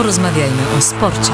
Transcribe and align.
Porozmawiajmy 0.00 0.62
o 0.78 0.80
sporcie. 0.80 1.32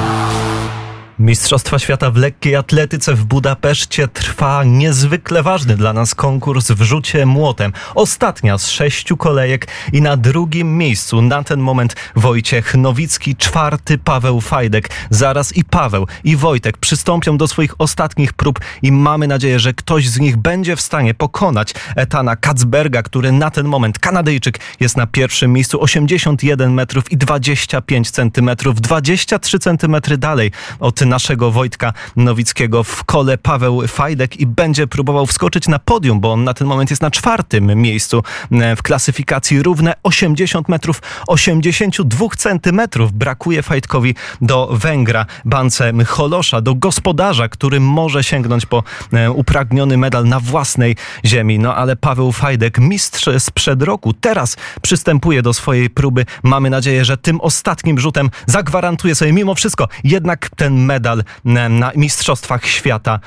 Mistrzostwa 1.18 1.78
Świata 1.78 2.10
w 2.10 2.16
lekkiej 2.16 2.56
atletyce 2.56 3.14
w 3.14 3.24
Budapeszcie 3.24 4.08
trwa 4.08 4.64
niezwykle 4.64 5.42
ważny 5.42 5.76
dla 5.76 5.92
nas 5.92 6.14
konkurs 6.14 6.70
w 6.70 6.82
rzucie 6.82 7.26
młotem. 7.26 7.72
Ostatnia 7.94 8.58
z 8.58 8.68
sześciu 8.68 9.16
kolejek 9.16 9.66
i 9.92 10.02
na 10.02 10.16
drugim 10.16 10.78
miejscu 10.78 11.22
na 11.22 11.44
ten 11.44 11.60
moment 11.60 11.96
Wojciech 12.16 12.74
Nowicki, 12.74 13.36
czwarty 13.36 13.98
Paweł 13.98 14.40
Fajdek. 14.40 14.90
Zaraz 15.10 15.56
i 15.56 15.64
Paweł 15.64 16.06
i 16.24 16.36
Wojtek 16.36 16.78
przystąpią 16.78 17.36
do 17.36 17.48
swoich 17.48 17.80
ostatnich 17.80 18.32
prób 18.32 18.60
i 18.82 18.92
mamy 18.92 19.26
nadzieję, 19.26 19.58
że 19.58 19.74
ktoś 19.74 20.08
z 20.08 20.20
nich 20.20 20.36
będzie 20.36 20.76
w 20.76 20.80
stanie 20.80 21.14
pokonać 21.14 21.74
Etana 21.96 22.36
Kacberga, 22.36 23.02
który 23.02 23.32
na 23.32 23.50
ten 23.50 23.66
moment, 23.66 23.98
Kanadyjczyk, 23.98 24.60
jest 24.80 24.96
na 24.96 25.06
pierwszym 25.06 25.52
miejscu 25.52 25.82
81 25.82 26.74
metrów 26.74 27.12
i 27.12 27.16
25 27.16 28.10
centymetrów, 28.10 28.80
23 28.80 29.58
centymetry 29.58 30.18
dalej 30.18 30.50
od 30.80 31.05
naszego 31.08 31.50
Wojtka 31.50 31.92
Nowickiego 32.16 32.84
w 32.84 33.04
kole 33.04 33.38
Paweł 33.38 33.86
Fajdek 33.88 34.40
i 34.40 34.46
będzie 34.46 34.86
próbował 34.86 35.26
wskoczyć 35.26 35.68
na 35.68 35.78
podium, 35.78 36.20
bo 36.20 36.32
on 36.32 36.44
na 36.44 36.54
ten 36.54 36.66
moment 36.66 36.90
jest 36.90 37.02
na 37.02 37.10
czwartym 37.10 37.66
miejscu 37.66 38.22
e, 38.52 38.76
w 38.76 38.82
klasyfikacji 38.82 39.62
równe 39.62 39.94
80 40.02 40.68
metrów 40.68 41.02
82 41.26 42.28
centymetrów. 42.36 43.12
Brakuje 43.12 43.62
Fajdkowi 43.62 44.14
do 44.40 44.68
Węgra, 44.72 45.26
Bance 45.44 45.92
Holosza, 46.06 46.60
do 46.60 46.74
gospodarza, 46.74 47.48
który 47.48 47.80
może 47.80 48.24
sięgnąć 48.24 48.66
po 48.66 48.82
e, 49.12 49.30
upragniony 49.30 49.96
medal 49.96 50.24
na 50.24 50.40
własnej 50.40 50.96
ziemi. 51.24 51.58
No 51.58 51.76
ale 51.76 51.96
Paweł 51.96 52.32
Fajdek, 52.32 52.78
mistrz 52.78 53.28
sprzed 53.38 53.82
roku, 53.82 54.12
teraz 54.12 54.56
przystępuje 54.82 55.42
do 55.42 55.54
swojej 55.54 55.90
próby. 55.90 56.26
Mamy 56.42 56.70
nadzieję, 56.70 57.04
że 57.04 57.16
tym 57.16 57.40
ostatnim 57.40 57.98
rzutem 57.98 58.30
zagwarantuje 58.46 59.14
sobie 59.14 59.32
mimo 59.32 59.54
wszystko 59.54 59.88
jednak 60.04 60.50
ten 60.56 60.74
medal 60.74 60.95
medal 60.96 61.24
na 61.44 61.92
Mistrzostwach 61.96 62.66
Świata 62.66 63.20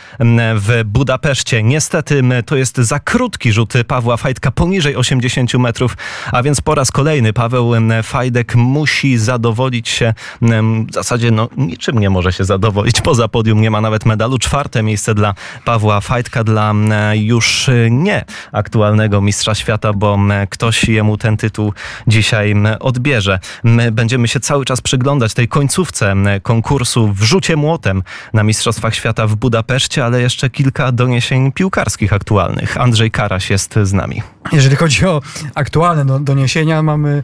w 0.56 0.81
Budapeszcie. 0.86 1.64
Niestety 1.64 2.22
to 2.45 2.56
jest 2.56 2.78
za 2.78 3.00
krótki 3.00 3.52
rzut 3.52 3.73
Pawła 3.88 4.17
Fajtka 4.17 4.52
poniżej 4.52 4.95
80 4.95 5.53
metrów, 5.53 5.97
a 6.31 6.44
więc 6.44 6.62
po 6.62 6.75
raz 6.75 6.92
kolejny 6.92 7.34
Paweł 7.34 7.72
Fajdek 8.03 8.56
musi 8.56 9.17
zadowolić 9.17 9.90
się 9.90 10.14
w 10.42 10.94
zasadzie 10.94 11.31
no, 11.31 11.50
niczym 11.58 12.00
nie 12.00 12.09
może 12.09 12.34
się 12.34 12.44
zadowolić. 12.44 13.02
Poza 13.02 13.28
podium 13.28 13.62
nie 13.62 13.72
ma 13.72 13.81
nawet 13.81 14.06
medalu. 14.06 14.38
Czwarte 14.40 14.84
miejsce 14.84 15.16
dla 15.16 15.34
Pawła 15.66 16.02
Fajtka, 16.02 16.44
dla 16.44 16.73
już 17.14 17.70
nie 17.90 18.25
aktualnego 18.52 19.22
mistrza 19.22 19.56
świata, 19.56 19.94
bo 19.94 20.20
ktoś 20.50 20.84
jemu 20.84 21.17
ten 21.17 21.38
tytuł 21.38 21.73
dzisiaj 22.08 22.56
odbierze. 22.80 23.40
My 23.64 23.92
będziemy 23.92 24.28
się 24.28 24.40
cały 24.40 24.66
czas 24.66 24.81
przyglądać 24.81 25.34
tej 25.34 25.47
końcówce 25.47 26.16
konkursu 26.44 27.14
w 27.14 27.23
rzucie 27.23 27.56
młotem 27.60 28.04
na 28.34 28.44
Mistrzostwach 28.44 28.96
Świata 28.96 29.28
w 29.28 29.36
Budapeszcie, 29.36 30.06
ale 30.06 30.22
jeszcze 30.22 30.50
kilka 30.50 30.92
doniesień 30.92 31.52
piłkarskich 31.52 32.14
aktualnych. 32.14 32.78
Andrzej 32.78 33.12
Karaś 33.12 33.50
jest 33.50 33.76
z 33.84 33.94
nami. 33.94 34.22
Jeżeli 34.52 34.76
chodzi 34.76 35.06
o 35.06 35.22
aktualne 35.56 36.20
doniesienia, 36.20 36.84
mamy 36.84 37.24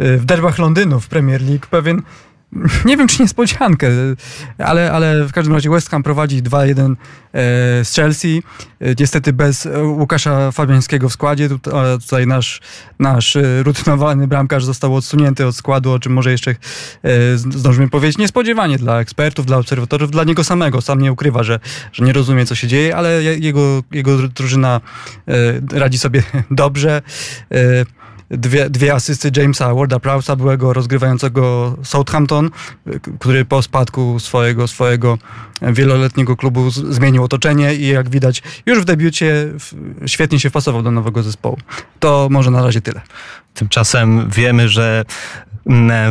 y, 0.00 0.18
w 0.18 0.24
derbach 0.24 0.58
Londynu 0.58 1.00
w 1.00 1.08
Premier 1.08 1.42
League 1.42 1.66
pewien 1.70 2.02
nie 2.84 2.96
wiem, 2.96 3.08
czy 3.08 3.22
niespodziankę, 3.22 3.88
ale, 4.58 4.92
ale 4.92 5.24
w 5.24 5.32
każdym 5.32 5.54
razie 5.54 5.70
West 5.70 5.90
Ham 5.90 6.02
prowadzi 6.02 6.42
2-1 6.42 6.94
e, 7.32 7.84
z 7.84 7.94
Chelsea. 7.94 8.42
E, 8.80 8.94
niestety 9.00 9.32
bez 9.32 9.68
Łukasza 9.82 10.52
Fabiańskiego 10.52 11.08
w 11.08 11.12
składzie. 11.12 11.48
Tutaj 12.00 12.26
nasz, 12.26 12.60
nasz 12.98 13.36
e, 13.36 13.62
rutynowany 13.62 14.28
bramkarz 14.28 14.64
został 14.64 14.94
odsunięty 14.94 15.46
od 15.46 15.56
składu, 15.56 15.92
o 15.92 15.98
czym 15.98 16.12
może 16.12 16.30
jeszcze 16.30 16.54
zdążymy 17.34 17.88
powiedzieć. 17.88 18.18
Niespodziewanie 18.18 18.78
dla 18.78 19.00
ekspertów, 19.00 19.46
dla 19.46 19.56
obserwatorów, 19.56 20.10
dla 20.10 20.24
niego 20.24 20.44
samego. 20.44 20.80
Sam 20.80 21.02
nie 21.02 21.12
ukrywa, 21.12 21.42
że, 21.42 21.60
że 21.92 22.04
nie 22.04 22.12
rozumie, 22.12 22.46
co 22.46 22.54
się 22.54 22.68
dzieje, 22.68 22.96
ale 22.96 23.22
jego, 23.22 23.82
jego 23.92 24.28
drużyna 24.28 24.80
radzi 25.72 25.98
sobie 25.98 26.22
dobrze 26.50 27.02
dwie, 28.30 28.70
dwie 28.70 28.94
asysty 28.94 29.30
Jamesa 29.36 29.74
Warda 29.74 30.00
Prowsa, 30.00 30.36
byłego 30.36 30.72
rozgrywającego 30.72 31.76
Southampton, 31.82 32.50
który 33.20 33.44
po 33.44 33.62
spadku 33.62 34.20
swojego, 34.20 34.68
swojego 34.68 35.18
wieloletniego 35.62 36.36
klubu 36.36 36.70
zmienił 36.70 37.24
otoczenie 37.24 37.74
i 37.74 37.86
jak 37.86 38.08
widać 38.10 38.42
już 38.66 38.80
w 38.80 38.84
debiucie 38.84 39.48
świetnie 40.06 40.40
się 40.40 40.50
wpasował 40.50 40.82
do 40.82 40.90
nowego 40.90 41.22
zespołu. 41.22 41.58
To 42.00 42.28
może 42.30 42.50
na 42.50 42.62
razie 42.62 42.80
tyle. 42.80 43.00
Tymczasem 43.54 44.30
wiemy, 44.30 44.68
że 44.68 45.04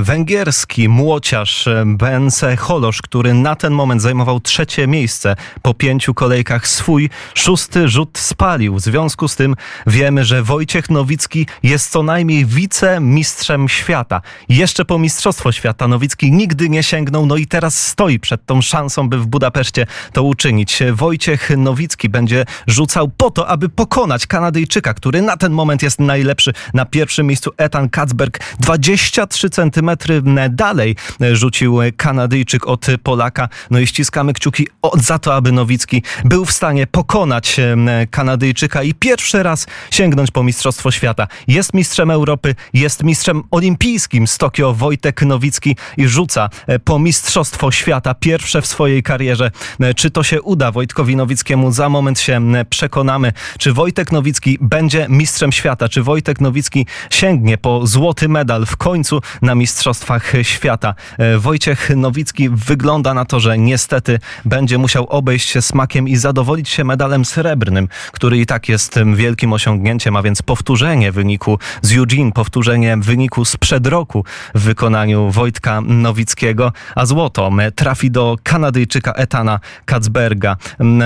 węgierski 0.02 0.90
młociarz 0.90 1.70
Bence 1.86 2.58
Holosz, 2.58 3.02
który 3.02 3.34
na 3.34 3.56
ten 3.56 3.74
moment 3.74 4.02
zajmował 4.02 4.40
trzecie 4.40 4.88
miejsce 4.88 5.36
po 5.62 5.74
pięciu 5.74 6.14
kolejkach, 6.14 6.68
swój 6.68 7.10
szósty 7.34 7.88
rzut 7.88 8.18
spalił. 8.18 8.76
W 8.76 8.82
związku 8.82 9.28
z 9.28 9.36
tym 9.36 9.56
wiemy, 9.88 10.26
że 10.26 10.44
Wojciech 10.44 10.90
Nowicki 10.90 11.48
jest 11.64 11.92
co 11.92 12.04
najmniej 12.04 12.46
wicemistrzem 12.46 13.70
świata. 13.70 14.22
Jeszcze 14.50 14.86
po 14.86 15.00
Mistrzostwo 15.00 15.52
Świata 15.52 15.88
Nowicki 15.88 16.32
nigdy 16.32 16.70
nie 16.70 16.84
sięgnął, 16.84 17.26
no 17.26 17.36
i 17.36 17.48
teraz 17.48 17.88
stoi 17.88 18.20
przed 18.20 18.46
tą 18.46 18.62
szansą, 18.62 19.10
by 19.10 19.18
w 19.18 19.26
Budapeszcie 19.26 19.86
to 20.14 20.24
uczynić. 20.24 20.80
Wojciech 20.94 21.50
Nowicki 21.58 22.10
będzie 22.10 22.46
rzucał 22.68 23.12
po 23.18 23.32
to, 23.32 23.48
aby 23.48 23.70
pokonać 23.70 24.28
Kanadyjczyka, 24.28 24.94
który 24.94 25.22
na 25.22 25.38
ten 25.38 25.52
moment 25.52 25.84
jest 25.84 26.00
najlepszy. 26.00 26.54
Na 26.74 26.86
pierwszym 26.86 27.28
miejscu 27.28 27.52
Etan 27.58 27.90
Kacberg, 27.90 28.40
23 28.60 29.47
3 29.48 29.50
centymetry 29.50 30.22
dalej 30.50 30.96
rzucił 31.34 31.80
Kanadyjczyk 31.98 32.68
od 32.68 32.86
Polaka. 33.04 33.50
No 33.72 33.80
i 33.80 33.88
ściskamy 33.88 34.34
kciuki 34.34 34.68
za 34.94 35.20
to, 35.20 35.36
aby 35.36 35.52
Nowicki 35.52 36.04
był 36.26 36.46
w 36.46 36.52
stanie 36.52 36.88
pokonać 36.88 37.58
Kanadyjczyka 38.12 38.84
i 38.84 38.94
pierwszy 38.94 39.44
raz 39.44 39.68
sięgnąć 39.92 40.32
po 40.32 40.44
Mistrzostwo 40.44 40.92
Świata. 40.92 41.28
Jest 41.48 41.74
mistrzem 41.74 42.12
Europy, 42.12 42.56
jest 42.74 43.04
mistrzem 43.04 43.44
olimpijskim 43.52 44.28
z 44.28 44.38
Tokio 44.38 44.74
Wojtek 44.74 45.22
Nowicki 45.22 45.76
i 45.98 46.08
rzuca 46.08 46.50
e, 46.68 46.80
po 46.80 47.00
Mistrzostwo 47.00 47.72
Świata 47.72 48.14
pierwsze 48.14 48.62
w 48.62 48.68
swojej 48.68 49.04
karierze. 49.04 49.52
E, 49.80 49.94
czy 49.94 50.12
to 50.12 50.24
się 50.24 50.42
uda 50.42 50.72
Wojtkowi 50.72 51.16
Nowickiemu? 51.16 51.72
Za 51.72 51.90
moment 51.90 52.20
się 52.20 52.42
przekonamy. 52.70 53.34
Czy 53.60 53.74
Wojtek 53.74 54.12
Nowicki 54.12 54.58
będzie 54.62 55.06
mistrzem 55.10 55.52
świata? 55.52 55.90
Czy 55.90 56.04
Wojtek 56.04 56.42
Nowicki 56.42 56.86
sięgnie 57.10 57.58
po 57.58 57.88
złoty 57.88 58.30
medal 58.30 58.66
w 58.66 58.78
końcu 58.78 59.22
na 59.42 59.56
Mistrzostwach 59.56 60.34
Świata. 60.42 60.96
E, 61.18 61.38
Wojciech 61.38 61.90
Nowicki 61.96 62.50
wygląda 62.50 63.14
na 63.14 63.26
to, 63.26 63.40
że 63.40 63.58
niestety 63.58 64.20
będzie 64.46 64.78
musiał 64.78 65.06
obejść 65.10 65.50
się 65.50 65.62
smakiem 65.62 66.08
i 66.08 66.16
zadowolić 66.16 66.70
się 66.70 66.84
medalem 66.84 67.26
srebrnym, 67.26 67.88
który 68.12 68.38
i 68.38 68.46
tak 68.46 68.70
jest 68.70 69.00
wielkim 69.16 69.54
osiągnięciem, 69.54 70.16
a 70.16 70.22
więc 70.22 70.42
powtórzenie 70.42 71.12
wyniku 71.12 71.60
z 71.82 71.98
Eugene, 71.98 72.32
powtórzenie 72.32 72.98
wyniku 72.98 73.46
sprzed 73.46 73.88
roku 73.88 74.26
w 74.56 74.62
wykonaniu 74.62 75.32
Wojtka 75.32 75.82
Nowickiego, 75.82 76.74
a 76.96 77.06
złoto 77.06 77.52
trafi 77.76 78.12
do 78.12 78.36
Kanadyjczyka 78.44 79.14
Etana 79.14 79.60
Kacberga. 79.86 80.58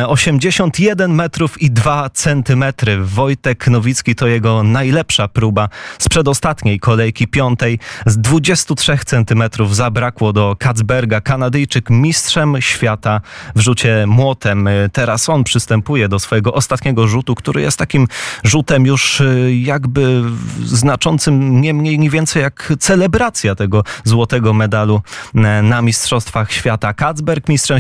81 0.07 1.15
metrów 1.15 1.61
i 1.61 1.71
2 1.71 2.09
centymetry. 2.09 2.97
Wojtek 3.03 3.67
Nowicki 3.67 4.15
to 4.15 4.27
jego 4.27 4.63
najlepsza 4.63 5.27
próba 5.27 5.69
z 5.99 6.09
przedostatniej 6.09 6.79
kolejki 6.79 7.27
piątej 7.27 7.79
z 8.11 8.17
23 8.17 8.97
centymetrów 9.05 9.75
zabrakło 9.75 10.33
do 10.33 10.55
Kacberga. 10.59 11.21
Kanadyjczyk 11.21 11.89
mistrzem 11.89 12.55
świata 12.59 13.21
w 13.55 13.59
rzucie 13.59 14.05
młotem. 14.07 14.69
Teraz 14.93 15.29
on 15.29 15.43
przystępuje 15.43 16.09
do 16.09 16.19
swojego 16.19 16.53
ostatniego 16.53 17.07
rzutu, 17.07 17.35
który 17.35 17.61
jest 17.61 17.77
takim 17.77 18.07
rzutem 18.43 18.85
już 18.85 19.21
y, 19.21 19.55
jakby 19.55 20.21
znaczącym 20.63 21.61
nie 21.61 21.73
mniej, 21.73 21.99
nie 21.99 22.09
więcej 22.09 22.41
jak 22.41 22.73
celebracja 22.79 23.55
tego 23.55 23.83
złotego 24.03 24.53
medalu 24.53 25.01
y, 25.35 25.39
na 25.63 25.81
Mistrzostwach 25.81 26.51
Świata. 26.51 26.93
Kacberg 26.93 27.49
mistrzem 27.49 27.79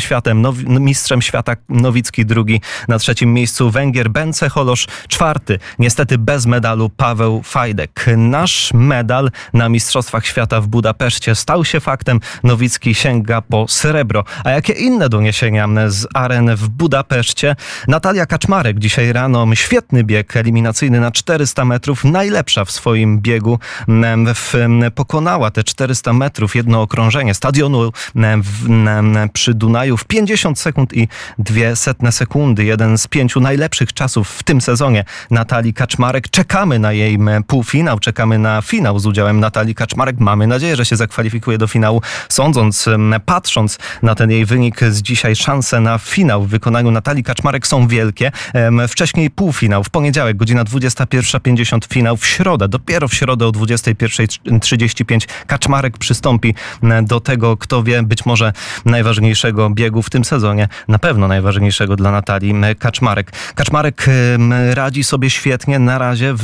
mistrzem 0.65 1.21
świata 1.21 1.55
Nowicki 1.69 2.25
drugi, 2.25 2.61
na 2.87 2.99
trzecim 2.99 3.33
miejscu 3.33 3.71
Węgier 3.71 4.09
Bence 4.09 4.49
Holosz 4.49 4.87
czwarty. 5.07 5.59
Niestety 5.79 6.17
bez 6.17 6.45
medalu 6.45 6.89
Paweł 6.89 7.41
Fajdek. 7.43 8.05
Nasz 8.17 8.73
medal 8.73 9.31
na 9.53 9.69
Mistrzostwach 9.69 10.20
Świata 10.25 10.61
w 10.61 10.67
Budapeszcie 10.67 11.35
stał 11.35 11.65
się 11.65 11.79
faktem. 11.79 12.19
Nowicki 12.43 12.95
sięga 12.95 13.41
po 13.41 13.67
srebro. 13.67 14.23
A 14.43 14.49
jakie 14.49 14.73
inne 14.73 15.09
doniesienia 15.09 15.67
z 15.87 16.07
aren 16.13 16.55
w 16.55 16.69
Budapeszcie? 16.69 17.55
Natalia 17.87 18.25
Kaczmarek 18.25 18.79
dzisiaj 18.79 19.13
rano 19.13 19.55
świetny 19.55 20.03
bieg 20.03 20.37
eliminacyjny 20.37 20.99
na 20.99 21.11
400 21.11 21.65
metrów, 21.65 22.03
najlepsza 22.03 22.65
w 22.65 22.71
swoim 22.71 23.19
biegu. 23.19 23.59
Pokonała 24.95 25.51
te 25.51 25.63
400 25.63 26.13
metrów, 26.13 26.55
jedno 26.55 26.81
okrążenie 26.81 27.33
stadionu 27.33 27.91
przy 29.33 29.53
Dunaju 29.53 29.97
w 29.97 30.05
50 30.05 30.59
sekund 30.59 30.93
i 30.93 31.07
dwie 31.39 31.75
setne 31.75 32.11
sekundy. 32.11 32.63
Jeden 32.63 32.97
z 32.97 33.07
pięciu 33.07 33.39
najlepszych 33.39 33.93
czasów 33.93 34.29
w 34.29 34.43
tym 34.43 34.61
sezonie 34.61 35.05
Natalii 35.31 35.73
Kaczmarek. 35.73 36.29
Czekamy 36.29 36.79
na 36.79 36.93
jej 36.93 37.17
półfinał, 37.47 37.99
czekamy 37.99 38.39
na 38.39 38.61
finał 38.61 38.99
z 38.99 39.05
udziałem 39.05 39.39
Natalii 39.39 39.75
Kaczmarek 39.75 40.10
Kaczmarek. 40.11 40.19
Mamy 40.19 40.47
nadzieję, 40.47 40.75
że 40.75 40.85
się 40.85 40.95
zakwalifikuje 40.95 41.57
do 41.57 41.67
finału. 41.67 42.01
Sądząc, 42.29 42.89
patrząc 43.25 43.77
na 44.03 44.15
ten 44.15 44.31
jej 44.31 44.45
wynik 44.45 44.79
z 44.83 45.01
dzisiaj, 45.01 45.35
szanse 45.35 45.79
na 45.79 45.97
finał 45.97 46.43
w 46.43 46.47
wykonaniu 46.47 46.91
Natalii 46.91 47.23
Kaczmarek 47.23 47.67
są 47.67 47.87
wielkie. 47.87 48.31
Wcześniej 48.87 49.29
półfinał, 49.29 49.83
w 49.83 49.89
poniedziałek, 49.89 50.37
godzina 50.37 50.63
21.50 50.63 51.93
finał, 51.93 52.17
w 52.17 52.25
środę, 52.25 52.67
dopiero 52.67 53.07
w 53.07 53.13
środę 53.13 53.47
o 53.47 53.51
21.35 53.51 55.27
Kaczmarek 55.47 55.97
przystąpi 55.97 56.55
do 57.03 57.19
tego, 57.19 57.57
kto 57.57 57.83
wie, 57.83 58.03
być 58.03 58.25
może 58.25 58.53
najważniejszego 58.85 59.69
biegu 59.69 60.01
w 60.01 60.09
tym 60.09 60.25
sezonie, 60.25 60.67
na 60.87 60.99
pewno 60.99 61.27
najważniejszego 61.27 61.95
dla 61.95 62.11
Natalii 62.11 62.53
Kaczmarek. 62.79 63.31
Kaczmarek 63.55 64.05
radzi 64.73 65.03
sobie 65.03 65.29
świetnie 65.29 65.79
na 65.79 65.97
razie 65.97 66.33
w 66.33 66.43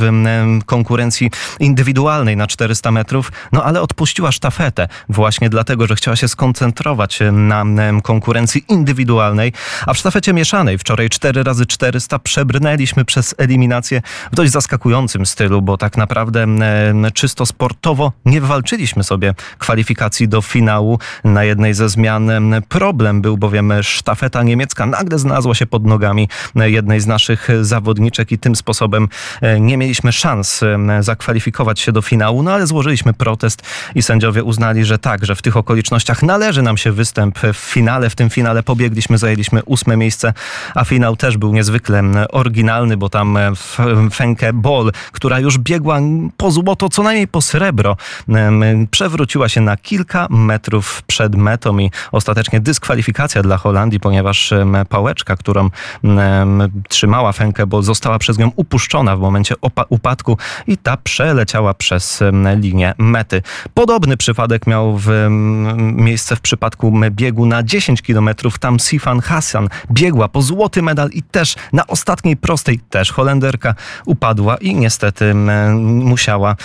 konkurencji 0.66 1.30
indywidualnej 1.60 2.36
na 2.36 2.46
400 2.46 2.90
metrów, 2.90 3.32
no 3.52 3.57
ale 3.64 3.80
odpuściła 3.82 4.32
sztafetę 4.32 4.88
właśnie 5.08 5.50
dlatego, 5.50 5.86
że 5.86 5.96
chciała 5.96 6.16
się 6.16 6.28
skoncentrować 6.28 7.18
na 7.32 7.64
konkurencji 8.02 8.64
indywidualnej, 8.68 9.52
a 9.86 9.94
w 9.94 9.98
sztafecie 9.98 10.32
mieszanej 10.32 10.78
wczoraj 10.78 11.08
4 11.08 11.42
razy 11.42 11.66
400 11.66 12.18
przebrnęliśmy 12.18 13.04
przez 13.04 13.34
eliminację 13.38 14.02
w 14.32 14.36
dość 14.36 14.52
zaskakującym 14.52 15.26
stylu, 15.26 15.62
bo 15.62 15.76
tak 15.76 15.96
naprawdę 15.96 16.46
czysto 17.14 17.46
sportowo 17.46 18.12
nie 18.24 18.40
wywalczyliśmy 18.40 19.04
sobie 19.04 19.34
kwalifikacji 19.58 20.28
do 20.28 20.42
finału. 20.42 20.98
Na 21.24 21.44
jednej 21.44 21.74
ze 21.74 21.88
zmian. 21.88 22.30
Problem 22.68 23.22
był 23.22 23.38
bowiem 23.38 23.72
sztafeta 23.82 24.42
niemiecka. 24.42 24.86
Nagle 24.86 25.18
znalazła 25.18 25.54
się 25.54 25.66
pod 25.66 25.86
nogami 25.86 26.28
jednej 26.54 27.00
z 27.00 27.06
naszych 27.06 27.48
zawodniczek 27.60 28.32
i 28.32 28.38
tym 28.38 28.56
sposobem 28.56 29.08
e, 29.40 29.60
nie 29.60 29.76
mieliśmy 29.76 30.12
szans 30.12 30.60
zakwalifikować 31.00 31.80
się 31.80 31.92
do 31.92 32.02
finału, 32.02 32.42
no 32.42 32.52
ale 32.52 32.66
złożyliśmy 32.66 33.12
protest 33.12 33.47
i 33.94 34.02
sędziowie 34.02 34.44
uznali, 34.44 34.84
że 34.84 34.98
tak, 34.98 35.26
że 35.26 35.34
w 35.34 35.42
tych 35.42 35.56
okolicznościach 35.56 36.22
należy 36.22 36.62
nam 36.62 36.76
się 36.76 36.92
występ 36.92 37.38
w 37.38 37.56
finale. 37.56 38.10
W 38.10 38.14
tym 38.14 38.30
finale 38.30 38.62
pobiegliśmy, 38.62 39.18
zajęliśmy 39.18 39.62
ósme 39.64 39.96
miejsce, 39.96 40.32
a 40.74 40.84
finał 40.84 41.16
też 41.16 41.36
był 41.36 41.52
niezwykle 41.52 42.02
oryginalny, 42.32 42.96
bo 42.96 43.08
tam 43.08 43.38
Fenke 44.14 44.52
Ball, 44.52 44.92
która 45.12 45.38
już 45.38 45.58
biegła 45.58 45.98
po 46.36 46.50
złoto, 46.50 46.88
co 46.88 47.02
najmniej 47.02 47.28
po 47.28 47.42
srebro, 47.42 47.96
przewróciła 48.90 49.48
się 49.48 49.60
na 49.60 49.76
kilka 49.76 50.26
metrów 50.30 51.02
przed 51.06 51.36
metą 51.36 51.78
i 51.78 51.90
ostatecznie 52.12 52.60
dyskwalifikacja 52.60 53.42
dla 53.42 53.56
Holandii, 53.56 54.00
ponieważ 54.00 54.54
pałeczka, 54.88 55.36
którą 55.36 55.70
trzymała 56.88 57.32
Fenke 57.32 57.66
Ball, 57.66 57.82
została 57.82 58.18
przez 58.18 58.38
nią 58.38 58.50
upuszczona 58.56 59.16
w 59.16 59.20
momencie 59.20 59.54
upadku 59.88 60.38
i 60.66 60.76
ta 60.76 60.96
przeleciała 60.96 61.74
przez 61.74 62.20
linię 62.56 62.94
mety. 62.98 63.37
Podobny 63.74 64.16
przypadek 64.16 64.66
miał 64.66 64.98
w, 64.98 65.26
miejsce 65.78 66.36
w 66.36 66.40
przypadku 66.40 66.92
biegu 67.10 67.46
na 67.46 67.62
10 67.62 68.02
km. 68.02 68.30
Tam 68.60 68.78
Sifan 68.78 69.20
Hassan 69.20 69.68
biegła 69.90 70.28
po 70.28 70.42
złoty 70.42 70.82
medal 70.82 71.10
i 71.12 71.22
też 71.22 71.56
na 71.72 71.86
ostatniej 71.86 72.36
prostej, 72.36 72.80
też 72.90 73.12
Holenderka, 73.12 73.74
upadła 74.06 74.56
i 74.56 74.74
niestety 74.74 75.34
musiała, 75.84 76.56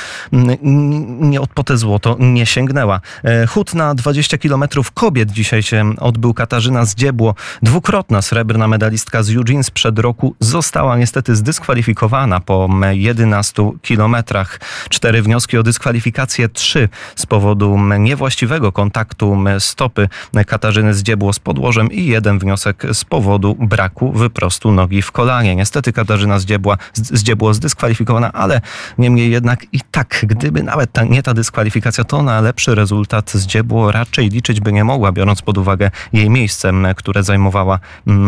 nie 1.20 1.42
od 1.42 1.50
po 1.50 1.64
te 1.64 1.78
złoto 1.78 2.18
nie 2.20 2.46
sięgnęła. 2.46 3.02
E, 3.24 3.48
chód 3.48 3.74
na 3.74 3.96
20 3.96 4.38
km 4.38 4.64
kobiet 4.94 5.32
dzisiaj 5.32 5.64
się 5.64 5.94
odbył 6.00 6.34
Katarzyna 6.34 6.86
Zdziebło, 6.86 7.36
dwukrotna 7.62 8.22
srebrna 8.22 8.68
medalistka 8.68 9.24
z 9.24 9.30
Eugene 9.30 9.64
sprzed 9.64 10.00
roku, 10.00 10.36
została 10.40 10.98
niestety 10.98 11.36
zdyskwalifikowana 11.36 12.40
po 12.40 12.70
11 12.92 13.72
kilometrach. 13.82 14.60
Cztery 14.90 15.22
wnioski 15.22 15.58
o 15.58 15.64
dyskwalifikację, 15.64 16.50
trzy 16.64 16.90
z 17.16 17.26
powodu 17.26 17.80
niewłaściwego 18.00 18.72
kontaktu 18.72 19.38
stopy 19.60 20.10
Katarzyny 20.48 20.94
Zdziebło 20.94 21.34
z 21.34 21.40
podłożem 21.40 21.92
i 21.92 22.06
jeden 22.06 22.40
wniosek 22.40 22.84
z 22.94 23.06
powodu 23.06 23.56
braku 23.60 24.12
wyprostu 24.12 24.72
nogi 24.72 25.02
w 25.02 25.12
kolanie. 25.12 25.56
Niestety 25.56 25.94
Katarzyna 25.94 26.40
Zdziebła, 26.40 26.78
Zdziebło 26.94 27.54
zdyskwalifikowana, 27.54 28.32
ale 28.34 28.62
niemniej 28.98 29.32
jednak 29.32 29.66
i 29.72 29.80
tak, 29.92 30.26
gdyby 30.28 30.64
nawet 30.64 30.92
ta, 30.92 31.04
nie 31.04 31.24
ta 31.24 31.34
dyskwalifikacja, 31.34 32.04
to 32.04 32.24
na 32.24 32.42
lepszy 32.42 32.76
rezultat 32.76 33.32
Zdziebło 33.32 33.92
raczej 33.92 34.30
liczyć 34.30 34.62
by 34.62 34.74
nie 34.74 34.84
mogła, 34.84 35.12
biorąc 35.12 35.42
pod 35.42 35.58
uwagę 35.58 35.92
jej 36.14 36.30
miejsce, 36.30 36.72
które 36.96 37.24
zajmowała 37.24 37.80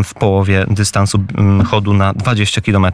w 0.03 0.13
połowie 0.13 0.65
dystansu 0.69 1.23
chodu 1.67 1.93
na 1.93 2.13
20 2.13 2.61
km. 2.61 2.87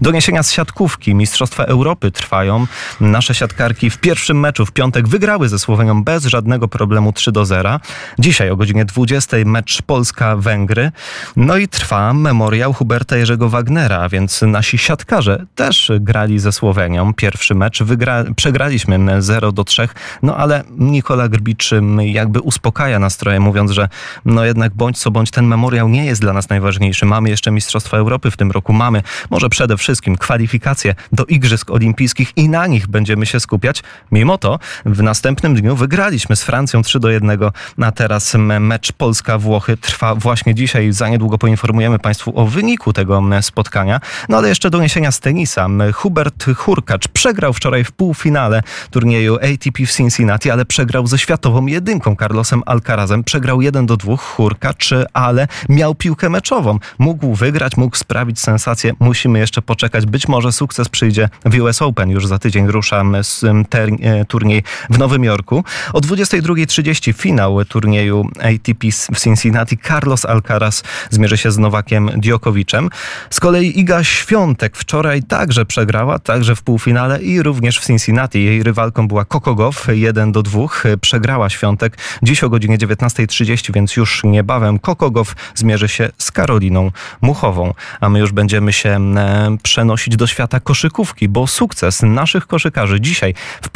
Doniesienia 0.00 0.42
z 0.42 0.52
siatkówki 0.52 1.14
Mistrzostwa 1.14 1.64
Europy 1.64 2.10
trwają. 2.10 2.66
Nasze 3.00 3.34
siatkarki 3.34 3.90
w 3.90 3.98
pierwszym 3.98 4.40
meczu 4.40 4.66
w 4.70 4.72
piątek 4.72 5.08
wygrały 5.08 5.48
ze 5.48 5.58
Słowenią 5.58 6.04
bez 6.04 6.24
żadnego 6.24 6.68
problemu 6.68 7.12
3 7.12 7.32
do 7.32 7.46
0. 7.46 7.80
Dzisiaj 8.18 8.50
o 8.50 8.56
godzinie 8.56 8.84
20 8.84 9.36
mecz 9.46 9.82
Polska-Węgry. 9.82 10.92
No 11.36 11.56
i 11.56 11.68
trwa 11.68 12.12
memoriał 12.12 12.72
Huberta 12.72 13.16
Jerzego 13.16 13.48
Wagnera, 13.48 14.08
więc 14.08 14.42
nasi 14.42 14.78
siatkarze 14.78 15.46
też 15.54 15.92
grali 16.00 16.38
ze 16.38 16.52
Słowenią. 16.52 17.14
Pierwszy 17.14 17.54
mecz 17.54 17.82
wygra... 17.82 18.24
przegraliśmy 18.36 19.22
0 19.22 19.52
do 19.52 19.64
3, 19.64 19.88
no 20.22 20.36
ale 20.36 20.64
Nikola 20.78 21.28
Grbicz 21.28 21.70
jakby 21.98 22.40
uspokaja 22.40 22.98
nastroje, 22.98 23.40
mówiąc, 23.40 23.70
że 23.70 23.88
no 24.24 24.44
jednak 24.44 24.74
bądź 24.74 24.98
co 24.98 25.10
bądź 25.10 25.30
ten 25.30 25.46
memoriał 25.46 25.88
nie 25.88 26.04
jest 26.04 26.20
dla 26.20 26.32
nas 26.32 26.48
najważniejszy. 26.48 27.06
Mamy 27.06 27.30
jeszcze 27.30 27.50
Mistrzostwa 27.50 27.96
Europy 27.96 28.30
w 28.30 28.36
tym 28.36 28.50
roku, 28.50 28.72
mamy 28.72 29.02
może 29.30 29.48
przede 29.48 29.76
wszystkim 29.76 30.16
kwalifikacje 30.16 30.94
do 31.12 31.24
Igrzysk 31.24 31.70
Olimpijskich 31.70 32.32
i 32.36 32.48
na 32.48 32.66
nich 32.66 32.88
będziemy 32.88 33.26
się 33.26 33.40
skupiać. 33.40 33.82
Mimo 34.12 34.38
to 34.38 34.59
w 34.86 35.02
następnym 35.02 35.54
dniu 35.54 35.76
wygraliśmy 35.76 36.36
z 36.36 36.42
Francją 36.42 36.82
3 36.82 37.00
do 37.00 37.10
1, 37.10 37.38
a 37.82 37.92
teraz 37.92 38.34
mecz 38.60 38.92
Polska-Włochy 38.92 39.76
trwa 39.76 40.14
właśnie 40.14 40.54
dzisiaj. 40.54 40.92
Za 40.92 41.08
niedługo 41.08 41.38
poinformujemy 41.38 41.98
Państwu 41.98 42.32
o 42.38 42.46
wyniku 42.46 42.92
tego 42.92 43.22
spotkania. 43.40 44.00
No 44.28 44.36
ale 44.36 44.48
jeszcze 44.48 44.70
doniesienia 44.70 45.12
z 45.12 45.20
tenisa. 45.20 45.68
Hubert 45.94 46.44
Hurkacz 46.56 47.08
przegrał 47.08 47.52
wczoraj 47.52 47.84
w 47.84 47.92
półfinale 47.92 48.62
turnieju 48.90 49.36
ATP 49.36 49.86
w 49.86 49.92
Cincinnati, 49.92 50.50
ale 50.50 50.64
przegrał 50.64 51.06
ze 51.06 51.18
światową 51.18 51.66
jedynką 51.66 52.16
Carlosem 52.16 52.62
Alcarazem. 52.66 53.24
Przegrał 53.24 53.62
1 53.62 53.86
do 53.86 53.96
2 53.96 54.16
Hurkacz, 54.16 54.90
ale 55.12 55.48
miał 55.68 55.94
piłkę 55.94 56.28
meczową. 56.28 56.78
Mógł 56.98 57.34
wygrać, 57.34 57.76
mógł 57.76 57.96
sprawić 57.96 58.40
sensację. 58.40 58.92
Musimy 59.00 59.38
jeszcze 59.38 59.62
poczekać. 59.62 60.06
Być 60.06 60.28
może 60.28 60.52
sukces 60.52 60.88
przyjdzie 60.88 61.28
w 61.44 61.60
US 61.60 61.82
Open. 61.82 62.10
Już 62.10 62.26
za 62.26 62.38
tydzień 62.38 62.66
rusza 62.66 63.02
e, 63.02 64.24
turniej 64.50 64.62
w 64.90 64.98
Nowym 64.98 65.24
Jorku. 65.24 65.64
O 65.92 66.00
22.30 66.00 67.12
finał 67.12 67.64
turnieju 67.64 68.28
ATP 68.38 68.86
w 69.14 69.20
Cincinnati. 69.20 69.78
Carlos 69.78 70.24
Alcaraz 70.24 70.82
zmierzy 71.10 71.36
się 71.36 71.50
z 71.50 71.58
Nowakiem 71.58 72.10
Djokoviczem. 72.16 72.90
Z 73.30 73.40
kolei 73.40 73.80
Iga 73.80 74.04
Świątek 74.04 74.76
wczoraj 74.76 75.22
także 75.22 75.66
przegrała, 75.66 76.18
także 76.18 76.56
w 76.56 76.62
półfinale 76.62 77.22
i 77.22 77.42
również 77.42 77.80
w 77.80 77.86
Cincinnati. 77.86 78.44
Jej 78.44 78.62
rywalką 78.62 79.08
była 79.08 79.24
Gauff, 79.56 79.86
1 79.92 80.32
do 80.32 80.42
2. 80.42 80.66
Przegrała 81.00 81.50
Świątek 81.50 81.98
dziś 82.22 82.44
o 82.44 82.50
godzinie 82.50 82.78
19.30, 82.78 83.74
więc 83.74 83.96
już 83.96 84.24
niebawem 84.24 84.78
Gauff 85.12 85.34
zmierzy 85.54 85.88
się 85.88 86.10
z 86.18 86.30
Karoliną 86.30 86.90
Muchową. 87.20 87.74
A 88.00 88.08
my 88.08 88.18
już 88.18 88.32
będziemy 88.32 88.72
się 88.72 89.00
przenosić 89.62 90.16
do 90.16 90.26
świata 90.26 90.60
koszykówki, 90.60 91.28
bo 91.28 91.46
sukces 91.46 92.02
naszych 92.02 92.46
koszykarzy 92.46 93.00
dzisiaj 93.00 93.34
w 93.62 93.68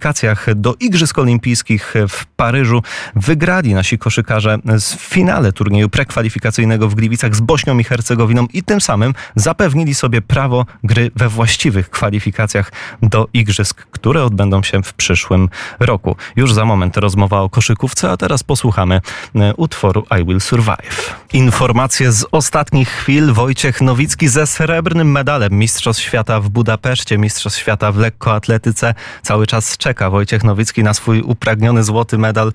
prekwalifikacjach 0.00 0.54
do 0.54 0.74
Igrzysk 0.80 1.18
Olimpijskich 1.18 1.94
w 2.08 2.26
Paryżu 2.26 2.82
wygrali 3.16 3.74
nasi 3.74 3.98
koszykarze 3.98 4.58
w 4.64 5.00
finale 5.00 5.52
turnieju 5.52 5.88
prekwalifikacyjnego 5.88 6.88
w 6.88 6.94
Gliwicach 6.94 7.36
z 7.36 7.40
Bośnią 7.40 7.78
i 7.78 7.84
Hercegowiną 7.84 8.46
i 8.52 8.62
tym 8.62 8.80
samym 8.80 9.14
zapewnili 9.34 9.94
sobie 9.94 10.22
prawo 10.22 10.66
gry 10.84 11.10
we 11.16 11.28
właściwych 11.28 11.90
kwalifikacjach 11.90 12.72
do 13.02 13.28
Igrzysk, 13.32 13.86
które 13.90 14.24
odbędą 14.24 14.62
się 14.62 14.82
w 14.82 14.94
przyszłym 14.94 15.48
roku. 15.80 16.16
Już 16.36 16.52
za 16.52 16.64
moment 16.64 16.96
rozmowa 16.96 17.40
o 17.40 17.48
koszykówce, 17.48 18.10
a 18.10 18.16
teraz 18.16 18.42
posłuchamy 18.42 19.00
e, 19.34 19.54
utworu 19.54 20.06
I 20.20 20.24
Will 20.24 20.40
Survive. 20.40 21.14
Informacje 21.32 22.12
z 22.12 22.26
ostatnich 22.32 22.88
chwil. 22.88 23.32
Wojciech 23.32 23.80
Nowicki 23.80 24.28
ze 24.28 24.46
srebrnym 24.46 25.10
medalem 25.10 25.52
Mistrzostw 25.52 26.02
Świata 26.02 26.40
w 26.40 26.48
Budapeszcie, 26.48 27.18
Mistrzostw 27.18 27.60
Świata 27.60 27.92
w 27.92 27.96
lekkoatletyce. 27.96 28.94
Cały 29.22 29.46
czas 29.46 29.76
czeka 29.76 29.89
Wojciech 30.10 30.44
Nowicki 30.44 30.82
na 30.82 30.94
swój 30.94 31.22
upragniony 31.22 31.84
złoty 31.84 32.18
medal. 32.18 32.52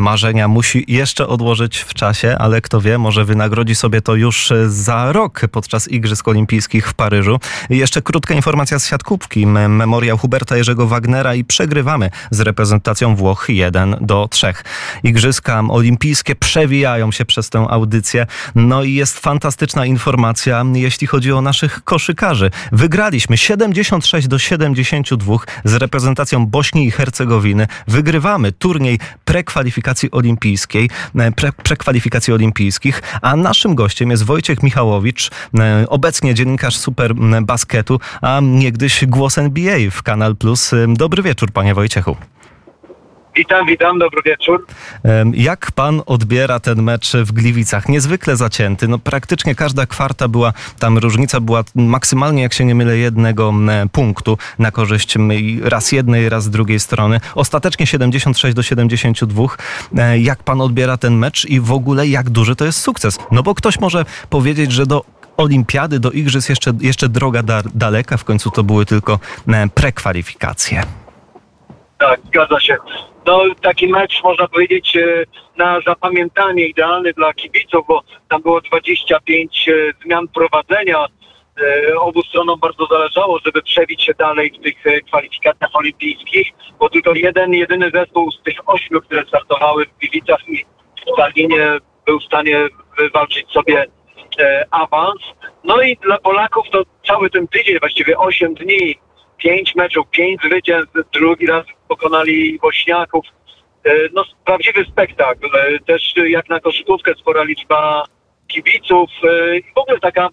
Marzenia 0.00 0.48
musi 0.48 0.84
jeszcze 0.88 1.26
odłożyć 1.26 1.78
w 1.78 1.94
czasie, 1.94 2.36
ale 2.38 2.60
kto 2.60 2.80
wie, 2.80 2.98
może 2.98 3.24
wynagrodzi 3.24 3.74
sobie 3.74 4.02
to 4.02 4.14
już 4.14 4.52
za 4.66 5.12
rok 5.12 5.40
podczas 5.52 5.88
Igrzysk 5.88 6.28
Olimpijskich 6.28 6.88
w 6.88 6.94
Paryżu. 6.94 7.38
Jeszcze 7.70 8.02
krótka 8.02 8.34
informacja 8.34 8.78
z 8.78 8.86
siatkówki. 8.86 9.46
Memoriał 9.46 10.18
Huberta 10.18 10.56
Jerzego 10.56 10.86
Wagnera 10.86 11.34
i 11.34 11.44
przegrywamy 11.44 12.10
z 12.30 12.40
reprezentacją 12.40 13.16
Włoch 13.16 13.46
1 13.48 13.96
do 14.00 14.28
3. 14.30 14.54
Igrzyska 15.02 15.62
Olimpijskie 15.68 16.34
przewijają 16.34 17.12
się 17.12 17.24
przez 17.24 17.50
tę 17.50 17.66
audycję. 17.70 18.26
No 18.54 18.82
i 18.82 18.94
jest 18.94 19.18
fantastyczna 19.18 19.86
informacja, 19.86 20.64
jeśli 20.74 21.06
chodzi 21.06 21.32
o 21.32 21.40
naszych 21.40 21.84
koszykarzy. 21.84 22.50
Wygraliśmy 22.72 23.38
76 23.38 24.28
do 24.28 24.38
72 24.38 25.36
z 25.64 25.74
reprezentacją 25.74 26.46
Bośni 26.46 26.71
Bośni 26.72 26.86
i 26.86 26.90
Hercegowiny. 26.90 27.66
Wygrywamy 27.88 28.52
turniej 28.52 28.98
prekwalifikacji 29.24 30.10
olimpijskiej, 30.10 30.90
e, 31.14 31.32
pre, 31.32 31.52
prekwalifikacji 31.52 32.32
olimpijskich, 32.32 33.02
a 33.22 33.36
naszym 33.36 33.74
gościem 33.74 34.10
jest 34.10 34.22
Wojciech 34.22 34.62
Michałowicz, 34.62 35.30
e, 35.58 35.84
obecnie 35.88 36.34
dziennikarz 36.34 36.76
Super 36.76 37.14
Basketu, 37.42 38.00
a 38.22 38.40
niegdyś 38.42 39.04
głos 39.06 39.38
NBA 39.38 39.90
w 39.90 40.02
Kanal 40.02 40.36
Plus. 40.36 40.70
Dobry 40.88 41.22
wieczór, 41.22 41.50
panie 41.52 41.74
Wojciechu. 41.74 42.16
Witam, 43.36 43.66
witam, 43.66 43.98
dobry 43.98 44.22
wieczór. 44.24 44.66
Jak 45.34 45.72
pan 45.72 46.02
odbiera 46.06 46.60
ten 46.60 46.82
mecz 46.82 47.12
w 47.12 47.32
Gliwicach? 47.32 47.88
Niezwykle 47.88 48.36
zacięty. 48.36 48.88
No, 48.88 48.98
praktycznie 48.98 49.54
każda 49.54 49.86
kwarta 49.86 50.28
była, 50.28 50.52
tam 50.78 50.98
różnica 50.98 51.40
była 51.40 51.64
maksymalnie, 51.74 52.42
jak 52.42 52.52
się 52.52 52.64
nie 52.64 52.74
mylę, 52.74 52.98
jednego 52.98 53.54
punktu 53.92 54.38
na 54.58 54.70
korzyść 54.70 55.14
raz 55.62 55.92
jednej, 55.92 56.28
raz 56.28 56.50
drugiej 56.50 56.80
strony. 56.80 57.20
Ostatecznie 57.34 57.86
76 57.86 58.56
do 58.56 58.62
72. 58.62 59.42
E, 59.98 60.18
jak 60.18 60.42
pan 60.42 60.60
odbiera 60.60 60.96
ten 60.96 61.14
mecz 61.14 61.44
i 61.44 61.60
w 61.60 61.72
ogóle 61.72 62.08
jak 62.08 62.30
duży 62.30 62.56
to 62.56 62.64
jest 62.64 62.80
sukces? 62.80 63.18
No 63.30 63.42
bo 63.42 63.54
ktoś 63.54 63.80
może 63.80 64.04
powiedzieć, 64.30 64.72
że 64.72 64.86
do 64.86 65.04
olimpiady, 65.36 66.00
do 66.00 66.10
igrzysk 66.10 66.48
jeszcze, 66.48 66.72
jeszcze 66.80 67.08
droga 67.08 67.42
da, 67.42 67.62
daleka. 67.74 68.16
W 68.16 68.24
końcu 68.24 68.50
to 68.50 68.62
były 68.62 68.86
tylko 68.86 69.18
prekwalifikacje. 69.74 70.82
Tak, 71.98 72.20
zgadza 72.26 72.60
się. 72.60 72.76
No, 73.26 73.42
taki 73.62 73.88
mecz, 73.88 74.22
można 74.22 74.48
powiedzieć, 74.48 74.96
e, 74.96 75.24
na 75.56 75.80
zapamiętanie 75.86 76.66
idealny 76.66 77.12
dla 77.12 77.34
kibiców, 77.34 77.86
bo 77.88 78.02
tam 78.28 78.42
było 78.42 78.60
25 78.60 79.68
e, 79.68 79.72
zmian 80.04 80.28
prowadzenia. 80.28 81.06
E, 81.60 81.96
obu 81.96 82.22
stronom 82.22 82.60
bardzo 82.60 82.86
zależało, 82.86 83.38
żeby 83.44 83.62
przebić 83.62 84.02
się 84.02 84.14
dalej 84.14 84.50
w 84.50 84.62
tych 84.62 85.04
kwalifikacjach 85.06 85.70
olimpijskich, 85.72 86.48
bo 86.78 86.90
tylko 86.90 87.14
jeden, 87.14 87.52
jedyny 87.52 87.90
zespół 87.90 88.30
z 88.30 88.42
tych 88.42 88.68
ośmiu, 88.68 89.00
które 89.00 89.24
startowały 89.24 89.86
w 89.86 89.98
Gliwicach 89.98 90.48
i 90.48 90.64
w 91.12 91.16
Tallinie 91.16 91.78
był 92.06 92.20
w 92.20 92.24
stanie 92.24 92.68
wywalczyć 92.98 93.50
sobie 93.50 93.86
awans. 94.70 95.20
No 95.64 95.82
i 95.82 95.96
dla 95.96 96.18
Polaków 96.18 96.66
to 96.70 96.82
cały 97.06 97.30
ten 97.30 97.48
tydzień, 97.48 97.78
właściwie 97.80 98.18
8 98.18 98.54
dni, 98.54 98.94
pięć 99.36 99.74
meczów, 99.74 100.06
pięć 100.10 100.40
zwycięstw, 100.42 100.92
drugi 101.12 101.46
raz 101.46 101.64
pokonali 101.92 102.58
Bośniaków. 102.62 103.26
E, 103.84 103.94
no 104.12 104.24
prawdziwy 104.44 104.84
spektakl. 104.84 105.46
E, 105.46 105.78
też 105.78 106.14
jak 106.26 106.48
na 106.48 106.60
koszykówkę 106.60 107.14
spora 107.14 107.42
liczba 107.42 108.04
kibiców 108.48 109.10
e, 109.24 109.58
i 109.58 109.62
w 109.62 109.78
ogóle 109.78 110.00
taka 110.00 110.28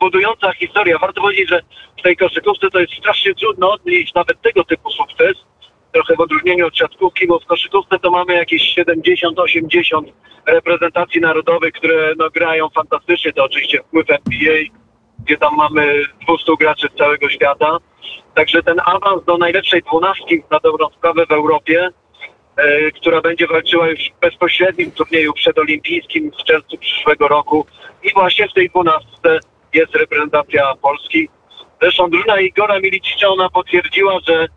budująca 0.00 0.52
historia. 0.52 0.98
Warto 0.98 1.20
powiedzieć, 1.20 1.48
że 1.48 1.60
w 1.98 2.02
tej 2.02 2.16
koszykówce 2.16 2.70
to 2.70 2.80
jest 2.80 2.92
strasznie 2.92 3.34
trudno 3.34 3.72
odnieść 3.72 4.14
nawet 4.14 4.40
tego 4.42 4.64
typu 4.64 4.90
sukces. 4.90 5.34
Trochę 5.92 6.16
w 6.16 6.20
odróżnieniu 6.20 6.66
od 6.66 6.76
siatkówki, 6.76 7.26
bo 7.26 7.40
w 7.40 7.46
koszykówce 7.46 7.98
to 7.98 8.10
mamy 8.10 8.34
jakieś 8.34 8.74
70-80 8.78 10.02
reprezentacji 10.46 11.20
narodowych, 11.20 11.72
które 11.72 12.14
no, 12.18 12.30
grają 12.30 12.68
fantastycznie. 12.68 13.32
To 13.32 13.44
oczywiście 13.44 13.78
wpływ 13.82 14.06
NBA, 14.10 14.58
gdzie 15.24 15.38
tam 15.38 15.56
mamy 15.56 16.02
200 16.28 16.52
graczy 16.60 16.88
z 16.94 16.98
całego 16.98 17.28
świata. 17.28 17.78
Także 18.34 18.62
ten 18.62 18.80
awans 18.84 19.24
do 19.24 19.38
najlepszej 19.38 19.82
dwunastki 19.82 20.42
na 20.50 20.58
dobrą 20.58 20.90
sprawę 20.90 21.26
w 21.26 21.32
Europie, 21.32 21.88
e, 22.56 22.90
która 22.90 23.20
będzie 23.20 23.46
walczyła 23.46 23.88
już 23.88 24.00
w 24.00 24.20
bezpośrednim 24.20 24.90
turnieju 24.90 25.32
przedolimpijskim 25.32 26.30
w 26.30 26.44
czerwcu 26.44 26.78
przyszłego 26.78 27.28
roku. 27.28 27.66
I 28.02 28.12
właśnie 28.12 28.48
w 28.48 28.52
tej 28.52 28.68
dwunastce 28.68 29.38
jest 29.72 29.94
reprezentacja 29.94 30.74
Polski. 30.82 31.28
Zresztą 31.80 32.10
drużyna 32.10 32.40
Igora 32.40 32.80
Milicicza, 32.80 33.28
ona 33.28 33.48
potwierdziła, 33.50 34.18
że 34.28 34.48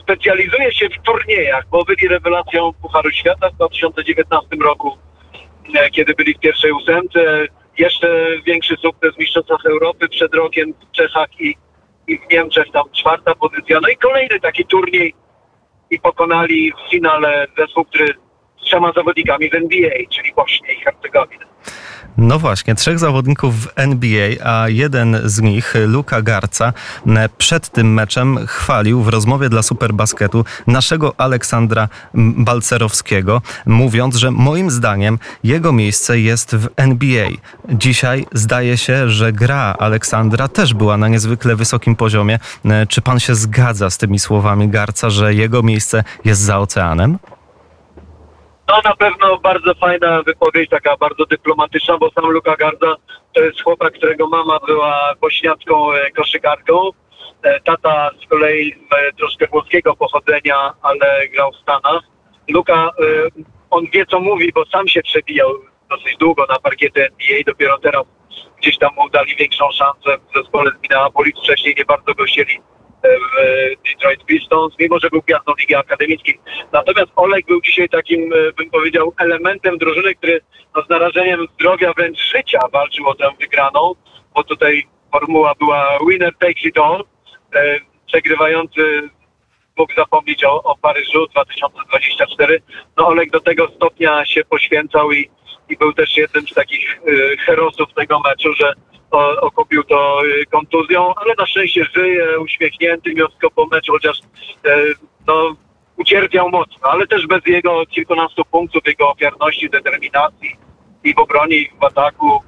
specjalizuje 0.00 0.72
się 0.72 0.88
w 0.88 1.02
turniejach, 1.02 1.64
bo 1.70 1.84
byli 1.84 2.08
rewelacją 2.08 2.72
Pucharu 2.82 3.10
Świata 3.10 3.50
w 3.50 3.54
2019 3.54 4.46
roku, 4.60 4.98
e, 5.74 5.90
kiedy 5.90 6.14
byli 6.14 6.34
w 6.34 6.38
pierwszej 6.38 6.72
ósemce. 6.72 7.46
Jeszcze 7.78 8.26
większy 8.46 8.76
sukces 8.76 9.14
w 9.14 9.18
Mistrzostwach 9.18 9.66
Europy 9.66 10.08
przed 10.08 10.34
rokiem 10.34 10.74
w 10.74 10.96
Czechach 10.96 11.40
i 11.40 11.56
i 12.08 12.18
w 12.18 12.32
Niemczech 12.32 12.66
tam 12.72 12.84
czwarta 12.92 13.34
pozycja. 13.34 13.80
No 13.82 13.88
i 13.88 13.96
kolejny 13.96 14.40
taki 14.40 14.64
turniej 14.64 15.14
i 15.90 16.00
pokonali 16.00 16.72
w 16.72 16.90
finale 16.90 17.46
zespół, 17.58 17.84
który 17.84 18.14
z 18.60 18.64
trzema 18.64 18.92
zawodnikami 18.92 19.50
w 19.50 19.54
NBA, 19.54 19.98
czyli 20.10 20.32
Bośnię 20.34 20.72
i 20.72 20.80
Hercegowinę. 20.80 21.46
No 22.18 22.38
właśnie, 22.38 22.74
trzech 22.74 22.98
zawodników 22.98 23.60
w 23.60 23.68
NBA, 23.76 24.28
a 24.44 24.68
jeden 24.68 25.20
z 25.24 25.40
nich, 25.40 25.74
Luka 25.86 26.22
Garca, 26.22 26.72
przed 27.38 27.68
tym 27.68 27.94
meczem 27.94 28.46
chwalił 28.46 29.02
w 29.02 29.08
rozmowie 29.08 29.48
dla 29.48 29.62
Superbasketu 29.62 30.44
naszego 30.66 31.20
Aleksandra 31.20 31.88
Balcerowskiego, 32.14 33.42
mówiąc, 33.66 34.16
że 34.16 34.30
moim 34.30 34.70
zdaniem 34.70 35.18
jego 35.44 35.72
miejsce 35.72 36.20
jest 36.20 36.56
w 36.56 36.68
NBA. 36.76 37.28
Dzisiaj 37.68 38.26
zdaje 38.32 38.76
się, 38.76 39.10
że 39.10 39.32
gra 39.32 39.74
Aleksandra 39.78 40.48
też 40.48 40.74
była 40.74 40.96
na 40.96 41.08
niezwykle 41.08 41.56
wysokim 41.56 41.96
poziomie. 41.96 42.38
Czy 42.88 43.00
pan 43.00 43.20
się 43.20 43.34
zgadza 43.34 43.90
z 43.90 43.98
tymi 43.98 44.18
słowami 44.18 44.68
Garca, 44.68 45.10
że 45.10 45.34
jego 45.34 45.62
miejsce 45.62 46.04
jest 46.24 46.40
za 46.40 46.58
oceanem? 46.58 47.18
No 48.68 48.80
na 48.84 48.96
pewno 48.96 49.38
bardzo 49.38 49.74
fajna 49.74 50.22
wypowiedź, 50.22 50.70
taka 50.70 50.96
bardzo 50.96 51.26
dyplomatyczna, 51.26 51.98
bo 51.98 52.10
sam 52.10 52.30
Luka 52.30 52.56
Garda 52.56 52.96
to 53.32 53.40
jest 53.40 53.62
chłopak, 53.62 53.92
którego 53.92 54.28
mama 54.28 54.58
była 54.66 55.14
bośniacką 55.20 55.92
e, 55.92 56.10
koszykarką. 56.10 56.90
E, 57.42 57.60
tata 57.60 58.10
z 58.24 58.28
kolei 58.28 58.72
e, 58.72 59.12
troszkę 59.12 59.46
włoskiego 59.46 59.96
pochodzenia, 59.96 60.72
ale 60.82 61.28
grał 61.28 61.52
w 61.52 61.56
Stanach. 61.56 62.02
Luka, 62.48 62.90
on 63.70 63.84
wie 63.92 64.06
co 64.06 64.20
mówi, 64.20 64.52
bo 64.52 64.66
sam 64.66 64.88
się 64.88 65.02
przebijał 65.02 65.50
dosyć 65.90 66.16
długo 66.16 66.46
na 66.48 66.58
parkiety 66.58 67.06
NBA, 67.06 67.38
dopiero 67.46 67.78
teraz 67.78 68.04
gdzieś 68.58 68.78
tam 68.78 68.94
mu 68.94 69.10
dali 69.10 69.36
większą 69.36 69.72
szansę 69.72 70.18
w 70.18 70.38
zespole 70.38 70.70
z 70.70 70.82
Minneapolis. 70.82 71.34
Wcześniej 71.42 71.74
nie 71.78 71.84
bardzo 71.84 72.14
go 72.14 72.24
chcieli 72.24 72.60
Detroit 73.86 74.24
Pistons, 74.24 74.74
mimo 74.78 74.98
że 74.98 75.10
był 75.10 75.22
gwiazdą 75.22 75.52
Ligi 75.60 75.74
Akademickiej. 75.74 76.40
Natomiast 76.72 77.12
Olek 77.16 77.46
był 77.46 77.60
dzisiaj 77.60 77.88
takim, 77.88 78.32
e, 78.32 78.52
bym 78.52 78.70
powiedział, 78.70 79.14
elementem 79.18 79.78
drużyny, 79.78 80.14
który 80.14 80.40
no, 80.76 80.82
z 80.82 80.88
narażeniem 80.88 81.46
zdrowia, 81.54 81.92
wręcz 81.92 82.18
życia 82.18 82.58
walczył 82.72 83.08
o 83.08 83.14
tę 83.14 83.30
wygraną, 83.40 83.94
bo 84.34 84.44
tutaj 84.44 84.86
formuła 85.12 85.54
była 85.58 85.98
winner 86.08 86.34
takes 86.38 86.64
it 86.64 86.78
all. 86.78 87.04
E, 87.54 87.80
przegrywający 88.06 89.08
mógł 89.76 89.94
zapomnieć 89.94 90.44
o, 90.44 90.62
o 90.62 90.76
Paryżu 90.76 91.26
2024. 91.26 92.62
No 92.96 93.06
Olek 93.06 93.30
do 93.30 93.40
tego 93.40 93.68
stopnia 93.68 94.24
się 94.24 94.44
poświęcał 94.44 95.12
i, 95.12 95.30
i 95.68 95.76
był 95.76 95.92
też 95.92 96.16
jednym 96.16 96.48
z 96.48 96.54
takich 96.54 97.00
herosów 97.46 97.94
tego 97.94 98.20
meczu, 98.20 98.52
że 98.52 98.72
okupił 99.40 99.84
to 99.84 100.26
y, 100.26 100.46
kontuzją, 100.46 101.14
ale 101.14 101.34
na 101.38 101.46
szczęście 101.46 101.84
żyje, 101.94 102.40
uśmiechnięty 102.40 103.14
miosko 103.14 103.50
po 103.50 103.66
meczu, 103.66 103.92
chociaż 103.92 104.18
e, 104.64 104.76
no, 105.26 105.56
ucierpiał 105.96 106.50
mocno, 106.50 106.88
ale 106.90 107.06
też 107.06 107.26
bez 107.26 107.46
jego 107.46 107.86
kilkunastu 107.86 108.44
punktów, 108.44 108.82
jego 108.86 109.10
ofiarności, 109.10 109.70
determinacji 109.70 110.56
i 111.04 111.14
w 111.14 111.18
obronie, 111.18 111.56
i 111.56 111.70
w 111.80 111.84
ataku 111.84 112.42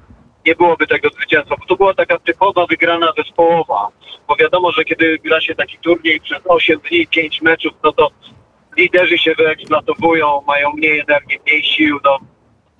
nie 0.45 0.55
byłoby 0.55 0.87
tego 0.87 1.09
zwycięstwa, 1.09 1.55
bo 1.59 1.65
to 1.65 1.75
była 1.75 1.93
taka 1.93 2.19
typowa 2.19 2.65
wygrana 2.65 3.13
zespołowa, 3.17 3.87
bo 4.27 4.35
wiadomo, 4.35 4.71
że 4.71 4.83
kiedy 4.83 5.19
gra 5.19 5.41
się 5.41 5.55
taki 5.55 5.77
turniej 5.77 6.21
przez 6.21 6.39
8 6.45 6.79
dni, 6.79 7.07
5 7.07 7.41
meczów, 7.41 7.73
no 7.83 7.91
to 7.91 8.09
liderzy 8.77 9.17
się 9.17 9.35
wyeksploatowują, 9.35 10.41
mają 10.47 10.71
mniej 10.71 10.99
energii, 10.99 11.39
mniej 11.45 11.63
sił, 11.63 11.99
no 12.03 12.19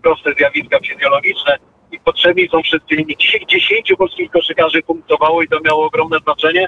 proste 0.01 0.33
zjawiska 0.33 0.79
fizjologiczne 0.79 1.70
i 1.91 1.99
potrzebni 1.99 2.49
są 2.51 2.61
wszyscy 2.61 2.95
inni. 2.95 3.17
Dzisiaj 3.17 3.45
dziesięciu 3.47 3.97
polskich 3.97 4.31
koszykarzy 4.31 4.81
punktowało 4.81 5.41
i 5.41 5.47
to 5.47 5.59
miało 5.59 5.85
ogromne 5.85 6.17
znaczenie, 6.23 6.67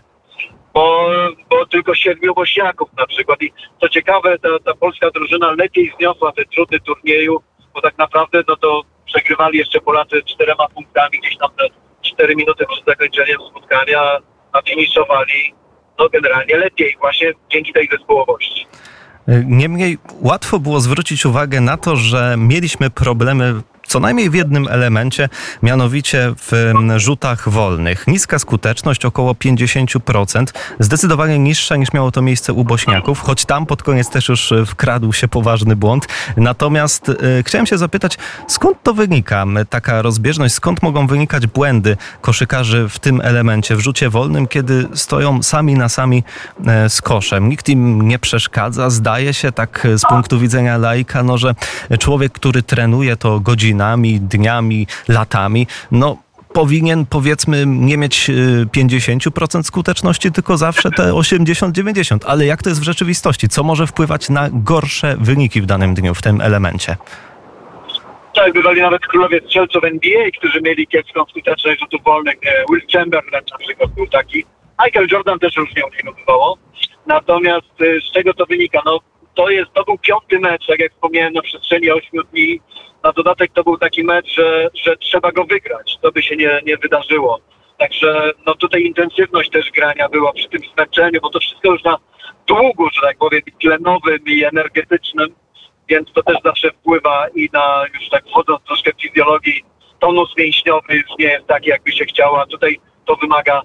bo, 0.74 1.10
bo 1.50 1.66
tylko 1.66 1.96
siedmiu 1.96 2.34
bośniaków 2.34 2.90
na 2.98 3.06
przykład. 3.06 3.42
I 3.42 3.54
co 3.82 3.90
ciekawe, 3.90 4.40
ta, 4.40 4.50
ta 4.66 4.74
polska 4.74 5.12
drużyna 5.12 5.52
lepiej 5.52 5.94
zniosła 5.98 6.32
te 6.32 6.46
trudy 6.46 6.80
turnieju, 6.80 7.42
bo 7.74 7.82
tak 7.82 7.98
naprawdę 7.98 8.44
no 8.48 8.56
to 8.56 8.82
przegrywali 9.06 9.58
jeszcze 9.58 9.82
Polacy 9.82 10.24
czterema 10.26 10.68
punktami 10.68 11.20
gdzieś 11.20 11.38
tam 11.38 11.50
te 11.58 11.66
cztery 12.02 12.36
minuty 12.36 12.66
przed 12.74 12.86
zakończeniem 12.86 13.38
spotkania, 13.50 14.02
a 14.52 14.62
finiszowali 14.62 15.54
no 16.00 16.10
generalnie 16.10 16.58
lepiej 16.58 16.98
właśnie 17.00 17.34
dzięki 17.52 17.74
tej 17.74 17.88
zespołowości. 17.92 18.66
Niemniej 19.46 19.98
łatwo 20.22 20.60
było 20.60 20.80
zwrócić 20.80 21.26
uwagę 21.26 21.62
na 21.62 21.78
to, 21.78 21.96
że 21.96 22.36
mieliśmy 22.38 22.90
problemy 22.90 23.54
co 23.88 24.00
najmniej 24.00 24.30
w 24.30 24.34
jednym 24.34 24.68
elemencie, 24.68 25.30
mianowicie 25.64 26.34
w 26.38 26.54
mm, 26.54 27.00
rzutach 27.00 27.50
wolnych. 27.50 28.08
Niska 28.08 28.40
skuteczność, 28.40 29.06
około 29.06 29.34
50%, 29.34 30.46
zdecydowanie 30.80 31.40
niższa 31.40 31.76
niż 31.76 31.94
miało 31.94 32.12
to 32.12 32.22
miejsce 32.22 32.54
u 32.54 32.64
Bośniaków, 32.64 33.20
choć 33.20 33.46
tam 33.46 33.66
pod 33.66 33.84
koniec 33.84 34.10
też 34.10 34.30
już 34.30 34.52
e, 34.52 34.66
wkradł 34.66 35.14
się 35.14 35.28
poważny 35.28 35.76
błąd. 35.76 36.08
Natomiast 36.38 37.10
e, 37.10 37.14
chciałem 37.44 37.66
się 37.66 37.78
zapytać, 37.78 38.18
skąd 38.48 38.84
to 38.84 38.94
wynika, 38.94 39.46
taka 39.70 40.02
rozbieżność, 40.02 40.54
skąd 40.54 40.84
mogą 40.84 41.08
wynikać 41.08 41.48
błędy 41.48 41.98
koszykarzy 42.22 42.90
w 42.90 43.00
tym 43.00 43.22
elemencie, 43.22 43.76
w 43.76 43.80
rzucie 43.80 44.10
wolnym, 44.10 44.48
kiedy 44.48 44.88
stoją 44.94 45.44
sami 45.44 45.74
na 45.74 45.90
sami 45.90 46.24
e, 46.68 46.90
z 46.90 47.02
koszem. 47.02 47.50
Nikt 47.50 47.70
im 47.70 48.02
nie 48.02 48.20
przeszkadza. 48.20 48.90
Zdaje 48.90 49.34
się 49.34 49.52
tak 49.52 49.86
e, 49.86 49.98
z 49.98 50.02
punktu 50.02 50.40
widzenia 50.40 50.78
laika, 50.78 51.24
no, 51.24 51.38
że 51.38 51.56
człowiek, 52.00 52.34
który 52.34 52.64
trenuje 52.64 53.16
to 53.16 53.40
godzinami, 53.74 54.20
dniami, 54.20 54.88
latami, 55.08 55.68
no 55.92 56.18
powinien 56.54 57.06
powiedzmy 57.06 57.64
nie 57.68 57.98
mieć 57.98 58.30
e, 58.30 58.34
50% 58.66 59.64
skuteczności, 59.64 60.32
tylko 60.32 60.58
zawsze 60.58 60.92
te 60.92 61.04
80-90. 61.04 62.18
Ale 62.28 62.46
jak 62.46 62.64
to 62.64 62.70
jest 62.70 62.82
w 62.82 62.84
rzeczywistości? 62.84 63.50
Co 63.50 63.64
może 63.64 63.88
wpływać 63.88 64.30
na 64.30 64.50
gorsze 64.52 65.16
wyniki 65.20 65.62
w 65.62 65.66
danym 65.66 65.94
dniu 65.94 66.14
w 66.14 66.22
tym 66.22 66.42
elemencie? 66.42 66.96
Tak, 68.36 68.54
bywali 68.54 68.82
nawet 68.82 69.02
królowie 69.08 69.40
strzelców 69.46 69.84
NBA, 69.84 70.32
którzy 70.38 70.62
mieli 70.62 70.88
kiepską 70.88 71.26
skuteczność 71.30 71.80
rzutów 71.80 72.04
wolnych. 72.04 72.36
E, 72.46 72.64
Will 72.70 72.82
Chamberlain 72.94 73.46
na 73.52 73.58
przykład 73.58 73.92
był 73.92 74.08
taki. 74.08 74.46
Michael 74.86 75.08
Jordan 75.12 75.40
też 75.40 75.56
różnie 75.56 75.86
u 75.86 75.90
niego 75.98 76.14
bywało. 76.20 76.58
Natomiast 77.08 77.82
e, 77.82 78.02
z 78.02 78.14
czego 78.14 78.34
to 78.34 78.46
wynika? 78.46 78.82
No, 78.86 79.00
to 79.36 79.50
jest, 79.50 79.74
to 79.74 79.84
był 79.84 79.98
piąty 79.98 80.40
mecz, 80.40 80.68
tak 80.68 80.80
jak 80.80 80.92
wspomniałem, 80.94 81.34
na 81.34 81.42
przestrzeni 81.42 81.92
ośmiu 81.92 82.24
dni. 82.24 82.60
Na 83.04 83.12
dodatek 83.12 83.52
to 83.54 83.64
był 83.64 83.78
taki 83.78 84.04
mecz, 84.04 84.36
że, 84.36 84.70
że 84.74 84.98
trzeba 84.98 85.32
go 85.32 85.44
wygrać. 85.44 85.98
To 86.02 86.12
by 86.12 86.22
się 86.22 86.36
nie, 86.36 86.62
nie 86.66 86.78
wydarzyło. 86.78 87.40
Także 87.78 88.32
no 88.46 88.56
tutaj 88.56 88.84
intensywność 88.84 89.50
też 89.50 89.72
grania 89.72 90.10
była 90.10 90.34
przy 90.34 90.50
tym 90.50 90.62
zmęczeniu, 90.74 91.20
bo 91.22 91.30
to 91.30 91.40
wszystko 91.40 91.72
już 91.72 91.84
na 91.84 91.98
długu, 92.48 92.90
że 92.90 93.02
tak 93.02 93.18
powiem, 93.18 93.42
tlenowym 93.62 94.20
i 94.26 94.44
energetycznym, 94.44 95.36
więc 95.90 96.14
to 96.14 96.24
też 96.24 96.38
zawsze 96.44 96.72
wpływa 96.72 97.28
i 97.36 97.50
na, 97.54 97.86
już 97.94 98.10
tak 98.10 98.26
wchodząc 98.28 98.64
troszkę 98.64 98.92
w 98.94 99.02
fizjologii, 99.02 99.64
tonus 100.00 100.38
mięśniowy 100.38 100.96
już 100.96 101.18
nie 101.20 101.26
jest 101.26 101.48
taki, 101.48 101.70
jakby 101.70 101.92
się 101.92 102.06
chciało, 102.06 102.42
a 102.42 102.46
tutaj 102.46 102.80
to 103.06 103.16
wymaga 103.16 103.62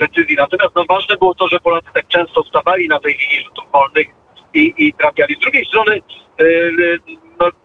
decyzji. 0.00 0.36
Natomiast 0.36 0.74
no, 0.74 0.84
ważne 0.88 1.16
było 1.16 1.34
to, 1.34 1.48
że 1.48 1.60
Polacy 1.60 1.88
tak 1.94 2.08
często 2.08 2.44
stawali 2.44 2.88
na 2.88 3.00
tej 3.00 3.18
linii 3.18 3.44
rzutów 3.44 3.64
wolnych 3.72 4.06
i, 4.54 4.74
i 4.78 4.92
trafiali. 4.92 5.34
Z 5.34 5.38
drugiej 5.38 5.64
strony 5.64 6.00
no, 6.38 7.21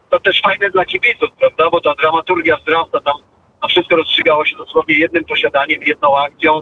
to 0.09 0.19
też 0.19 0.41
fajne 0.41 0.69
dla 0.69 0.85
kibiców, 0.85 1.29
prawda, 1.39 1.69
bo 1.69 1.81
ta 1.81 1.95
dramaturgia 1.95 2.57
wzrasta 2.57 2.99
tam 2.99 3.15
a 3.61 3.67
wszystko 3.67 3.95
rozstrzygało 3.95 4.45
się 4.45 4.57
dosłownie 4.57 4.95
jednym 4.95 5.25
posiadaniem, 5.25 5.83
jedną 5.83 6.17
akcją. 6.17 6.61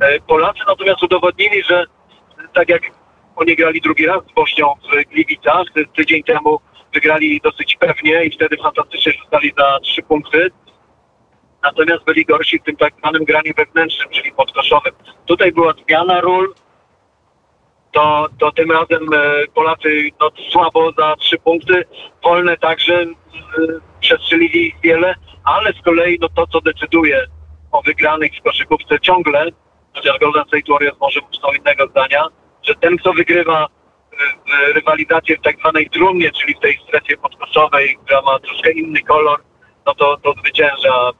E, 0.00 0.20
Polacy 0.20 0.60
natomiast 0.68 1.02
udowodnili, 1.02 1.62
że 1.62 1.84
tak 2.54 2.68
jak 2.68 2.82
oni 3.36 3.56
grali 3.56 3.80
drugi 3.80 4.06
raz 4.06 4.22
z 4.30 4.32
Bośnią 4.32 4.74
w 4.92 5.10
Gliwicach, 5.10 5.62
ty- 5.74 5.86
tydzień 5.86 6.22
temu 6.22 6.60
wygrali 6.94 7.40
dosyć 7.44 7.76
pewnie 7.76 8.24
i 8.24 8.30
wtedy 8.30 8.56
fantastycznie 8.56 9.12
rzucali 9.12 9.52
za 9.58 9.80
trzy 9.80 10.02
punkty. 10.02 10.50
Natomiast 11.62 12.04
byli 12.04 12.24
gorsi 12.24 12.58
w 12.58 12.62
tym 12.62 12.76
tak 12.76 12.94
zwanym 12.98 13.24
graniu 13.24 13.52
wewnętrznym, 13.56 14.08
czyli 14.10 14.32
podkoszowym. 14.32 14.92
Tutaj 15.26 15.52
była 15.52 15.72
zmiana 15.86 16.20
ról, 16.20 16.54
to, 17.92 18.28
to 18.38 18.52
tym 18.52 18.70
razem 18.70 19.12
e, 19.14 19.46
Polacy 19.54 20.10
no, 20.20 20.30
słabo 20.50 20.92
za 20.98 21.16
trzy 21.16 21.38
punkty, 21.38 21.84
wolne 22.24 22.56
także 22.56 23.06
przestrzelili 24.00 24.66
ich 24.66 24.74
wiele, 24.82 25.14
ale 25.44 25.72
z 25.72 25.82
kolei 25.82 26.18
no, 26.20 26.28
to, 26.28 26.46
co 26.46 26.60
decyduje 26.60 27.26
o 27.72 27.82
wygranych 27.82 28.32
w 28.38 28.42
koszykówce 28.42 29.00
ciągle, 29.00 29.46
chociaż 29.94 30.18
Golden 30.18 30.44
State 30.44 30.72
Warriors 30.72 31.00
może 31.00 31.20
są 31.42 31.52
innego 31.52 31.86
zdania, 31.86 32.26
że 32.62 32.74
ten, 32.74 32.96
kto 32.96 33.12
wygrywa 33.12 33.66
e, 33.66 34.72
rywalizację 34.72 35.36
w 35.36 35.42
tak 35.42 35.58
zwanej 35.58 35.90
trumnie, 35.90 36.30
czyli 36.30 36.54
w 36.54 36.60
tej 36.60 36.78
strefie 36.88 37.16
podkoszowej, 37.16 37.98
która 38.04 38.22
ma 38.22 38.38
troszkę 38.38 38.72
inny 38.72 39.02
kolor, 39.02 39.40
no 39.86 39.94
to, 39.94 40.16
to 40.16 40.32
zwycięża 40.32 41.10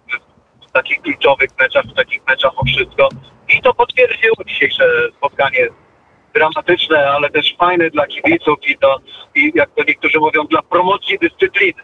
w 0.69 0.73
takich 0.73 1.02
kluczowych 1.02 1.50
meczach, 1.61 1.85
w 1.85 1.95
takich 1.95 2.26
meczach 2.29 2.52
o 2.57 2.64
wszystko. 2.64 3.09
I 3.59 3.62
to 3.62 3.75
potwierdziło 3.75 4.37
dzisiejsze 4.47 4.85
spotkanie 5.17 5.69
dramatyczne, 6.34 7.10
ale 7.10 7.30
też 7.30 7.56
fajne 7.58 7.90
dla 7.90 8.06
kibiców 8.06 8.58
i, 8.68 8.78
to, 8.78 8.97
i 9.34 9.52
jak 9.54 9.71
to 9.75 9.84
niektórzy 9.88 10.18
mówią, 10.18 10.47
dla 10.47 10.62
promocji 10.62 11.18
dyscypliny. 11.18 11.82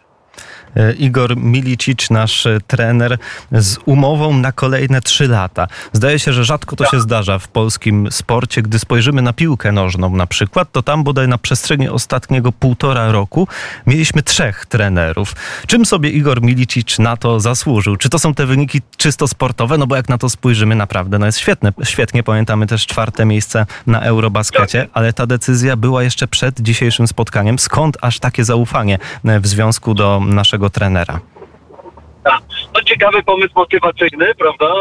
E, 0.79 0.93
Igor 0.93 1.37
Milicic, 1.37 2.11
nasz 2.11 2.47
e, 2.47 2.59
trener, 2.67 3.19
z 3.53 3.79
umową 3.85 4.39
na 4.39 4.53
kolejne 4.53 5.01
trzy 5.01 5.29
lata. 5.29 5.67
Zdaje 5.93 6.19
się, 6.19 6.33
że 6.33 6.45
rzadko 6.45 6.77
to 6.77 6.85
się 6.85 7.01
zdarza 7.01 7.39
w 7.39 7.49
polskim 7.49 8.09
sporcie. 8.11 8.63
Gdy 8.63 8.79
spojrzymy 8.79 9.23
na 9.23 9.33
piłkę 9.33 9.73
nożną 9.73 10.17
na 10.17 10.27
przykład, 10.27 10.73
to 10.73 10.83
tam 10.83 11.05
bodaj 11.05 11.29
na 11.29 11.39
przestrzeni 11.39 11.89
ostatniego 11.89 12.53
półtora 12.53 13.13
roku 13.13 13.49
mieliśmy 13.87 14.23
trzech 14.23 14.67
trenerów. 14.67 15.35
Czym 15.67 15.87
sobie 15.87 16.11
Igor 16.11 16.43
Milicic 16.43 16.99
na 16.99 17.17
to 17.17 17.41
zasłużył? 17.41 17.97
Czy 17.97 18.09
to 18.09 18.19
są 18.19 18.35
te 18.35 18.47
wyniki 18.47 18.83
czysto 18.97 19.29
sportowe? 19.29 19.79
No 19.79 19.87
bo 19.87 19.97
jak 19.97 20.09
na 20.09 20.19
to 20.19 20.31
spojrzymy, 20.31 20.75
naprawdę 20.75 21.19
no 21.19 21.27
jest 21.27 21.39
świetne. 21.39 21.73
Świetnie 21.85 22.23
pamiętamy 22.23 22.67
też 22.67 22.87
czwarte 22.87 23.25
miejsce 23.25 23.67
na 23.87 24.01
Eurobaskecie, 24.01 24.89
ale 24.93 25.13
ta 25.13 25.27
decyzja 25.27 25.77
była 25.77 26.03
jeszcze 26.03 26.29
przed 26.29 26.61
dzisiejszym 26.61 27.09
spotkaniem. 27.09 27.59
Skąd 27.59 27.97
aż 28.01 28.19
takie 28.19 28.45
zaufanie 28.45 28.99
e, 29.25 29.41
w 29.41 29.47
związku 29.47 29.95
do 29.95 30.21
naszego 30.27 30.68
trenera? 30.71 31.21
Tak. 32.25 32.43
No 32.75 32.83
ciekawy 32.83 33.23
pomysł 33.23 33.53
motywacyjny, 33.57 34.35
prawda? 34.35 34.75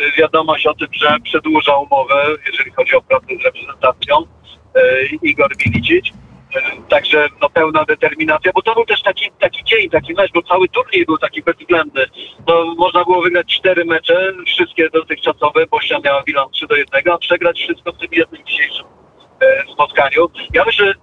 Y, 0.00 0.12
Wiadomość 0.18 0.66
o 0.66 0.74
tym, 0.74 0.88
że 0.92 1.16
przedłuża 1.24 1.76
umowę, 1.76 2.14
jeżeli 2.46 2.70
chodzi 2.70 2.96
o 2.96 3.02
pracę 3.02 3.26
z 3.40 3.44
reprezentacją 3.44 4.16
y, 4.20 5.18
Igor 5.22 5.50
Milicic. 5.66 6.06
Y, 6.06 6.12
Także 6.88 7.28
no, 7.42 7.50
pełna 7.50 7.84
determinacja, 7.84 8.52
bo 8.54 8.62
to 8.62 8.74
był 8.74 8.84
też 8.84 9.02
taki, 9.02 9.30
taki 9.40 9.64
dzień, 9.64 9.90
taki 9.90 10.14
mecz, 10.14 10.32
bo 10.32 10.42
cały 10.42 10.68
turniej 10.68 11.06
był 11.06 11.18
taki 11.18 11.42
bezwzględny. 11.42 12.06
No, 12.46 12.74
można 12.74 13.04
było 13.04 13.22
wygrać 13.22 13.46
cztery 13.46 13.84
mecze, 13.84 14.32
wszystkie 14.46 14.90
dotychczasowe, 14.90 15.66
Bośnia 15.66 15.98
miała 16.04 16.22
bilans 16.22 16.52
3 16.52 16.66
do 16.66 16.76
1, 16.76 17.12
a 17.12 17.18
przegrać 17.18 17.58
wszystko 17.60 17.92
w 17.92 17.98
tym 17.98 18.08
jednym 18.12 18.46
dzisiejszym 18.46 18.86
e, 19.40 19.72
spotkaniu. 19.72 20.30
Ja 20.54 20.64
myślę, 20.64 20.94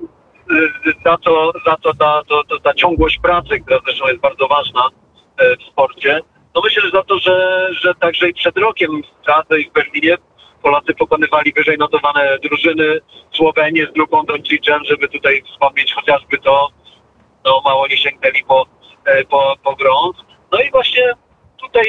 za 1.05 1.17
to, 1.17 1.53
za 1.65 1.75
to 1.75 1.93
ta, 1.93 2.21
to, 2.27 2.43
to, 2.43 2.60
ta 2.60 2.73
ciągłość 2.73 3.19
pracy, 3.19 3.60
która 3.60 3.79
zresztą 3.86 4.07
jest 4.07 4.19
bardzo 4.19 4.47
ważna 4.47 4.89
e, 5.38 5.57
w 5.57 5.63
sporcie. 5.63 6.19
No 6.55 6.62
myślę, 6.63 6.81
że 6.81 6.89
za 6.89 7.03
to, 7.03 7.19
że, 7.19 7.67
że 7.81 7.95
także 7.95 8.29
i 8.29 8.33
przed 8.33 8.57
rokiem 8.57 9.01
w 9.03 9.25
Pradze 9.25 9.60
i 9.60 9.69
w 9.69 9.73
Berlinie 9.73 10.17
Polacy 10.62 10.93
pokonywali 10.93 11.53
wyżej 11.53 11.77
notowane 11.77 12.38
drużyny, 12.43 12.99
Słowenię 13.31 13.88
z 13.88 13.93
grupą 13.93 14.25
Doncicem, 14.25 14.86
żeby 14.86 15.07
tutaj 15.07 15.43
wspomnieć 15.51 15.93
chociażby 15.93 16.38
to, 16.38 16.69
no 17.45 17.62
mało 17.65 17.88
nie 17.88 17.97
sięgnęli 17.97 18.43
po, 18.47 18.65
e, 19.05 19.23
po, 19.23 19.55
po. 19.63 19.75
No 20.51 20.60
i 20.62 20.71
właśnie 20.71 21.13
tutaj 21.57 21.83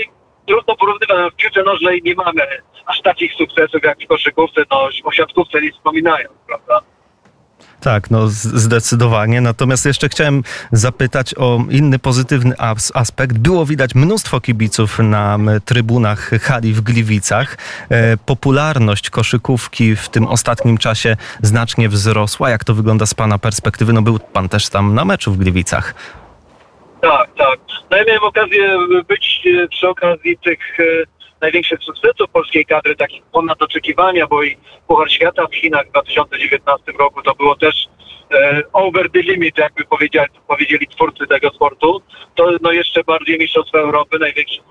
trudno 0.47 0.77
porównywać, 0.77 1.33
w 1.33 1.37
piłce 1.37 1.63
nożnej 1.63 2.03
nie 2.05 2.15
mamy 2.15 2.47
aż 2.87 3.01
takich 3.01 3.33
sukcesów 3.35 3.83
jak 3.85 3.99
w 4.05 4.07
koszykówce, 4.07 4.63
no 4.71 4.89
o 5.05 5.13
siatkówce 5.13 5.61
nie 5.61 5.73
wspominając, 5.73 6.33
prawda? 6.47 6.81
Tak, 7.81 8.11
no 8.11 8.29
zdecydowanie. 8.29 9.41
Natomiast 9.41 9.87
jeszcze 9.87 10.09
chciałem 10.09 10.43
zapytać 10.73 11.35
o 11.35 11.59
inny 11.71 11.99
pozytywny 11.99 12.59
as- 12.59 12.93
aspekt. 12.95 13.39
Było 13.39 13.67
widać 13.67 13.95
mnóstwo 13.95 14.41
kibiców 14.41 14.99
na 14.99 15.39
trybunach 15.65 16.31
hali 16.43 16.73
w 16.73 16.81
Gliwicach. 16.81 17.59
E, 17.91 18.17
popularność 18.17 19.11
koszykówki 19.11 19.97
w 19.97 20.09
tym 20.09 20.27
ostatnim 20.27 20.79
czasie 20.79 21.17
znacznie 21.43 21.89
wzrosła. 21.89 22.51
Jak 22.51 22.65
to 22.65 22.75
wygląda 22.75 23.07
z 23.07 23.15
Pana 23.15 23.39
perspektywy? 23.39 23.93
No 23.93 24.03
był 24.03 24.19
Pan 24.19 24.49
też 24.49 24.69
tam 24.69 24.95
na 24.95 25.05
meczu 25.05 25.33
w 25.33 25.39
Gliwicach. 25.39 25.95
Tak, 27.01 27.29
tak. 27.39 27.59
No 27.91 27.97
ja 27.97 28.05
miałem 28.05 28.23
okazję 28.25 28.79
być 29.09 29.43
przy 29.71 29.89
okazji 29.89 30.39
tych 30.45 30.81
e, 30.81 30.85
największych 31.41 31.83
sukcesów 31.83 32.31
polskiej 32.31 32.65
kadry, 32.65 32.97
takich 32.97 33.23
ponad 33.23 33.63
oczekiwania, 33.63 34.27
bo 34.27 34.43
i 34.43 34.57
Puchar 34.87 35.11
Świata 35.11 35.47
w 35.47 35.55
Chinach 35.55 35.87
w 35.87 35.91
2019 35.91 36.93
roku 36.99 37.23
to 37.23 37.35
było 37.35 37.57
też 37.57 37.87
e, 38.33 38.63
over 38.73 39.11
the 39.11 39.23
limit, 39.23 39.59
jakby 39.59 39.85
powiedzieli, 39.85 40.29
powiedzieli 40.49 40.87
twórcy 40.87 41.27
tego 41.27 41.51
sportu. 41.51 42.03
To 42.35 42.51
no 42.63 42.73
jeszcze 42.73 43.05
bardziej 43.05 43.39
Mistrzostwa 43.39 43.79
Europy, 43.79 44.19
największe 44.19 44.63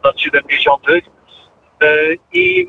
z 0.00 0.04
lat 0.04 0.20
70. 0.20 0.82
E, 0.88 1.88
I 2.32 2.66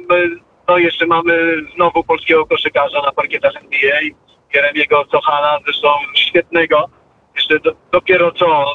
no 0.68 0.78
jeszcze 0.78 1.06
mamy 1.06 1.56
znowu 1.76 2.04
polskiego 2.04 2.46
koszykarza 2.46 3.02
na 3.02 3.12
parkietach 3.12 3.56
NBA, 3.56 4.00
Jeremiego 4.54 5.06
Sochana, 5.12 5.60
zresztą 5.66 5.90
świetnego, 6.16 6.90
jeszcze 7.36 7.60
do, 7.60 7.72
dopiero 7.92 8.32
co 8.32 8.64
e, 8.64 8.66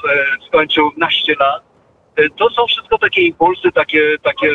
skończył 0.48 0.92
naście 0.96 1.34
lat. 1.40 1.71
E, 2.16 2.30
to 2.30 2.50
są 2.50 2.66
wszystko 2.66 2.98
takie 2.98 3.22
impulsy, 3.22 3.72
takie, 3.72 4.18
takie 4.22 4.54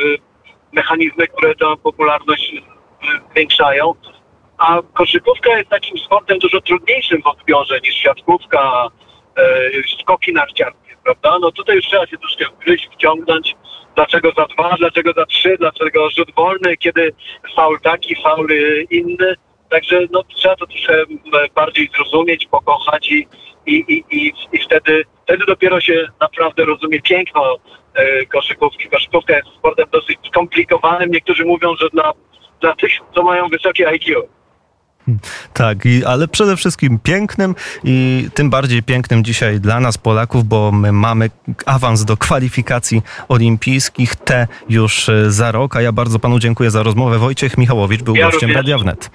mechanizmy, 0.72 1.28
które 1.28 1.56
tę 1.56 1.66
popularność 1.84 2.54
e, 2.54 2.62
zwiększają. 3.32 3.94
A 4.58 4.82
koszykówka 4.94 5.58
jest 5.58 5.70
takim 5.70 5.98
sportem 5.98 6.40
dużo 6.40 6.62
trudniejszym 6.62 7.22
w 7.22 7.28
odbiorze 7.28 7.80
niż 7.84 7.96
siatkówka, 7.96 8.88
e, 9.38 9.44
skoki 10.02 10.34
narciarskie, 10.34 10.96
prawda? 11.04 11.40
No 11.40 11.52
tutaj 11.52 11.76
już 11.76 11.86
trzeba 11.86 12.08
się 12.08 12.18
troszkę 12.18 12.46
wgryźć, 12.46 12.90
wciągnąć. 12.94 13.56
Dlaczego 13.96 14.32
za 14.38 14.46
dwa, 14.46 14.76
dlaczego 14.80 15.14
za 15.14 15.26
trzy, 15.26 15.56
dlaczego 15.60 16.10
rzut 16.10 16.36
wolny, 16.36 16.78
kiedy 16.78 17.14
faul 17.56 17.80
taki, 17.80 18.16
faul 18.16 18.52
y, 18.52 18.88
inny. 18.90 19.36
Także 19.70 20.00
no, 20.12 20.24
trzeba 20.24 20.56
to 20.56 20.68
troszkę 20.68 20.94
m, 20.94 21.20
bardziej 21.56 21.90
zrozumieć, 21.96 22.48
pokochać 22.52 23.12
i, 23.12 23.28
i, 23.66 23.74
i, 23.88 24.04
i, 24.12 24.34
i 24.52 24.60
wtedy, 24.66 25.04
wtedy 25.24 25.46
dopiero 25.48 25.82
się 25.82 26.08
naprawdę 26.22 26.66
rozumie 26.66 27.02
piękno 27.02 27.56
e, 27.94 28.26
koszykówki. 28.26 28.90
Koszykówka 28.90 29.36
jest 29.36 29.48
sportem 29.58 29.86
dosyć 29.92 30.18
skomplikowanym. 30.28 31.12
Niektórzy 31.12 31.46
mówią, 31.46 31.76
że 31.76 31.90
dla, 31.90 32.14
dla 32.62 32.76
tych, 32.76 32.92
co 33.16 33.24
mają 33.24 33.48
wysokie 33.48 33.88
IQ. 33.88 34.28
Tak, 35.54 35.86
i, 35.86 36.06
ale 36.06 36.28
przede 36.28 36.58
wszystkim 36.58 37.00
pięknym 37.04 37.56
i 37.84 38.28
tym 38.34 38.50
bardziej 38.50 38.84
pięknym 38.84 39.24
dzisiaj 39.24 39.60
dla 39.60 39.80
nas 39.80 39.98
Polaków, 39.98 40.44
bo 40.44 40.72
my 40.72 40.92
mamy 40.92 41.30
awans 41.66 42.06
do 42.06 42.18
kwalifikacji 42.18 43.02
olimpijskich, 43.30 44.16
te 44.16 44.48
już 44.70 45.10
e, 45.10 45.32
za 45.32 45.52
rok, 45.52 45.76
a 45.76 45.82
ja 45.82 45.92
bardzo 45.92 46.20
panu 46.20 46.40
dziękuję 46.40 46.72
za 46.72 46.84
rozmowę. 46.84 47.18
Wojciech 47.18 47.58
Michałowicz 47.58 48.04
był 48.04 48.16
Ja 48.16 48.26
gościem. 48.26 48.52
Radia 48.52 48.78
Wnet. 48.78 49.12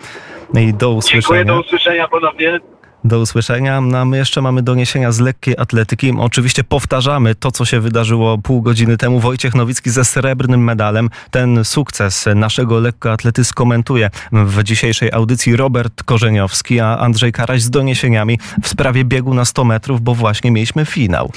I 0.54 0.54
do 0.54 0.62
Dziękuję, 0.72 0.96
usłyszenia. 0.98 1.44
do 1.44 1.60
usłyszenia 1.60 2.08
ponownie. 2.08 2.60
Do 3.04 3.20
usłyszenia. 3.20 3.80
No, 3.80 4.04
my 4.04 4.16
jeszcze 4.16 4.42
mamy 4.42 4.62
doniesienia 4.62 5.12
z 5.12 5.20
lekkiej 5.20 5.54
atletyki. 5.58 6.12
Oczywiście 6.18 6.64
powtarzamy 6.64 7.34
to, 7.34 7.50
co 7.50 7.64
się 7.64 7.80
wydarzyło 7.80 8.38
pół 8.38 8.62
godziny 8.62 8.96
temu. 8.96 9.20
Wojciech 9.20 9.54
Nowicki 9.54 9.90
ze 9.90 10.04
srebrnym 10.04 10.64
medalem. 10.64 11.10
Ten 11.30 11.64
sukces 11.64 12.24
naszego 12.34 12.80
lekkoatlety 12.80 13.44
skomentuje 13.44 14.10
w 14.32 14.62
dzisiejszej 14.62 15.12
audycji 15.12 15.56
Robert 15.56 16.02
Korzeniowski, 16.02 16.80
a 16.80 16.98
Andrzej 16.98 17.32
Karaś 17.32 17.62
z 17.62 17.70
doniesieniami 17.70 18.38
w 18.62 18.68
sprawie 18.68 19.04
biegu 19.04 19.34
na 19.34 19.44
100 19.44 19.64
metrów, 19.64 20.00
bo 20.00 20.14
właśnie 20.14 20.50
mieliśmy 20.50 20.86
finał. 20.86 21.32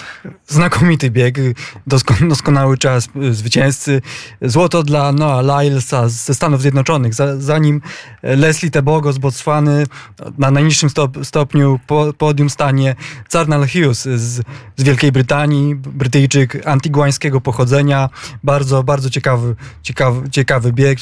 Znakomity 0.48 1.12
bieg, 1.12 1.38
dosko- 1.88 2.28
doskonały 2.30 2.78
czas 2.78 3.10
y, 3.24 3.34
zwycięzcy. 3.34 4.02
Złoto 4.42 4.84
dla 4.84 5.12
Noah 5.12 5.46
Lylesa 5.46 6.10
ze 6.10 6.34
Stanów 6.34 6.62
Zjednoczonych. 6.62 7.14
Za, 7.14 7.38
zanim 7.42 7.82
Leslie 8.24 8.72
Tebogo 8.72 9.14
z 9.14 9.18
Botswany 9.18 9.86
na 10.38 10.52
najniższym 10.52 10.90
stop, 10.90 11.18
stopniu 11.24 11.55
po, 11.88 12.14
podium 12.18 12.50
stanie 12.50 12.96
Carnal 13.30 13.68
Hughes 13.68 14.04
z, 14.04 14.46
z 14.76 14.84
Wielkiej 14.84 15.12
Brytanii, 15.12 15.76
Brytyjczyk 15.76 16.68
antiguańskiego 16.68 17.42
pochodzenia. 17.42 18.10
Bardzo, 18.44 18.84
bardzo 18.84 19.10
ciekawy, 19.10 19.56
ciekawy, 19.84 20.30
ciekawy 20.30 20.74
bieg, 20.74 21.00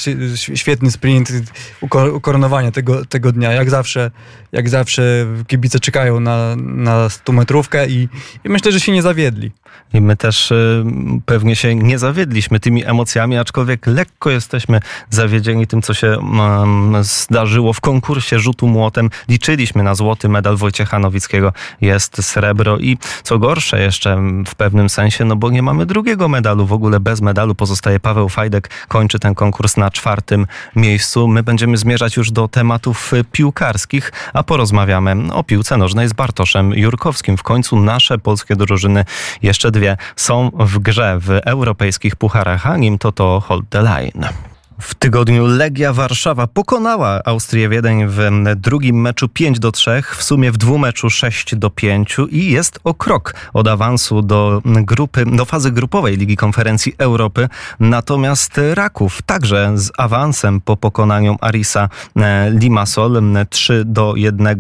świetny 0.56 0.92
sprint, 0.92 1.32
uko- 1.82 2.14
ukoronowanie 2.16 2.72
tego, 2.72 3.06
tego 3.06 3.32
dnia. 3.32 3.52
Jak 3.52 3.70
zawsze, 3.70 4.12
jak 4.52 4.70
zawsze 4.70 5.26
kibice 5.48 5.80
czekają 5.80 6.20
na, 6.20 6.56
na 6.56 7.10
100 7.10 7.34
metrówkę 7.34 7.88
i, 7.88 8.10
i 8.46 8.50
myślę, 8.50 8.72
że 8.72 8.80
się 8.80 8.92
nie 8.92 9.02
zawiedli. 9.02 9.52
I 9.94 10.02
my 10.02 10.16
też 10.16 10.52
y, 10.52 10.86
pewnie 11.26 11.56
się 11.56 11.76
nie 11.76 12.00
zawiedliśmy 12.00 12.60
tymi 12.60 12.86
emocjami, 12.86 13.38
aczkolwiek 13.38 13.88
lekko 13.88 14.30
jesteśmy 14.30 14.80
zawiedzieni 15.10 15.68
tym, 15.68 15.82
co 15.82 15.94
się 15.94 16.08
mm, 16.08 17.04
zdarzyło 17.04 17.74
w 17.74 17.82
konkursie 17.82 18.40
rzutu 18.40 18.68
młotem. 18.68 19.10
Liczyliśmy 19.30 19.84
na 19.84 19.96
złoty 19.96 20.30
medal 20.30 20.43
Wojciecha 20.52 21.00
Nowickiego, 21.00 21.54
jest 21.82 22.26
srebro 22.26 22.78
i 22.78 22.98
co 23.24 23.40
gorsze 23.40 23.82
jeszcze 23.82 24.22
w 24.48 24.56
pewnym 24.56 24.90
sensie, 24.90 25.26
no 25.26 25.36
bo 25.36 25.50
nie 25.50 25.62
mamy 25.62 25.86
drugiego 25.86 26.28
medalu. 26.28 26.66
W 26.66 26.74
ogóle 26.74 27.00
bez 27.00 27.22
medalu 27.22 27.56
pozostaje 27.56 28.00
Paweł 28.00 28.30
Fajdek, 28.30 28.70
kończy 28.88 29.20
ten 29.20 29.36
konkurs 29.36 29.78
na 29.78 29.92
czwartym 29.92 30.48
miejscu. 30.76 31.28
My 31.28 31.44
będziemy 31.44 31.78
zmierzać 31.78 32.18
już 32.18 32.32
do 32.32 32.48
tematów 32.48 33.12
piłkarskich, 33.32 34.12
a 34.34 34.44
porozmawiamy 34.44 35.34
o 35.34 35.44
piłce 35.44 35.78
nożnej 35.78 36.08
z 36.08 36.14
Bartoszem 36.14 36.74
Jurkowskim. 36.74 37.38
W 37.38 37.44
końcu 37.44 37.80
nasze 37.80 38.18
polskie 38.18 38.56
drużyny, 38.56 39.06
jeszcze 39.42 39.72
dwie, 39.72 39.98
są 40.16 40.52
w 40.60 40.80
grze 40.80 41.18
w 41.20 41.30
europejskich 41.30 42.16
pucharach, 42.16 42.68
a 42.68 42.78
nim 42.78 42.98
to 42.98 43.12
to 43.12 43.40
Hold 43.40 43.70
the 43.70 43.82
Line. 43.82 44.53
W 44.84 44.96
tygodniu 44.96 45.46
Legia 45.46 45.94
Warszawa 45.94 46.48
pokonała 46.48 47.22
Austrię 47.26 47.70
Wiedeń 47.70 48.08
w 48.08 48.20
drugim 48.56 49.02
meczu 49.02 49.30
5 49.30 49.60
do 49.60 49.72
3, 49.72 50.04
w 50.16 50.24
sumie 50.24 50.52
w 50.52 50.58
dwumeczu 50.58 51.10
6 51.10 51.56
do 51.56 51.70
5 51.70 52.18
i 52.30 52.52
jest 52.52 52.80
o 52.84 52.94
krok 52.94 53.34
od 53.54 53.68
awansu 53.68 54.22
do 54.22 54.62
grupy, 54.66 55.26
do 55.26 55.46
fazy 55.46 55.72
grupowej 55.72 56.18
Ligi 56.18 56.38
Konferencji 56.38 56.96
Europy. 56.98 57.50
Natomiast 57.80 58.62
Raków 58.74 59.22
także 59.22 59.72
z 59.76 59.92
awansem 59.98 60.62
po 60.62 60.78
pokonaniu 60.78 61.38
Arisa 61.42 61.90
e, 62.16 62.52
Limassol 62.52 63.22
3 63.50 63.84
do 63.86 64.14
1 64.16 64.58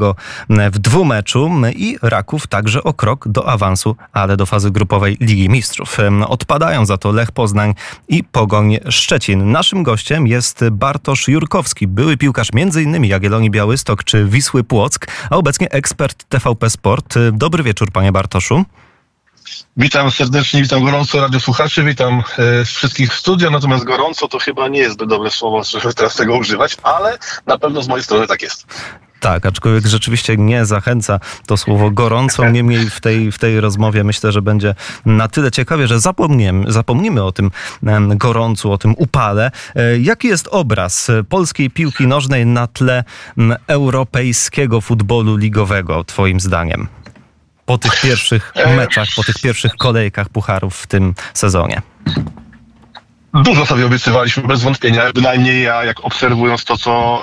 w 0.49 0.79
dwumeczu 0.79 1.51
i 1.75 1.97
Raków 2.01 2.47
także 2.47 2.83
o 2.83 2.93
krok 2.93 3.27
do 3.27 3.49
awansu, 3.49 3.95
ale 4.13 4.38
do 4.38 4.45
fazy 4.45 4.71
grupowej 4.71 5.17
Ligi 5.19 5.49
Mistrzów. 5.49 5.97
Odpadają 6.27 6.86
za 6.86 6.97
to 6.97 7.12
Lech 7.12 7.31
Poznań 7.31 7.73
i 8.07 8.23
Pogoń 8.23 8.77
Szczecin. 8.89 9.51
Naszym 9.51 9.83
gościem 9.83 10.12
jest 10.21 10.69
Bartosz 10.71 11.28
Jurkowski, 11.28 11.88
były 11.88 12.17
piłkarz 12.17 12.47
m.in. 12.54 13.06
Jagiellonii 13.06 13.52
Białystok 13.52 14.04
czy 14.04 14.26
Wisły 14.26 14.63
Płock, 14.63 15.08
a 15.30 15.36
obecnie 15.36 15.69
ekspert 15.69 16.23
TVP 16.30 16.69
Sport. 16.69 17.15
Dobry 17.32 17.63
wieczór, 17.63 17.91
panie 17.91 18.12
Bartoszu. 18.12 18.65
Witam 19.78 20.12
serdecznie, 20.12 20.62
witam 20.62 20.84
gorąco 20.84 21.21
radiosłuchaczy, 21.21 21.84
witam 21.84 22.23
e, 22.38 22.65
wszystkich 22.65 23.13
w 23.13 23.19
studio, 23.19 23.49
natomiast 23.49 23.84
gorąco 23.84 24.28
to 24.28 24.39
chyba 24.39 24.67
nie 24.67 24.80
jest 24.80 25.04
dobre 25.04 25.32
słowo, 25.32 25.63
żeby 25.63 25.93
teraz 25.93 26.15
tego 26.15 26.38
używać, 26.38 26.78
ale 26.84 27.17
na 27.45 27.58
pewno 27.58 27.82
z 27.82 27.88
mojej 27.88 28.04
strony 28.04 28.28
tak 28.28 28.41
jest. 28.41 28.67
Tak, 29.23 29.45
aczkolwiek 29.45 29.86
rzeczywiście 29.88 30.38
nie 30.38 30.65
zachęca 30.65 31.19
to 31.47 31.57
słowo 31.57 31.91
gorąco. 31.91 32.49
Niemniej 32.51 32.89
w 32.89 33.01
tej, 33.01 33.31
w 33.31 33.39
tej 33.39 33.62
rozmowie 33.62 34.03
myślę, 34.03 34.31
że 34.31 34.41
będzie 34.41 34.75
na 35.05 35.27
tyle 35.27 35.51
ciekawie, 35.51 35.88
że 35.88 35.99
zapomniemy, 35.99 36.71
zapomnimy 36.71 37.23
o 37.23 37.31
tym 37.31 37.51
gorącu, 38.15 38.71
o 38.71 38.77
tym 38.77 38.93
upale. 38.97 39.51
E, 39.75 39.99
Jaki 39.99 40.27
jest 40.27 40.47
obraz 40.51 41.12
polskiej 41.29 41.69
piłki 41.69 42.07
nożnej 42.07 42.45
na 42.45 42.67
tle 42.67 43.03
europejskiego 43.67 44.81
futbolu 44.81 45.38
ligowego, 45.38 46.03
twoim 46.03 46.39
zdaniem? 46.39 46.88
Po 47.65 47.77
tych 47.77 48.01
pierwszych 48.01 48.53
meczach, 48.77 49.07
po 49.15 49.23
tych 49.23 49.36
pierwszych 49.41 49.75
kolejkach 49.75 50.29
pucharów 50.29 50.77
w 50.77 50.88
tym 50.88 51.13
sezonie. 51.33 51.81
Dużo 53.33 53.65
sobie 53.65 53.85
obiecywaliśmy, 53.85 54.43
bez 54.43 54.61
wątpienia, 54.61 55.01
bynajmniej 55.13 55.63
ja, 55.63 55.83
jak 55.83 56.05
obserwując 56.05 56.65
to, 56.65 56.77
co 56.77 57.21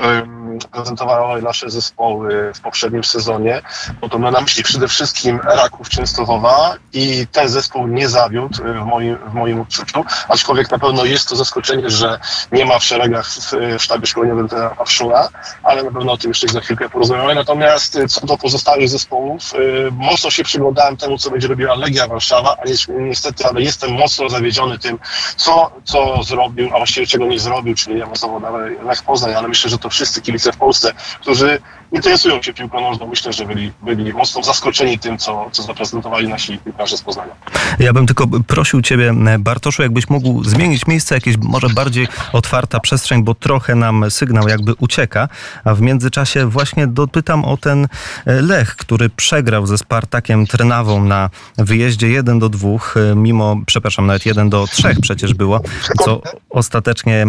prezentowały 0.73 1.43
nasze 1.43 1.71
zespoły 1.71 2.53
w 2.55 2.61
poprzednim 2.61 3.05
sezonie, 3.05 3.63
no 4.03 4.09
to 4.09 4.19
na 4.19 4.41
myśli 4.41 4.63
przede 4.63 4.89
wszystkim 4.89 5.41
Raków 5.45 5.89
Częstochowa 5.89 6.75
i 6.93 7.27
ten 7.33 7.49
zespół 7.49 7.87
nie 7.87 8.09
zawiódł 8.09 8.65
e, 8.65 8.73
w 8.73 8.87
moim, 8.87 9.17
w 9.17 9.35
moim 9.35 9.61
odczuciu, 9.61 10.05
aczkolwiek 10.29 10.71
na 10.71 10.79
pewno 10.79 11.05
jest 11.05 11.29
to 11.29 11.37
zaskoczenie, 11.37 11.91
że 11.91 12.19
nie 12.53 12.65
ma 12.65 12.79
w 12.79 12.85
szeregach 12.85 13.27
w, 13.29 13.53
w 13.79 13.83
sztabie 13.83 14.07
szkoleniowym 14.07 14.49
trenera 14.49 14.71
Pawszula, 14.71 15.29
ale 15.63 15.83
na 15.83 15.91
pewno 15.91 16.13
o 16.13 16.17
tym 16.17 16.31
jeszcze 16.31 16.49
za 16.49 16.61
chwilkę 16.61 16.89
porozmawiamy. 16.89 17.35
Natomiast 17.35 17.97
e, 17.97 18.09
co 18.09 18.27
do 18.27 18.39
pozostałych 18.39 18.89
zespołów, 18.89 19.43
e, 19.55 19.91
mocno 19.91 20.31
się 20.31 20.45
przyglądałem 20.45 20.97
temu, 20.97 21.19
co 21.19 21.31
będzie 21.31 21.49
robiła 21.49 21.75
Legia 21.75 22.07
Warszawa, 22.07 22.57
a 22.59 22.93
niestety, 22.93 23.47
ale 23.47 23.63
jestem 23.63 23.93
mocno 23.93 24.29
zawiedziony 24.29 24.79
tym, 24.79 24.99
co, 25.37 25.71
co 25.85 26.00
zrobił, 26.23 26.69
a 26.75 26.77
właściwie 26.77 27.07
czego 27.07 27.27
nie 27.27 27.39
zrobił, 27.39 27.75
czyli 27.75 28.01
mocno 28.01 28.41
nawet 28.41 28.83
Lech 28.83 29.03
Poznań, 29.03 29.35
ale 29.35 29.49
myślę, 29.49 29.71
że 29.71 29.79
to 29.79 29.91
wszyscy 29.91 30.23
kibice 30.23 30.53
w 30.53 30.57
Polsce, 30.57 30.93
którzy 31.21 31.59
interesują 31.93 32.43
się 32.43 32.53
piłką 32.55 32.81
nożną, 32.81 33.07
myślę, 33.07 33.33
że 33.33 33.47
byli, 33.47 33.73
byli 33.83 34.13
mocno 34.13 34.43
zaskoczeni 34.43 34.99
tym, 34.99 35.19
co, 35.19 35.49
co 35.53 35.63
zaprezentowali 35.63 36.29
nasi 36.29 36.59
piłkarze 36.59 36.97
z 36.97 37.03
Poznania. 37.03 37.33
Ja 37.79 37.93
bym 37.93 38.07
tylko 38.07 38.27
prosił 38.47 38.83
Ciebie, 38.83 39.15
Bartoszu, 39.39 39.83
jakbyś 39.83 40.09
mógł 40.09 40.45
zmienić 40.45 40.87
miejsce, 40.87 41.15
jakieś 41.15 41.37
może 41.37 41.69
bardziej 41.69 42.09
otwarta 42.33 42.81
przestrzeń, 42.81 43.25
bo 43.25 43.35
trochę 43.35 43.75
nam 43.75 44.11
sygnał 44.11 44.49
jakby 44.49 44.75
ucieka, 44.75 45.29
a 45.65 45.75
w 45.75 45.81
międzyczasie 45.81 46.47
właśnie 46.47 46.87
dopytam 46.87 47.45
o 47.45 47.57
ten 47.57 47.89
e, 48.27 48.43
Lech, 48.43 48.77
który 48.77 49.11
przegrał 49.11 49.67
ze 49.67 49.79
Spartakiem 49.79 50.47
Trnawą 50.47 51.05
na 51.05 51.31
wyjeździe 51.59 52.09
1 52.09 52.39
do 52.39 52.49
2, 52.49 52.69
mimo, 53.17 53.57
przepraszam, 53.67 54.07
nawet 54.07 54.27
1 54.27 54.51
do 54.51 54.67
3 54.67 54.97
przecież 55.03 55.35
było, 55.35 55.61
co 56.05 56.23
ostatecznie 56.51 57.27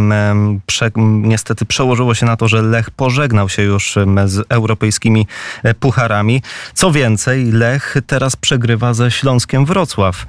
prze, 0.66 0.92
niestety 1.22 1.66
przełożyło 1.66 2.14
się 2.14 2.26
na 2.26 2.38
to, 2.38 2.48
że 2.48 2.62
Lech 2.62 2.92
pożegnał 2.92 3.50
się 3.50 3.62
już 3.62 3.96
z 4.26 4.46
europejskimi 4.50 5.28
e, 5.64 5.74
pucharami. 5.74 6.42
Co 6.74 6.92
więcej, 6.92 7.52
Lech 7.52 7.96
teraz 8.08 8.36
przegrywa 8.36 8.94
ze 8.94 9.12
Śląskiem 9.12 9.66
Wrocław. 9.66 10.26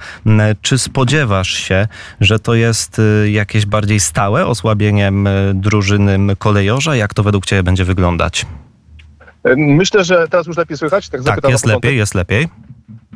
Czy 0.62 0.79
spodziewasz 0.79 1.51
się, 1.51 1.88
że 2.21 2.38
to 2.38 2.55
jest 2.55 2.99
y, 2.99 3.31
jakieś 3.31 3.66
bardziej 3.66 4.01
stałe 4.01 4.47
osłabienie 4.47 5.07
m, 5.07 5.29
drużyny 5.55 6.37
kolejorza? 6.38 6.97
Jak 6.97 7.14
to 7.14 7.23
według 7.23 7.47
Ciebie 7.47 7.62
będzie 7.62 7.85
wyglądać? 7.85 8.47
Myślę, 9.57 10.05
że 10.05 10.29
teraz 10.29 10.47
już 10.47 10.57
lepiej 10.57 10.77
słychać? 10.77 11.09
Tak, 11.09 11.23
Tak, 11.25 11.51
jest 11.51 11.66
lepiej, 11.66 11.97
jest 11.97 12.14
lepiej. 12.14 12.49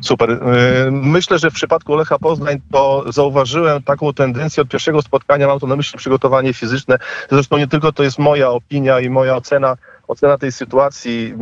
Super. 0.01 0.29
Yy, 0.29 0.91
Myślę, 0.91 1.39
że 1.39 1.51
w 1.51 1.53
przypadku 1.53 1.95
Lecha 1.95 2.19
Poznań 2.19 2.61
to 2.71 3.03
zauważyłem 3.11 3.83
taką 3.83 4.13
tendencję 4.13 4.63
od 4.63 4.69
pierwszego 4.69 5.01
spotkania, 5.01 5.47
mam 5.47 5.59
tu 5.59 5.67
na 5.67 5.75
myśli 5.75 5.97
przygotowanie 5.99 6.53
fizyczne. 6.53 6.97
Zresztą 7.31 7.57
nie 7.57 7.67
tylko 7.67 7.91
to 7.91 8.03
jest 8.03 8.19
moja 8.19 8.49
opinia 8.49 8.99
i 8.99 9.09
moja 9.09 9.35
ocena, 9.35 9.77
ocena 10.07 10.37
tej 10.37 10.51
sytuacji. 10.51 11.33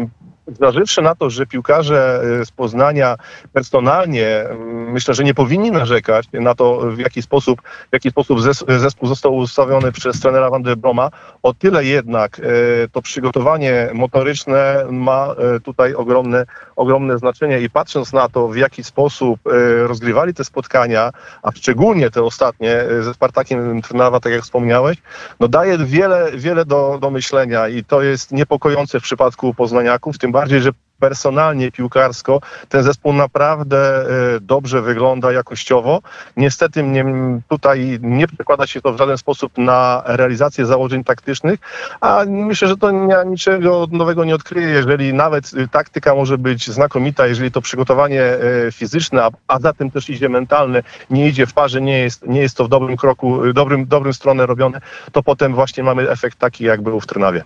zważywszy 0.48 1.02
na 1.02 1.16
to, 1.16 1.30
że 1.30 1.46
piłkarze 1.46 2.22
y, 2.42 2.46
z 2.46 2.52
Poznania 2.52 3.16
personalnie 3.54 4.28
mm, 4.42 4.92
myślę, 4.92 5.14
że 5.14 5.24
nie 5.24 5.34
powinni 5.34 5.72
narzekać 5.72 6.26
na 6.34 6.56
to, 6.56 6.80
w 6.92 7.00
jaki 7.00 7.22
sposób, 7.22 7.62
w 7.90 7.94
jaki 7.94 8.10
sposób 8.12 8.40
zes- 8.40 8.80
zespół 8.80 9.10
został 9.10 9.36
ustawiony 9.36 9.92
przez 9.92 10.20
trenera 10.20 10.50
Van 10.50 10.64
der 10.64 10.78
Broma, 10.78 11.10
o 11.44 11.54
tyle 11.54 11.86
jednak 11.86 12.40
y, 12.40 12.44
to 12.92 13.02
przygotowanie 13.02 13.90
motoryczne 13.94 14.86
ma 14.92 15.36
y, 15.58 15.60
tutaj 15.62 15.94
ogromne, 15.94 16.46
ogromne 16.76 17.18
znaczenie 17.18 17.62
i 17.62 17.70
patrząc 17.70 18.14
na 18.14 18.30
to, 18.30 18.48
w 18.48 18.56
jaki 18.56 18.84
sposób 18.84 19.40
y, 19.48 19.88
rozgrywali 19.88 20.34
te 20.34 20.44
spotkania, 20.44 21.12
a 21.44 21.52
szczególnie 21.52 22.12
te 22.12 22.24
ostatnie 22.24 22.84
y, 22.84 23.04
ze 23.04 23.14
Spartakiem 23.14 23.82
Trnawa, 23.82 24.20
tak 24.20 24.34
jak 24.34 24.42
wspomniałeś, 24.42 24.98
no 25.40 25.48
daje 25.48 25.78
wiele, 25.78 26.32
wiele 26.36 26.66
do, 26.66 26.98
do 27.02 27.10
myślenia 27.10 27.68
i 27.68 27.84
to 27.84 28.02
jest 28.02 28.32
niepokojące 28.32 29.00
w 29.00 29.04
przypadku 29.04 29.54
poznaniaków, 29.54 30.18
tym 30.18 30.32
bardziej, 30.32 30.62
że 30.62 30.72
personalnie, 31.00 31.72
piłkarsko 31.72 32.42
ten 32.70 32.84
zespół 32.84 33.14
naprawdę 33.14 33.78
e, 33.78 34.40
dobrze 34.40 34.82
wygląda 34.82 35.32
jakościowo. 35.32 36.02
Niestety 36.38 36.84
mnie 36.84 37.06
tutaj 37.50 38.00
nie 38.02 38.28
przekłada 38.28 38.68
się 38.68 38.82
to 38.82 38.94
w 38.94 38.98
żaden 38.98 39.18
sposób 39.18 39.58
na 39.58 40.04
realizację 40.06 40.66
założeń 40.66 41.04
taktycznych, 41.04 41.60
a 42.02 42.24
myślę, 42.28 42.68
że 42.68 42.78
to 42.78 42.92
nie, 42.92 43.16
niczego 43.26 43.88
nowego 43.92 44.26
nie 44.26 44.36
odkryje, 44.36 44.68
jeżeli 44.68 45.14
nawet 45.14 45.54
y, 45.54 45.68
taktyka 45.68 46.16
może 46.16 46.38
być 46.38 46.72
znakomita, 46.72 47.28
jeżeli 47.28 47.52
to 47.52 47.62
przygotowanie 47.62 48.22
e, 48.22 48.40
fizyczne, 48.72 49.24
a, 49.24 49.30
a 49.48 49.60
za 49.60 49.74
tym 49.74 49.92
też 49.92 50.10
idzie 50.10 50.30
mentalne, 50.30 50.84
nie 51.10 51.28
idzie 51.28 51.46
w 51.46 51.54
parze, 51.54 51.82
nie 51.82 52.00
jest, 52.00 52.28
nie 52.28 52.42
jest 52.42 52.58
to 52.58 52.66
w 52.66 52.70
dobrym 52.70 52.98
kroku, 52.98 53.46
y, 53.46 53.54
dobrym, 53.54 53.86
dobrym 53.86 54.14
stronę 54.14 54.46
robione, 54.46 54.82
to 55.12 55.24
potem 55.24 55.54
właśnie 55.54 55.84
mamy 55.84 56.10
efekt 56.10 56.40
taki, 56.40 56.64
jak 56.64 56.82
był 56.82 57.00
w 57.00 57.08
Trnawie. 57.08 57.44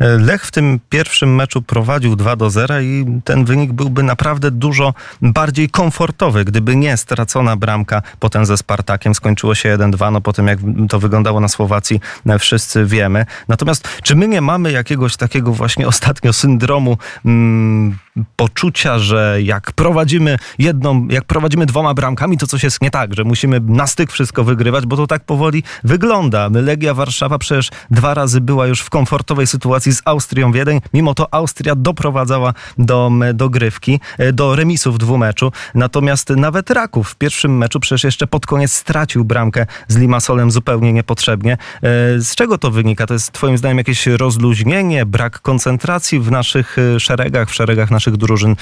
Lech 0.00 0.44
w 0.44 0.50
tym 0.50 0.80
pierwszym 0.88 1.34
meczu 1.34 1.62
prowadził 1.62 2.16
2 2.16 2.36
do 2.36 2.50
0 2.50 2.80
i 2.80 3.20
ten 3.24 3.44
wynik 3.44 3.72
byłby 3.72 4.02
naprawdę 4.02 4.50
dużo 4.50 4.94
bardziej 5.22 5.68
komfortowy, 5.68 6.44
gdyby 6.44 6.76
nie 6.76 6.96
stracona 6.96 7.56
bramka 7.56 8.02
potem 8.18 8.46
ze 8.46 8.56
Spartakiem. 8.56 9.14
Skończyło 9.14 9.54
się 9.54 9.76
1-2, 9.76 10.12
no 10.12 10.20
potem 10.20 10.46
jak 10.46 10.58
to 10.88 10.98
wyglądało 10.98 11.40
na 11.40 11.48
Słowacji 11.48 12.00
e, 12.26 12.38
wszyscy 12.38 12.86
wiemy. 12.86 13.26
Natomiast 13.48 13.88
czy 14.02 14.16
my 14.16 14.28
nie 14.28 14.40
mamy 14.40 14.72
jakiegoś 14.72 15.16
takiego 15.16 15.52
właśnie 15.52 15.88
ostatnio 15.88 16.32
syndromu 16.32 16.98
mm, 17.24 17.98
poczucia, 18.36 18.98
że 18.98 19.38
jak 19.42 19.72
prowadzimy 19.72 20.36
jedną, 20.58 21.08
jak 21.08 21.24
prowadzimy 21.24 21.66
dwoma 21.66 21.94
bramkami, 21.94 22.38
to 22.38 22.46
coś 22.46 22.62
jest 22.62 22.82
nie 22.82 22.90
tak, 22.90 23.14
że 23.14 23.24
musimy 23.24 23.60
na 23.60 23.86
styk 23.86 24.12
wszystko 24.12 24.44
wygrywać, 24.44 24.86
bo 24.86 24.96
to 24.96 25.06
tak 25.06 25.24
powoli 25.24 25.62
wygląda. 25.84 26.48
Legia 26.52 26.94
Warszawa 26.94 27.38
przecież 27.38 27.68
dwa 27.90 28.14
razy 28.14 28.40
była 28.40 28.66
już 28.66 28.80
w 28.80 28.90
komfortowej 28.90 29.46
sytuacji 29.46 29.92
z 29.92 30.02
Austrią 30.04 30.52
Wiedeń. 30.52 30.80
Mimo 30.94 31.14
to 31.14 31.34
Austria 31.34 31.74
doprowadzała 31.74 32.54
do 32.78 33.10
dogrywki, 33.34 34.00
e, 34.18 34.32
do 34.32 34.56
remisu 34.56 34.92
w 34.92 34.98
dwumeczu. 34.98 35.52
Natomiast 35.74 36.30
nawet 36.30 36.70
Raków 36.70 37.10
w 37.10 37.16
pierwszym 37.16 37.58
meczu 37.58 37.80
przecież 37.80 38.04
jeszcze 38.04 38.26
pod 38.26 38.46
koniec 38.46 38.72
stracił 38.72 39.24
bramkę 39.24 39.66
z 39.88 39.96
Limasolem 39.96 40.50
zupełnie 40.50 40.92
niepotrzebnie. 40.92 41.52
E, 41.52 41.58
z 42.18 42.34
czego 42.34 42.58
to 42.58 42.70
wynika? 42.70 43.06
To 43.06 43.14
jest 43.14 43.32
twoim 43.32 43.58
zdaniem 43.58 43.78
jakieś 43.78 44.06
rozluźnienie, 44.06 45.06
brak 45.06 45.40
koncentracji 45.40 46.20
w 46.20 46.30
naszych 46.30 46.76
e, 46.78 47.00
szeregach, 47.00 47.48
w 47.50 47.54
szeregach 47.54 47.90
naszych 47.90 47.99
drużyn? 48.16 48.56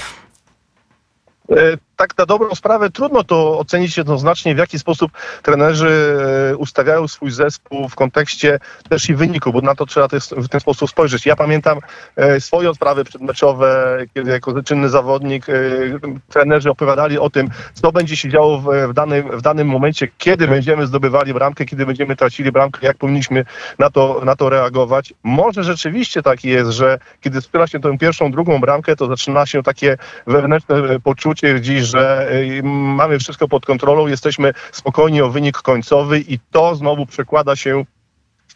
Tak 1.99 2.17
na 2.17 2.25
dobrą 2.25 2.55
sprawę 2.55 2.89
trudno 2.89 3.23
to 3.23 3.59
ocenić 3.59 3.97
jednoznacznie, 3.97 4.55
w 4.55 4.57
jaki 4.57 4.79
sposób 4.79 5.11
trenerzy 5.43 6.17
e, 6.51 6.57
ustawiają 6.57 7.07
swój 7.07 7.31
zespół 7.31 7.89
w 7.89 7.95
kontekście 7.95 8.59
też 8.89 9.09
i 9.09 9.15
wyniku, 9.15 9.51
bo 9.53 9.61
na 9.61 9.75
to 9.75 9.85
trzeba 9.85 10.07
w 10.31 10.47
ten 10.49 10.61
sposób 10.61 10.89
spojrzeć. 10.89 11.25
Ja 11.25 11.35
pamiętam 11.35 11.79
e, 12.15 12.41
swoje 12.41 12.69
odprawy 12.69 13.03
przedmeczowe, 13.03 13.97
kiedy 14.13 14.31
jako 14.31 14.63
czynny 14.63 14.89
zawodnik 14.89 15.49
e, 15.49 15.53
trenerzy 16.29 16.69
opowiadali 16.69 17.19
o 17.19 17.29
tym, 17.29 17.49
co 17.73 17.91
będzie 17.91 18.17
się 18.17 18.29
działo 18.29 18.59
w, 18.59 18.93
danym, 18.93 19.37
w 19.37 19.41
danym 19.41 19.67
momencie, 19.67 20.07
kiedy 20.17 20.47
będziemy 20.47 20.87
zdobywali 20.87 21.33
bramkę, 21.33 21.65
kiedy 21.65 21.85
będziemy 21.85 22.15
tracili 22.15 22.51
bramkę, 22.51 22.79
jak 22.87 22.97
powinniśmy 22.97 23.45
na 23.79 23.89
to, 23.89 24.21
na 24.25 24.35
to 24.35 24.49
reagować. 24.49 25.13
Może 25.23 25.63
rzeczywiście 25.63 26.21
tak 26.21 26.43
jest, 26.43 26.71
że 26.71 26.99
kiedy 27.21 27.41
strzela 27.41 27.67
się 27.67 27.79
tę 27.79 27.97
pierwszą, 27.97 28.31
drugą 28.31 28.59
bramkę, 28.59 28.95
to 28.95 29.07
zaczyna 29.07 29.45
się 29.45 29.63
takie 29.63 29.97
wewnętrzne 30.27 30.99
poczucie 31.03 31.53
gdzieś, 31.53 31.88
że 31.89 32.29
y, 32.33 32.61
mamy 32.63 33.19
wszystko 33.19 33.47
pod 33.47 33.65
kontrolą, 33.65 34.07
jesteśmy 34.07 34.53
spokojni 34.71 35.21
o 35.21 35.29
wynik 35.29 35.57
końcowy 35.57 36.19
i 36.19 36.39
to 36.51 36.75
znowu 36.75 37.05
przekłada 37.05 37.55
się 37.55 37.85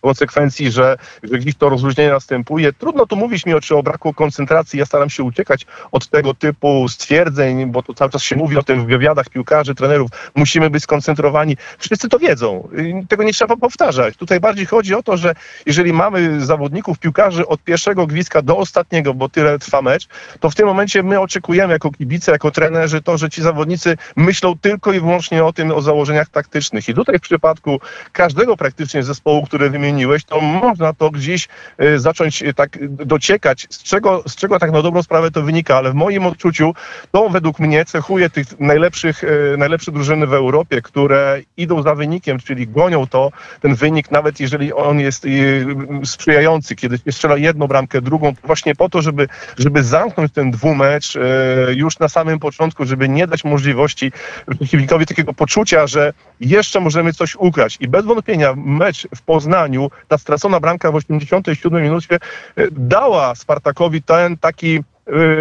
konsekwencji, 0.03 0.71
że, 0.71 0.97
że 1.23 1.37
gdzieś 1.37 1.55
to 1.55 1.69
rozluźnienie 1.69 2.09
następuje. 2.09 2.73
Trudno 2.73 3.05
tu 3.05 3.15
mówić 3.15 3.45
mi 3.45 3.53
o, 3.53 3.61
czy 3.61 3.75
o 3.75 3.83
braku 3.83 4.13
koncentracji. 4.13 4.79
Ja 4.79 4.85
staram 4.85 5.09
się 5.09 5.23
uciekać 5.23 5.65
od 5.91 6.07
tego 6.07 6.33
typu 6.33 6.89
stwierdzeń, 6.89 7.65
bo 7.65 7.83
to 7.83 7.93
cały 7.93 8.11
czas 8.11 8.23
się 8.23 8.35
mówi 8.35 8.57
o 8.57 8.63
tym 8.63 8.83
w 8.83 8.87
wywiadach 8.87 9.29
piłkarzy, 9.29 9.75
trenerów. 9.75 10.09
Musimy 10.35 10.69
być 10.69 10.83
skoncentrowani. 10.83 11.57
Wszyscy 11.77 12.09
to 12.09 12.19
wiedzą. 12.19 12.69
Tego 13.09 13.23
nie 13.23 13.33
trzeba 13.33 13.57
powtarzać. 13.57 14.17
Tutaj 14.17 14.39
bardziej 14.39 14.65
chodzi 14.65 14.95
o 14.95 15.03
to, 15.03 15.17
że 15.17 15.35
jeżeli 15.65 15.93
mamy 15.93 16.45
zawodników, 16.45 16.99
piłkarzy 16.99 17.47
od 17.47 17.63
pierwszego 17.63 18.07
gwizdka 18.07 18.41
do 18.41 18.57
ostatniego, 18.57 19.13
bo 19.13 19.29
tyle 19.29 19.59
trwa 19.59 19.81
mecz, 19.81 20.07
to 20.39 20.49
w 20.49 20.55
tym 20.55 20.65
momencie 20.65 21.03
my 21.03 21.19
oczekujemy 21.19 21.73
jako 21.73 21.91
kibice, 21.91 22.31
jako 22.31 22.51
trenerzy 22.51 23.01
to, 23.01 23.17
że 23.17 23.29
ci 23.29 23.41
zawodnicy 23.41 23.97
myślą 24.15 24.57
tylko 24.61 24.93
i 24.93 24.99
wyłącznie 24.99 25.45
o 25.45 25.53
tym, 25.53 25.71
o 25.71 25.81
założeniach 25.81 26.29
taktycznych. 26.29 26.89
I 26.89 26.93
tutaj 26.93 27.19
w 27.19 27.21
przypadku 27.21 27.79
każdego 28.11 28.57
praktycznie 28.57 29.03
zespołu, 29.03 29.45
który 29.45 29.69
wymieniłem, 29.69 29.92
wymieniłeś, 29.93 30.23
to 30.23 30.41
można 30.41 30.93
to 30.93 31.11
gdzieś 31.11 31.47
y, 31.81 31.99
zacząć 31.99 32.41
y, 32.43 32.53
tak 32.53 32.77
dociekać, 32.89 33.67
z 33.69 33.83
czego, 33.83 34.23
z 34.27 34.35
czego 34.35 34.59
tak 34.59 34.71
na 34.71 34.81
dobrą 34.81 35.03
sprawę 35.03 35.31
to 35.31 35.41
wynika, 35.41 35.77
ale 35.77 35.91
w 35.91 35.93
moim 35.93 36.25
odczuciu 36.25 36.73
to 37.11 37.29
według 37.29 37.59
mnie 37.59 37.85
cechuje 37.85 38.29
tych 38.29 38.59
najlepszych, 38.59 39.23
y, 39.23 39.55
najlepsze 39.57 39.91
drużyny 39.91 40.27
w 40.27 40.33
Europie, 40.33 40.81
które 40.81 41.41
idą 41.57 41.81
za 41.81 41.95
wynikiem, 41.95 42.39
czyli 42.39 42.67
gonią 42.67 43.07
to, 43.07 43.31
ten 43.61 43.75
wynik, 43.75 44.11
nawet 44.11 44.39
jeżeli 44.39 44.73
on 44.73 44.99
jest 44.99 45.25
sprzyjający, 46.03 46.75
kiedy 46.75 47.11
strzela 47.11 47.37
jedną 47.37 47.67
bramkę, 47.67 48.01
drugą, 48.01 48.33
właśnie 48.43 48.75
po 48.75 48.89
to, 48.89 49.01
żeby, 49.01 49.27
żeby 49.57 49.83
zamknąć 49.83 50.31
ten 50.33 50.51
dwumecz 50.51 51.17
już 51.75 51.99
na 51.99 52.09
samym 52.09 52.39
początku, 52.39 52.85
żeby 52.85 53.09
nie 53.09 53.27
dać 53.27 53.43
możliwości 53.43 54.11
przeciwnikowi 54.57 55.05
takiego 55.05 55.33
poczucia, 55.33 55.87
że 55.87 56.13
jeszcze 56.39 56.79
możemy 56.79 57.13
coś 57.13 57.35
ukraść. 57.35 57.77
I 57.79 57.87
bez 57.87 58.05
wątpienia 58.05 58.53
mecz 58.55 59.07
w 59.15 59.21
Poznaniu 59.21 59.82
ta 60.07 60.17
stracona 60.17 60.59
bramka 60.59 60.91
w 60.91 60.95
87 60.95 61.83
minucie 61.83 62.15
e, 62.15 62.67
dała 62.71 63.35
Spartakowi 63.35 64.03
ten 64.03 64.37
taki 64.37 64.83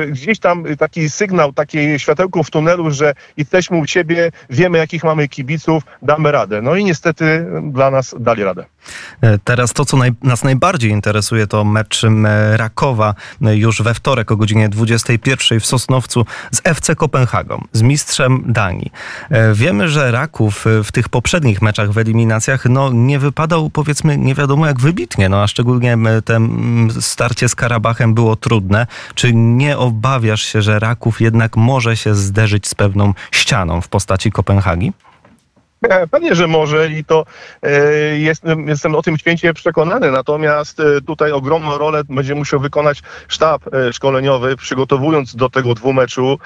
gdzieś 0.08 0.38
tam 0.38 0.64
taki 0.78 1.10
sygnał, 1.10 1.52
takie 1.52 1.98
światełko 1.98 2.42
w 2.42 2.50
tunelu, 2.50 2.90
że 2.90 3.14
jesteśmy 3.36 3.76
u 3.76 3.86
siebie, 3.86 4.32
wiemy 4.50 4.78
jakich 4.78 5.04
mamy 5.04 5.28
kibiców, 5.28 5.82
damy 6.02 6.32
radę. 6.32 6.62
No 6.62 6.76
i 6.76 6.84
niestety 6.84 7.46
dla 7.62 7.90
nas 7.90 8.14
dali 8.20 8.44
radę. 8.44 8.64
E, 9.20 9.38
teraz 9.38 9.72
to, 9.72 9.84
co 9.84 9.96
naj, 9.96 10.12
nas 10.22 10.44
najbardziej 10.44 10.90
interesuje, 10.90 11.46
to 11.46 11.64
mecz 11.64 12.02
Rakowa 12.56 13.14
już 13.40 13.82
we 13.82 13.94
wtorek 13.94 14.32
o 14.32 14.36
godzinie 14.36 14.68
21 14.68 15.60
w 15.60 15.66
Sosnowcu 15.66 16.26
z 16.50 16.60
FC 16.64 16.96
Kopenhagą, 16.96 17.64
z 17.72 17.82
mistrzem 17.82 18.42
Danii. 18.46 18.92
E, 19.30 19.54
wiemy, 19.54 19.88
że 19.88 20.10
Raków 20.10 20.64
w 20.84 20.92
tych 20.92 21.08
poprzednich 21.08 21.62
meczach 21.62 21.92
w 21.92 21.98
eliminacjach 21.98 22.64
no, 22.64 22.90
nie 22.92 23.18
wypadał, 23.18 23.70
powiedzmy, 23.70 24.18
nie 24.18 24.34
wiadomo 24.34 24.66
jak 24.66 24.80
wybitnie, 24.80 25.28
no, 25.28 25.42
a 25.42 25.46
szczególnie 25.46 25.98
te 26.24 26.48
starcie 27.00 27.48
z 27.48 27.54
Karabachem 27.54 28.14
było 28.14 28.36
trudne. 28.36 28.86
Czy 29.14 29.32
nie 29.56 29.78
obawiasz 29.78 30.42
się, 30.42 30.62
że 30.62 30.78
Raków 30.78 31.20
jednak 31.20 31.56
może 31.56 31.96
się 31.96 32.14
zderzyć 32.14 32.68
z 32.68 32.74
pewną 32.74 33.14
ścianą 33.30 33.80
w 33.80 33.88
postaci 33.88 34.32
Kopenhagi? 34.32 34.92
E, 35.82 36.06
pewnie, 36.06 36.34
że 36.34 36.46
może 36.46 36.88
i 36.90 37.04
to 37.04 37.24
e, 37.62 38.18
jestem, 38.66 38.94
o 38.94 39.02
tym 39.02 39.18
święcie 39.18 39.54
przekonany, 39.54 40.10
natomiast 40.10 40.80
e, 40.80 41.00
tutaj 41.00 41.32
ogromną 41.32 41.78
rolę 41.78 42.02
będzie 42.08 42.34
musiał 42.34 42.60
wykonać 42.60 43.02
sztab 43.28 43.62
szkoleniowy, 43.92 44.56
przygotowując 44.56 45.36
do 45.36 45.50
tego 45.50 45.74
dwumeczu. 45.74 46.38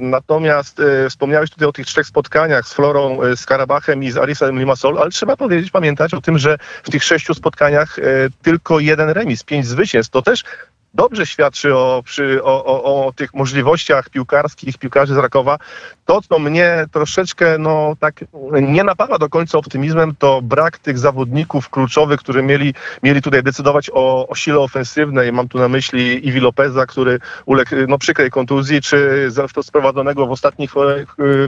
Natomiast 0.00 0.82
wspomniałeś 1.08 1.50
tutaj 1.50 1.68
o 1.68 1.72
tych 1.72 1.86
trzech 1.86 2.06
spotkaniach 2.06 2.68
z 2.68 2.74
Florą, 2.74 3.18
z 3.36 3.46
Karabachem 3.46 4.02
i 4.02 4.10
z 4.10 4.16
Arisem 4.16 4.58
Limassol, 4.58 4.98
ale 4.98 5.10
trzeba 5.10 5.36
powiedzieć, 5.36 5.70
pamiętać 5.70 6.14
o 6.14 6.20
tym, 6.20 6.38
że 6.38 6.58
w 6.82 6.90
tych 6.90 7.04
sześciu 7.04 7.34
spotkaniach 7.34 7.96
tylko 8.42 8.80
jeden 8.80 9.10
remis, 9.10 9.44
pięć 9.44 9.66
zwycięstw. 9.66 10.12
To 10.12 10.22
też 10.22 10.44
dobrze 10.94 11.26
świadczy 11.26 11.74
o, 11.74 12.02
przy, 12.04 12.44
o, 12.44 12.64
o, 12.64 13.06
o, 13.06 13.12
tych 13.12 13.34
możliwościach 13.34 14.10
piłkarskich 14.10 14.78
piłkarzy 14.78 15.14
z 15.14 15.16
Rakowa. 15.16 15.58
To, 16.04 16.20
co 16.22 16.38
mnie 16.38 16.86
troszeczkę 16.92 17.58
no, 17.58 17.96
tak 18.00 18.24
nie 18.62 18.84
napawa 18.84 19.18
do 19.18 19.28
końca 19.28 19.58
optymizmem, 19.58 20.14
to 20.18 20.42
brak 20.42 20.78
tych 20.78 20.98
zawodników 20.98 21.70
kluczowych, 21.70 22.20
którzy 22.20 22.42
mieli, 22.42 22.74
mieli 23.02 23.22
tutaj 23.22 23.42
decydować 23.42 23.90
o, 23.92 24.28
o 24.28 24.34
sile 24.34 24.58
ofensywnej. 24.58 25.32
Mam 25.32 25.48
tu 25.48 25.58
na 25.58 25.68
myśli 25.68 26.28
Iwi 26.28 26.40
Lopeza, 26.40 26.86
który 26.86 27.18
uległ 27.46 27.70
no, 27.88 27.98
przykrej 27.98 28.30
kontuzji, 28.30 28.80
czy 28.80 29.28
to 29.54 29.62
sprowadzonego 29.62 30.26
w 30.26 30.30
ostatnim 30.30 30.68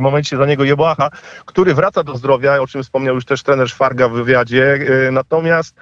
momencie 0.00 0.36
za 0.36 0.46
niego 0.46 0.64
Jebłacha, 0.64 1.10
który 1.44 1.74
wraca 1.74 2.04
do 2.04 2.16
zdrowia, 2.16 2.60
o 2.60 2.66
czym 2.66 2.82
wspomniał 2.82 3.14
już 3.14 3.24
też 3.24 3.42
trener 3.42 3.68
Szwarga 3.68 4.08
w 4.08 4.12
wywiadzie. 4.12 4.78
Natomiast 5.12 5.76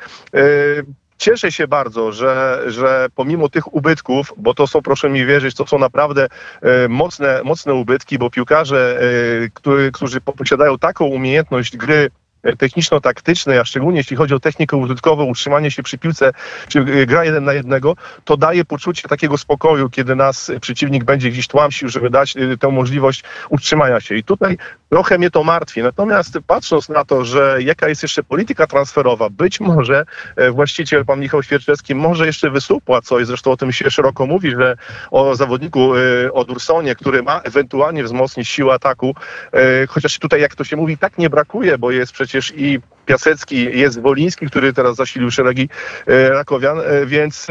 cieszę 1.18 1.52
się 1.52 1.68
bardzo, 1.68 2.12
że, 2.12 2.62
że 2.66 3.06
pomimo 3.14 3.48
tych 3.48 3.74
ubytków, 3.74 4.32
bo 4.36 4.54
to 4.54 4.66
są, 4.66 4.82
proszę 4.82 5.10
mi 5.10 5.26
wierzyć, 5.26 5.54
to 5.54 5.66
są 5.66 5.78
naprawdę 5.78 6.28
e, 6.62 6.88
mocne, 6.88 7.40
mocne 7.44 7.74
ubytki, 7.74 8.18
bo 8.18 8.30
piłkarze, 8.30 9.00
e, 9.00 9.48
który, 9.54 9.92
którzy 9.92 10.20
posiadają 10.20 10.78
taką 10.78 11.04
umiejętność 11.04 11.76
gry 11.76 12.10
techniczno-taktycznej, 12.58 13.58
a 13.58 13.64
szczególnie 13.64 13.98
jeśli 13.98 14.16
chodzi 14.16 14.34
o 14.34 14.40
technikę 14.40 14.76
użytkową, 14.76 15.24
utrzymanie 15.24 15.70
się 15.70 15.82
przy 15.82 15.98
piłce, 15.98 16.32
czy 16.68 16.78
y, 16.78 17.06
gra 17.06 17.24
jeden 17.24 17.44
na 17.44 17.52
jednego, 17.52 17.96
to 18.24 18.36
daje 18.36 18.64
poczucie 18.64 19.08
takiego 19.08 19.38
spokoju, 19.38 19.90
kiedy 19.90 20.16
nas 20.16 20.52
przeciwnik 20.60 21.04
będzie 21.04 21.30
gdzieś 21.30 21.48
tłamsił, 21.48 21.88
żeby 21.88 22.10
dać 22.10 22.36
y, 22.36 22.58
tę 22.58 22.68
możliwość 22.68 23.24
utrzymania 23.50 24.00
się. 24.00 24.16
I 24.16 24.24
tutaj 24.24 24.58
trochę 24.88 25.18
mnie 25.18 25.30
to 25.30 25.44
martwi. 25.44 25.82
Natomiast 25.82 26.38
patrząc 26.46 26.88
na 26.88 27.04
to, 27.04 27.24
że 27.24 27.58
jaka 27.60 27.88
jest 27.88 28.02
jeszcze 28.02 28.22
polityka 28.22 28.66
transferowa, 28.66 29.30
być 29.30 29.60
może 29.60 30.04
e, 30.36 30.50
właściciel, 30.50 31.04
pan 31.04 31.20
Michał 31.20 31.42
Świerczewski, 31.42 31.94
może 31.94 32.26
jeszcze 32.26 32.50
wysupła 32.50 33.02
coś, 33.02 33.26
zresztą 33.26 33.50
o 33.50 33.56
tym 33.56 33.72
się 33.72 33.90
szeroko 33.90 34.26
mówi, 34.26 34.50
że 34.50 34.76
o 35.10 35.34
zawodniku, 35.34 35.96
e, 35.96 36.32
o 36.32 36.44
Dursonie, 36.44 36.94
który 36.94 37.22
ma 37.22 37.40
ewentualnie 37.40 38.04
wzmocnić 38.04 38.48
siłę 38.48 38.74
ataku, 38.74 39.14
e, 39.52 39.86
chociaż 39.86 40.18
tutaj, 40.18 40.40
jak 40.40 40.54
to 40.54 40.64
się 40.64 40.76
mówi, 40.76 40.98
tak 40.98 41.18
nie 41.18 41.30
brakuje, 41.30 41.78
bo 41.78 41.90
jest 41.90 42.12
przecież 42.12 42.52
i 42.56 42.80
Piasecki, 43.06 43.78
jest 43.78 44.00
Woliński, 44.00 44.46
który 44.46 44.72
teraz 44.72 44.96
zasilił 44.96 45.30
szeregi 45.30 45.68
Rakowian, 46.06 46.78
więc 47.06 47.46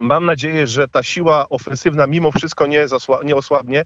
Mam 0.00 0.24
nadzieję, 0.24 0.66
że 0.66 0.88
ta 0.88 1.02
siła 1.02 1.48
ofensywna 1.48 2.06
mimo 2.06 2.32
wszystko 2.32 2.66
nie, 2.66 2.86
nie 3.24 3.36
osłabnie. 3.36 3.84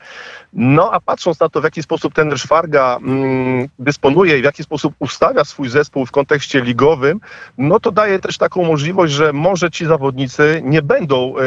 No 0.53 0.93
a 0.93 1.01
patrząc 1.01 1.41
na 1.41 1.49
to, 1.49 1.61
w 1.61 1.65
jaki 1.65 1.83
sposób 1.83 2.15
ten 2.15 2.37
Szwarga 2.37 2.99
mm, 3.03 3.69
dysponuje 3.79 4.39
i 4.39 4.41
w 4.41 4.45
jaki 4.45 4.63
sposób 4.63 4.95
ustawia 4.99 5.45
swój 5.45 5.69
zespół 5.69 6.07
w 6.07 6.11
kontekście 6.11 6.61
ligowym, 6.61 7.21
no 7.59 7.81
to 7.81 7.93
daje 7.93 8.19
też 8.19 8.39
taką 8.39 8.65
możliwość, 8.65 9.13
że 9.13 9.33
może 9.33 9.71
ci 9.71 9.87
zawodnicy 9.87 10.63
nie 10.65 10.83
będą 10.83 11.35
e, 11.39 11.43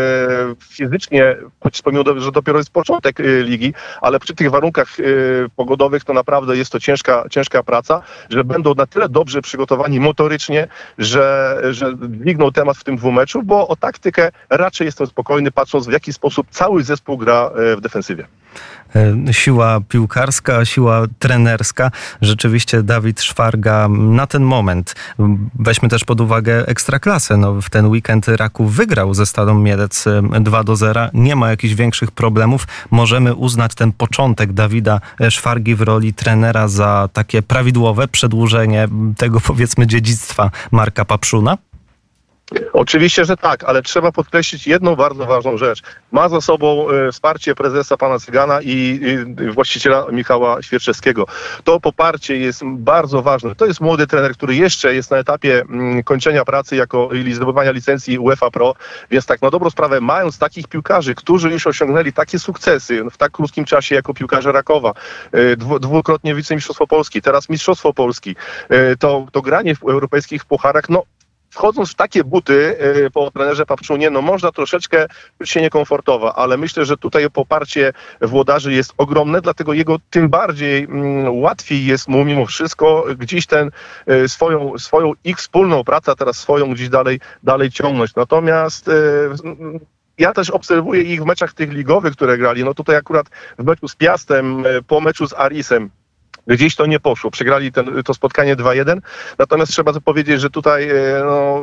fizycznie, 0.60 1.36
choć 1.60 1.82
pomimo, 1.82 2.04
że 2.18 2.32
dopiero 2.32 2.58
jest 2.58 2.70
początek 2.70 3.20
e, 3.20 3.24
ligi, 3.24 3.74
ale 4.02 4.20
przy 4.20 4.36
tych 4.36 4.52
warunkach 4.52 5.00
e, 5.00 5.04
pogodowych 5.56 6.04
to 6.04 6.14
naprawdę 6.14 6.58
jest 6.58 6.72
to 6.72 6.80
ciężka, 6.80 7.24
ciężka 7.32 7.64
praca, 7.64 8.02
że 8.30 8.44
będą 8.44 8.76
na 8.76 8.86
tyle 8.88 9.10
dobrze 9.10 9.42
przygotowani 9.42 10.00
motorycznie, 10.00 10.68
że, 10.98 11.58
że 11.72 11.94
dźwigną 12.10 12.52
temat 12.52 12.78
w 12.78 12.84
tym 12.84 12.96
dwumeczu, 12.96 13.44
bo 13.44 13.68
o 13.68 13.76
taktykę 13.76 14.32
raczej 14.58 14.86
jestem 14.86 15.08
spokojny, 15.08 15.52
patrząc 15.52 15.88
w 15.88 15.92
jaki 15.92 16.14
sposób 16.14 16.48
cały 16.50 16.84
zespół 16.84 17.18
gra 17.18 17.50
e, 17.56 17.76
w 17.76 17.82
defensywie. 17.82 18.28
E, 18.96 19.34
siła 19.34 19.82
piłkarska, 19.90 20.66
siła 20.66 21.02
trenerska. 21.20 21.92
Rzeczywiście 22.22 22.84
Dawid 22.84 23.22
Szwarga 23.22 23.88
na 23.90 24.28
ten 24.28 24.44
moment, 24.44 24.96
weźmy 25.60 25.90
też 25.90 26.04
pod 26.04 26.22
uwagę 26.22 26.68
ekstraklasę, 26.68 27.38
no 27.38 27.62
w 27.62 27.70
ten 27.70 27.86
weekend 27.88 28.28
Raków 28.28 28.76
wygrał 28.76 29.14
ze 29.14 29.26
Stalą 29.26 29.60
Mielec 29.60 30.06
2 30.42 30.60
e, 30.60 30.64
do 30.64 30.76
0. 30.76 31.10
Nie 31.14 31.36
ma 31.36 31.50
jakichś 31.50 31.74
większych 31.74 32.12
problemów. 32.12 32.68
Możemy 32.92 33.36
uznać 33.36 33.76
ten 33.76 33.92
początek 33.92 34.54
Dawida 34.54 35.02
Szwargi 35.30 35.76
w 35.76 35.82
roli 35.82 36.14
trenera 36.14 36.68
za 36.68 37.10
takie 37.14 37.42
prawidłowe 37.42 38.08
przedłużenie 38.08 38.88
tego 39.18 39.40
powiedzmy 39.48 39.88
dziedzictwa 39.88 40.52
Marka 40.72 41.06
Papszuna? 41.06 41.58
Oczywiście, 42.74 43.26
że 43.26 43.38
tak, 43.38 43.64
ale 43.64 43.82
trzeba 43.82 44.12
podkreślić 44.12 44.68
jedną 44.68 44.96
bardzo 44.96 45.26
ważną 45.26 45.58
rzecz. 45.58 45.82
Ma 46.12 46.30
za 46.30 46.42
sobą 46.42 46.90
e, 46.90 47.12
wsparcie 47.12 47.56
prezesa 47.56 47.98
pana 47.98 48.20
Cygana 48.20 48.62
i, 48.62 49.00
i 49.42 49.52
właściciela 49.52 50.06
Michała 50.12 50.62
Świerczewskiego. 50.62 51.26
To 51.64 51.80
poparcie 51.80 52.38
jest 52.38 52.62
bardzo 52.66 53.22
ważne. 53.22 53.56
To 53.56 53.66
jest 53.66 53.82
młody 53.82 54.08
trener, 54.08 54.34
który 54.34 54.56
jeszcze 54.56 54.96
jest 54.96 55.12
na 55.12 55.18
etapie 55.18 55.62
mm, 55.62 56.04
kończenia 56.04 56.46
pracy 56.46 56.76
jako 56.76 57.10
zdobywania 57.34 57.72
licencji 57.72 58.20
UEFA 58.20 58.52
Pro, 58.52 58.76
więc 59.12 59.26
tak 59.26 59.42
na 59.42 59.50
dobrą 59.52 59.70
sprawę, 59.70 60.02
mając 60.02 60.38
takich 60.38 60.68
piłkarzy, 60.68 61.16
którzy 61.16 61.50
już 61.52 61.68
osiągnęli 61.68 62.14
takie 62.14 62.40
sukcesy 62.40 63.04
w 63.12 63.18
tak 63.18 63.32
krótkim 63.32 63.66
czasie 63.66 63.96
jako 63.96 64.14
piłkarze 64.14 64.52
Rakowa, 64.52 64.94
e, 65.32 65.56
dwukrotnie 65.80 66.36
wicemistrzostwo 66.36 66.88
Polski, 66.88 67.22
teraz 67.22 67.50
mistrzostwo 67.50 67.94
Polski, 67.94 68.36
e, 68.70 68.96
to, 68.96 69.28
to 69.32 69.42
granie 69.42 69.76
w 69.76 69.84
europejskich 69.84 70.46
pucharach, 70.46 70.90
no 70.90 71.04
wchodząc 71.56 71.92
w 71.92 71.96
takie 71.96 72.24
buty 72.24 72.78
y, 73.06 73.12
po 73.12 73.32
trenerze 73.32 73.66
Papczunie, 73.66 74.10
no 74.10 74.22
można 74.22 74.52
troszeczkę 74.52 75.08
czuć 75.38 75.50
się 75.50 75.62
niekomfortowo, 75.62 76.38
ale 76.38 76.58
myślę, 76.58 76.86
że 76.86 76.98
tutaj 76.98 77.32
poparcie 77.32 77.94
włodarzy 78.22 78.74
jest 78.74 78.94
ogromne, 78.98 79.42
dlatego 79.42 79.74
jego 79.74 80.00
tym 80.10 80.30
bardziej 80.30 80.84
mm, 80.84 81.40
łatwiej 81.40 81.86
jest 81.86 82.08
mu 82.08 82.26
mimo 82.26 82.46
wszystko 82.46 83.06
gdzieś 83.18 83.46
ten 83.46 83.72
y, 84.10 84.30
swoją, 84.30 84.78
swoją 84.78 85.12
ich 85.24 85.38
wspólną 85.38 85.84
pracę, 85.84 86.12
a 86.12 86.16
teraz 86.16 86.38
swoją 86.38 86.74
gdzieś 86.74 86.90
dalej, 86.90 87.20
dalej 87.44 87.72
ciągnąć. 87.72 88.16
Natomiast 88.16 88.88
y, 88.88 88.92
ja 90.18 90.34
też 90.34 90.50
obserwuję 90.50 91.02
ich 91.02 91.24
w 91.24 91.26
meczach 91.26 91.54
tych 91.54 91.72
ligowych, 91.72 92.14
które 92.14 92.38
grali. 92.38 92.64
No 92.64 92.74
tutaj 92.74 92.96
akurat 92.96 93.26
w 93.60 93.64
meczu 93.64 93.88
z 93.88 93.96
Piastem, 93.96 94.64
po 94.88 95.02
meczu 95.02 95.28
z 95.28 95.34
Arisem, 95.34 95.90
Gdzieś 96.48 96.76
to 96.76 96.86
nie 96.86 97.00
poszło. 97.00 97.32
Przegrali 97.32 97.72
ten, 97.72 98.04
to 98.04 98.14
spotkanie 98.14 98.56
2-1. 98.56 98.98
Natomiast 99.38 99.72
trzeba 99.72 99.94
to 99.94 100.02
powiedzieć, 100.02 100.42
że 100.42 100.50
tutaj 100.50 100.90
e, 100.90 100.94
no, 101.26 101.62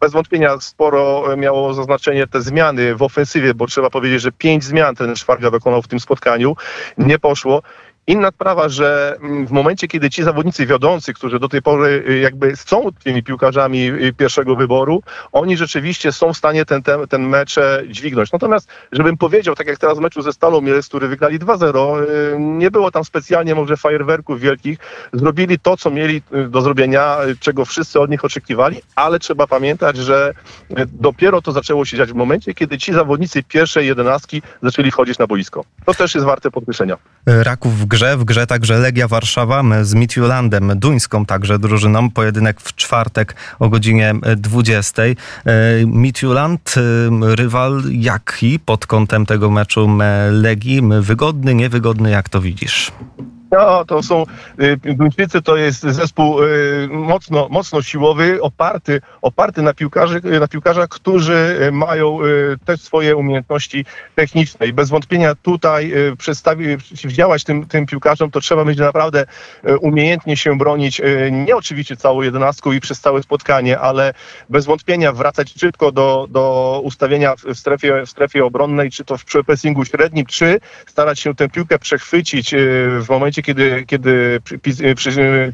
bez 0.00 0.12
wątpienia 0.12 0.60
sporo 0.60 1.24
miało 1.36 1.74
zaznaczenie 1.74 2.26
te 2.26 2.42
zmiany 2.42 2.94
w 2.94 3.02
ofensywie, 3.02 3.54
bo 3.54 3.66
trzeba 3.66 3.90
powiedzieć, 3.90 4.22
że 4.22 4.32
pięć 4.32 4.64
zmian 4.64 4.94
ten 4.94 5.16
Szwarga 5.16 5.50
dokonał 5.50 5.82
w 5.82 5.88
tym 5.88 6.00
spotkaniu. 6.00 6.56
Nie 6.98 7.18
poszło. 7.18 7.62
Inna 8.08 8.30
sprawa, 8.30 8.68
że 8.68 9.16
mm, 9.20 9.46
w 9.46 9.50
momencie, 9.50 9.88
kiedy 9.88 10.10
ci 10.10 10.22
zawodnicy 10.22 10.66
wiodący, 10.66 11.14
którzy 11.14 11.38
do 11.38 11.48
tej 11.48 11.62
pory 11.62 12.04
y, 12.08 12.18
jakby 12.18 12.56
są 12.56 12.88
tymi 13.04 13.22
piłkarzami 13.22 13.88
y, 13.88 14.12
pierwszego 14.12 14.56
wyboru, 14.56 15.02
oni 15.32 15.56
rzeczywiście 15.56 16.12
są 16.12 16.32
w 16.32 16.36
stanie 16.36 16.64
ten, 16.64 16.82
ten, 16.82 17.06
ten 17.08 17.28
mecz 17.28 17.56
dźwignąć. 17.88 18.32
Natomiast, 18.32 18.68
żebym 18.92 19.16
powiedział, 19.16 19.54
tak 19.54 19.66
jak 19.66 19.78
teraz 19.78 19.98
w 19.98 20.00
meczu 20.00 20.22
ze 20.22 20.32
Stalą 20.32 20.60
Mielec, 20.60 20.88
który 20.88 21.08
wygrali 21.08 21.38
2-0, 21.38 22.02
y, 22.02 22.36
nie 22.38 22.70
było 22.70 22.90
tam 22.90 23.04
specjalnie 23.04 23.54
może 23.54 23.76
fajerwerków 23.76 24.40
wielkich. 24.40 24.78
Zrobili 25.12 25.58
to, 25.58 25.76
co 25.76 25.90
mieli 25.90 26.22
do 26.48 26.60
zrobienia, 26.60 27.16
czego 27.40 27.64
wszyscy 27.64 28.00
od 28.00 28.10
nich 28.10 28.24
oczekiwali, 28.24 28.82
ale 28.96 29.18
trzeba 29.18 29.46
pamiętać, 29.46 29.96
że 29.96 30.34
dopiero 30.92 31.42
to 31.42 31.52
zaczęło 31.52 31.84
się 31.84 31.96
dziać 31.96 32.12
w 32.12 32.14
momencie, 32.14 32.54
kiedy 32.54 32.78
ci 32.78 32.92
zawodnicy 32.92 33.42
pierwszej 33.42 33.86
jedenastki 33.86 34.42
zaczęli 34.62 34.90
wchodzić 34.90 35.18
na 35.18 35.26
boisko. 35.26 35.64
To 35.84 35.94
też 35.94 36.14
jest 36.14 36.26
warte 36.26 36.50
podkreślenia. 36.50 36.96
Raków 37.26 37.78
w 37.78 37.86
grze, 37.96 38.16
w 38.16 38.24
grze 38.24 38.46
także 38.46 38.78
Legia 38.78 39.08
Warszawa 39.08 39.62
z 39.82 39.94
Midtjulandem, 39.94 40.72
duńską 40.78 41.26
także 41.26 41.58
drużyną. 41.58 42.10
Pojedynek 42.10 42.60
w 42.60 42.74
czwartek 42.74 43.34
o 43.58 43.68
godzinie 43.68 44.14
20. 44.36 45.02
E, 45.02 45.14
Midtjuland, 45.86 46.74
e, 46.76 47.36
rywal 47.36 47.82
jaki 47.90 48.58
pod 48.58 48.86
kątem 48.86 49.26
tego 49.26 49.50
meczu 49.50 49.98
Legii? 50.30 50.82
Wygodny, 51.00 51.54
niewygodny, 51.54 52.10
jak 52.10 52.28
to 52.28 52.40
widzisz? 52.40 52.92
No, 53.50 53.84
to 53.84 54.02
są 54.02 54.24
y, 54.60 54.76
Duńczycy, 54.94 55.42
to 55.42 55.56
jest 55.56 55.82
zespół 55.82 56.42
y, 56.42 56.88
mocno, 56.90 57.48
mocno 57.50 57.82
siłowy, 57.82 58.42
oparty, 58.42 59.00
oparty 59.22 59.62
na, 59.62 59.74
piłkarzy, 59.74 60.20
na 60.40 60.48
piłkarzach, 60.48 60.88
którzy 60.88 61.70
mają 61.72 62.24
y, 62.24 62.58
też 62.64 62.80
swoje 62.80 63.16
umiejętności 63.16 63.84
techniczne. 64.14 64.66
I 64.66 64.72
bez 64.72 64.90
wątpienia 64.90 65.34
tutaj 65.34 65.92
przeciwdziałać 66.18 67.44
tym, 67.44 67.66
tym 67.66 67.86
piłkarzom, 67.86 68.30
to 68.30 68.40
trzeba 68.40 68.64
będzie 68.64 68.82
naprawdę 68.82 69.26
umiejętnie 69.80 70.36
się 70.36 70.58
bronić. 70.58 71.00
Nie 71.32 71.56
oczywiście 71.56 71.96
całą 71.96 72.22
jedenastką 72.22 72.72
i 72.72 72.80
przez 72.80 73.00
całe 73.00 73.22
spotkanie, 73.22 73.78
ale 73.78 74.14
bez 74.50 74.66
wątpienia 74.66 75.12
wracać 75.12 75.54
szybko 75.60 75.92
do, 75.92 76.26
do 76.30 76.80
ustawienia 76.84 77.34
w 77.36 77.58
strefie, 77.58 78.02
w 78.06 78.10
strefie 78.10 78.44
obronnej, 78.44 78.90
czy 78.90 79.04
to 79.04 79.18
w 79.18 79.24
pressingu 79.46 79.84
średnim, 79.84 80.26
czy 80.26 80.60
starać 80.86 81.20
się 81.20 81.34
tę 81.34 81.48
piłkę 81.48 81.78
przechwycić 81.78 82.54
w 83.00 83.06
momencie, 83.08 83.35
momencie, 83.36 83.42
kiedy, 83.42 83.84
kiedy, 83.86 84.40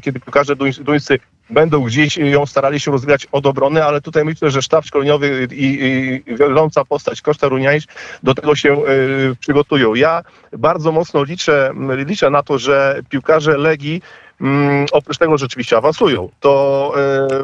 kiedy 0.01 0.19
piłkarze 0.19 0.55
duńscy 0.55 1.19
będą 1.49 1.83
gdzieś 1.83 2.17
ją 2.17 2.45
starali 2.45 2.79
się 2.79 2.91
rozwijać 2.91 3.27
od 3.31 3.45
obrony, 3.45 3.83
ale 3.83 4.01
tutaj 4.01 4.25
myślę, 4.25 4.51
że 4.51 4.61
sztab 4.61 4.85
szkoleniowy 4.85 5.47
i, 5.51 5.79
i 6.27 6.35
wiodąca 6.35 6.85
postać 6.85 7.21
Koszta 7.21 7.47
Runiańsz 7.47 7.85
do 8.23 8.35
tego 8.35 8.55
się 8.55 8.85
y, 8.85 9.35
przygotują. 9.39 9.95
Ja 9.95 10.21
bardzo 10.51 10.91
mocno 10.91 11.23
liczę, 11.23 11.71
liczę 11.89 12.29
na 12.29 12.43
to, 12.43 12.57
że 12.57 13.01
piłkarze 13.09 13.57
Legii 13.57 14.01
mm, 14.41 14.85
oprócz 14.91 15.17
tego, 15.17 15.37
rzeczywiście 15.37 15.77
awansują, 15.77 16.29
to 16.39 16.93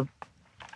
y, 0.04 0.19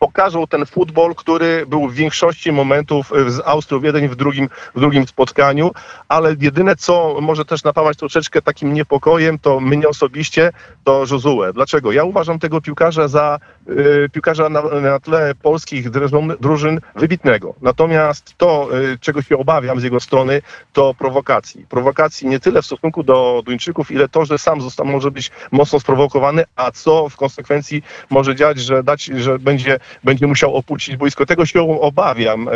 pokażą 0.03 0.47
ten 0.47 0.65
futbol, 0.65 1.15
który 1.15 1.65
był 1.65 1.87
w 1.87 1.93
większości 1.93 2.51
momentów 2.51 3.11
z 3.27 3.39
Austrią 3.45 3.79
w 4.09 4.15
drugim, 4.15 4.49
w 4.75 4.79
drugim 4.79 5.07
spotkaniu, 5.07 5.71
ale 6.07 6.35
jedyne 6.39 6.75
co 6.75 7.17
może 7.21 7.45
też 7.45 7.63
napawać 7.63 7.97
troszeczkę 7.97 8.41
takim 8.41 8.73
niepokojem, 8.73 9.39
to 9.39 9.59
mnie 9.59 9.87
osobiście, 9.87 10.51
to 10.83 11.05
Josue. 11.11 11.53
Dlaczego? 11.53 11.91
Ja 11.91 12.03
uważam 12.03 12.39
tego 12.39 12.61
piłkarza 12.61 13.07
za 13.07 13.39
y, 13.69 14.09
piłkarza 14.13 14.49
na, 14.49 14.61
na 14.61 14.99
tle 14.99 15.35
polskich 15.41 15.89
drużyn, 15.89 16.33
drużyn 16.39 16.79
wybitnego. 16.95 17.55
Natomiast 17.61 18.33
to, 18.37 18.69
y, 18.93 18.97
czego 18.99 19.21
się 19.21 19.37
obawiam 19.37 19.79
z 19.79 19.83
jego 19.83 19.99
strony, 19.99 20.41
to 20.73 20.93
prowokacji. 20.93 21.65
Prowokacji 21.69 22.27
nie 22.27 22.39
tyle 22.39 22.61
w 22.61 22.65
stosunku 22.65 23.03
do 23.03 23.41
Duńczyków, 23.45 23.91
ile 23.91 24.09
to, 24.09 24.25
że 24.25 24.37
sam 24.37 24.61
został, 24.61 24.85
może 24.85 25.11
być 25.11 25.31
mocno 25.51 25.79
sprowokowany, 25.79 26.43
a 26.55 26.71
co 26.71 27.09
w 27.09 27.15
konsekwencji 27.15 27.83
może 28.09 28.35
dziać, 28.35 28.59
że, 28.59 28.83
dać, 28.83 29.03
że 29.05 29.39
będzie 29.39 29.79
będzie 30.03 30.27
musiał 30.27 30.55
opuścić 30.55 30.97
boisko. 30.97 31.25
Tego 31.25 31.45
się 31.45 31.81
obawiam, 31.81 32.49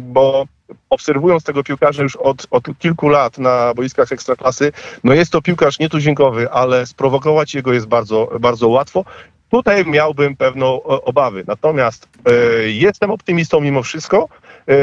bo 0.00 0.44
obserwując 0.90 1.44
tego 1.44 1.64
piłkarza 1.64 2.02
już 2.02 2.16
od, 2.16 2.46
od 2.50 2.78
kilku 2.78 3.08
lat 3.08 3.38
na 3.38 3.74
boiskach 3.74 4.12
ekstraklasy, 4.12 4.72
no 5.04 5.14
jest 5.14 5.32
to 5.32 5.42
piłkarz 5.42 5.78
nietuzinkowy, 5.78 6.50
ale 6.50 6.86
sprowokować 6.86 7.54
jego 7.54 7.72
jest 7.72 7.86
bardzo, 7.86 8.30
bardzo 8.40 8.68
łatwo. 8.68 9.04
Tutaj 9.50 9.86
miałbym 9.86 10.36
pewną 10.36 10.82
obawy. 10.82 11.44
Natomiast 11.46 12.08
e, 12.26 12.32
jestem 12.68 13.10
optymistą 13.10 13.60
mimo 13.60 13.82
wszystko, 13.82 14.28
e, 14.68 14.74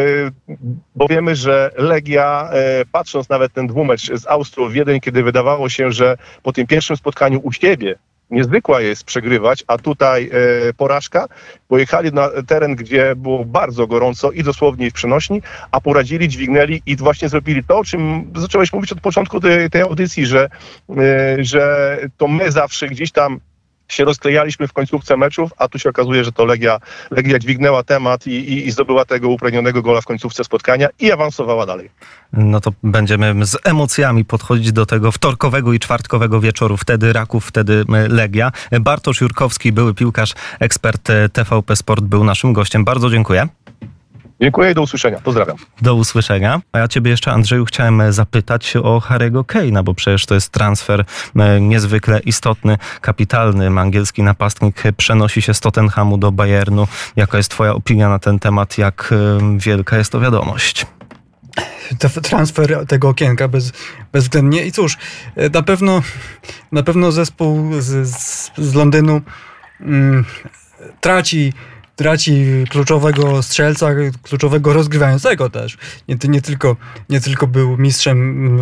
bo 0.95 1.07
wiemy, 1.07 1.35
że 1.35 1.71
Legia, 1.77 2.49
e, 2.51 2.85
patrząc 2.91 3.29
nawet 3.29 3.53
ten 3.53 3.67
dwumecz 3.67 4.11
z 4.13 4.27
Austrią 4.27 4.69
Wiedeń, 4.69 4.99
kiedy 4.99 5.23
wydawało 5.23 5.69
się, 5.69 5.91
że 5.91 6.17
po 6.43 6.53
tym 6.53 6.67
pierwszym 6.67 6.97
spotkaniu 6.97 7.39
u 7.43 7.51
siebie 7.51 7.95
niezwykła 8.31 8.81
jest 8.81 9.03
przegrywać, 9.03 9.63
a 9.67 9.77
tutaj 9.77 10.29
e, 10.69 10.73
porażka. 10.73 11.27
Pojechali 11.67 12.11
na 12.13 12.29
teren, 12.47 12.75
gdzie 12.75 13.15
było 13.15 13.45
bardzo 13.45 13.87
gorąco 13.87 14.31
i 14.31 14.43
dosłownie 14.43 14.89
w 14.89 14.93
przenośni, 14.93 15.41
a 15.71 15.81
poradzili, 15.81 16.27
dźwignęli 16.27 16.81
i 16.85 16.95
właśnie 16.95 17.29
zrobili 17.29 17.63
to, 17.63 17.79
o 17.79 17.83
czym 17.83 18.31
zacząłeś 18.35 18.73
mówić 18.73 18.91
od 18.91 19.01
początku 19.01 19.39
tej, 19.39 19.69
tej 19.69 19.81
audycji, 19.81 20.25
że, 20.25 20.49
e, 20.97 21.43
że 21.43 21.97
to 22.17 22.27
my 22.27 22.51
zawsze 22.51 22.87
gdzieś 22.87 23.11
tam 23.11 23.39
się 23.93 24.05
rozklejaliśmy 24.05 24.67
w 24.67 24.73
końcówce 24.73 25.17
meczów, 25.17 25.51
a 25.57 25.67
tu 25.67 25.79
się 25.79 25.89
okazuje, 25.89 26.23
że 26.23 26.31
to 26.31 26.45
Legia, 26.45 26.79
Legia 27.11 27.39
dźwignęła 27.39 27.83
temat 27.83 28.27
i, 28.27 28.31
i, 28.31 28.67
i 28.67 28.71
zdobyła 28.71 29.05
tego 29.05 29.29
upragnionego 29.29 29.81
gola 29.81 30.01
w 30.01 30.05
końcówce 30.05 30.43
spotkania 30.43 30.87
i 30.99 31.11
awansowała 31.11 31.65
dalej. 31.65 31.89
No 32.33 32.61
to 32.61 32.71
będziemy 32.83 33.45
z 33.45 33.57
emocjami 33.63 34.25
podchodzić 34.25 34.71
do 34.71 34.85
tego 34.85 35.11
wtorkowego 35.11 35.73
i 35.73 35.79
czwartkowego 35.79 36.41
wieczoru. 36.41 36.77
Wtedy 36.77 37.13
Raków, 37.13 37.45
wtedy 37.45 37.85
Legia. 38.09 38.51
Bartosz 38.81 39.21
Jurkowski, 39.21 39.71
były 39.71 39.93
piłkarz, 39.93 40.33
ekspert 40.59 41.11
TVP 41.33 41.75
Sport 41.75 42.03
był 42.03 42.23
naszym 42.23 42.53
gościem. 42.53 42.85
Bardzo 42.85 43.09
dziękuję. 43.09 43.47
Dziękuję 44.41 44.71
i 44.71 44.73
do 44.73 44.81
usłyszenia. 44.81 45.19
Pozdrawiam. 45.19 45.57
Do 45.81 45.95
usłyszenia. 45.95 46.61
A 46.71 46.79
ja 46.79 46.87
ciebie 46.87 47.11
jeszcze, 47.11 47.31
Andrzeju, 47.31 47.65
chciałem 47.65 48.13
zapytać 48.13 48.75
o 48.75 48.99
Harry'ego 48.99 49.43
Kane'a, 49.43 49.83
bo 49.83 49.93
przecież 49.93 50.25
to 50.25 50.35
jest 50.35 50.49
transfer 50.49 51.05
e, 51.35 51.61
niezwykle 51.61 52.19
istotny, 52.19 52.77
kapitalny. 53.01 53.79
Angielski 53.79 54.23
napastnik 54.23 54.83
przenosi 54.97 55.41
się 55.41 55.53
z 55.53 55.59
Tottenhamu 55.59 56.17
do 56.17 56.31
Bayernu. 56.31 56.87
Jaka 57.15 57.37
jest 57.37 57.51
twoja 57.51 57.73
opinia 57.73 58.09
na 58.09 58.19
ten 58.19 58.39
temat? 58.39 58.77
Jak 58.77 59.13
e, 59.13 59.57
wielka 59.57 59.97
jest 59.97 60.11
to 60.11 60.19
wiadomość? 60.19 60.85
transfer 62.23 62.85
tego 62.87 63.09
okienka 63.09 63.47
bez, 63.47 63.71
bezwzględnie. 64.11 64.65
I 64.65 64.71
cóż, 64.71 64.97
e, 65.35 65.49
na 65.49 65.61
pewno, 65.61 66.01
na 66.71 66.83
pewno 66.83 67.11
zespół 67.11 67.81
z, 67.81 68.07
z, 68.07 68.51
z 68.57 68.73
Londynu 68.73 69.21
mm, 69.81 70.25
traci 71.01 71.53
traci 72.01 72.45
kluczowego 72.69 73.43
strzelca, 73.43 73.89
kluczowego 74.23 74.73
rozgrywającego 74.73 75.49
też. 75.49 75.77
Nie, 76.07 76.15
nie, 76.23 76.41
tylko, 76.41 76.75
nie 77.09 77.21
tylko 77.21 77.47
był 77.47 77.77
mistrzem 77.77 78.59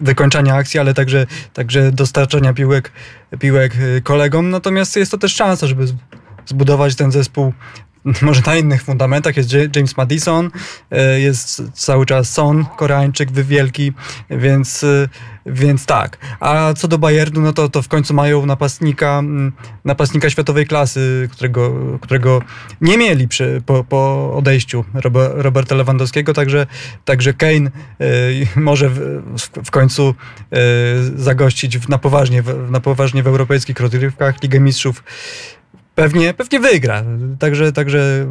wykończania 0.00 0.54
akcji, 0.54 0.80
ale 0.80 0.94
także, 0.94 1.26
także 1.52 1.92
dostarczania 1.92 2.52
piłek, 2.52 2.92
piłek 3.38 3.72
kolegom. 4.04 4.50
Natomiast 4.50 4.96
jest 4.96 5.10
to 5.10 5.18
też 5.18 5.34
szansa, 5.34 5.66
żeby 5.66 5.86
zbudować 6.46 6.94
ten 6.94 7.12
zespół 7.12 7.52
może 8.22 8.42
na 8.46 8.56
innych 8.56 8.82
fundamentach 8.82 9.36
jest 9.36 9.50
James 9.76 9.96
Madison, 9.96 10.50
e, 10.90 11.20
jest 11.20 11.62
cały 11.74 12.06
czas 12.06 12.32
Son, 12.32 12.64
Koreańczyk 12.76 13.32
wielki, 13.32 13.92
więc, 14.30 14.84
e, 14.84 15.08
więc 15.46 15.86
tak. 15.86 16.18
A 16.40 16.74
co 16.76 16.88
do 16.88 16.98
Bayernu, 16.98 17.40
no 17.40 17.52
to, 17.52 17.68
to 17.68 17.82
w 17.82 17.88
końcu 17.88 18.14
mają 18.14 18.46
napastnika, 18.46 19.22
napastnika 19.84 20.30
światowej 20.30 20.66
klasy, 20.66 21.28
którego, 21.32 21.72
którego 22.00 22.42
nie 22.80 22.98
mieli 22.98 23.28
przy, 23.28 23.62
po, 23.66 23.84
po 23.84 24.32
odejściu 24.36 24.84
Roberta 25.34 25.74
Lewandowskiego, 25.74 26.34
także, 26.34 26.66
także 27.04 27.34
Kane 27.34 27.70
y, 28.00 28.46
może 28.60 28.88
w, 28.88 28.98
w, 29.64 29.70
końcu 29.70 30.14
zagościć 31.16 31.88
na 31.88 31.98
poważnie, 31.98 32.42
na 32.70 32.80
poważnie 32.80 33.22
w 33.22 33.26
europejskich 33.26 33.80
rozgrywkach 33.80 34.42
Ligę 34.42 34.60
Mistrzów 34.60 35.02
Pewnie, 35.94 36.34
pewnie 36.34 36.60
wygra. 36.60 37.02
Także, 37.38 37.72
także 37.72 38.26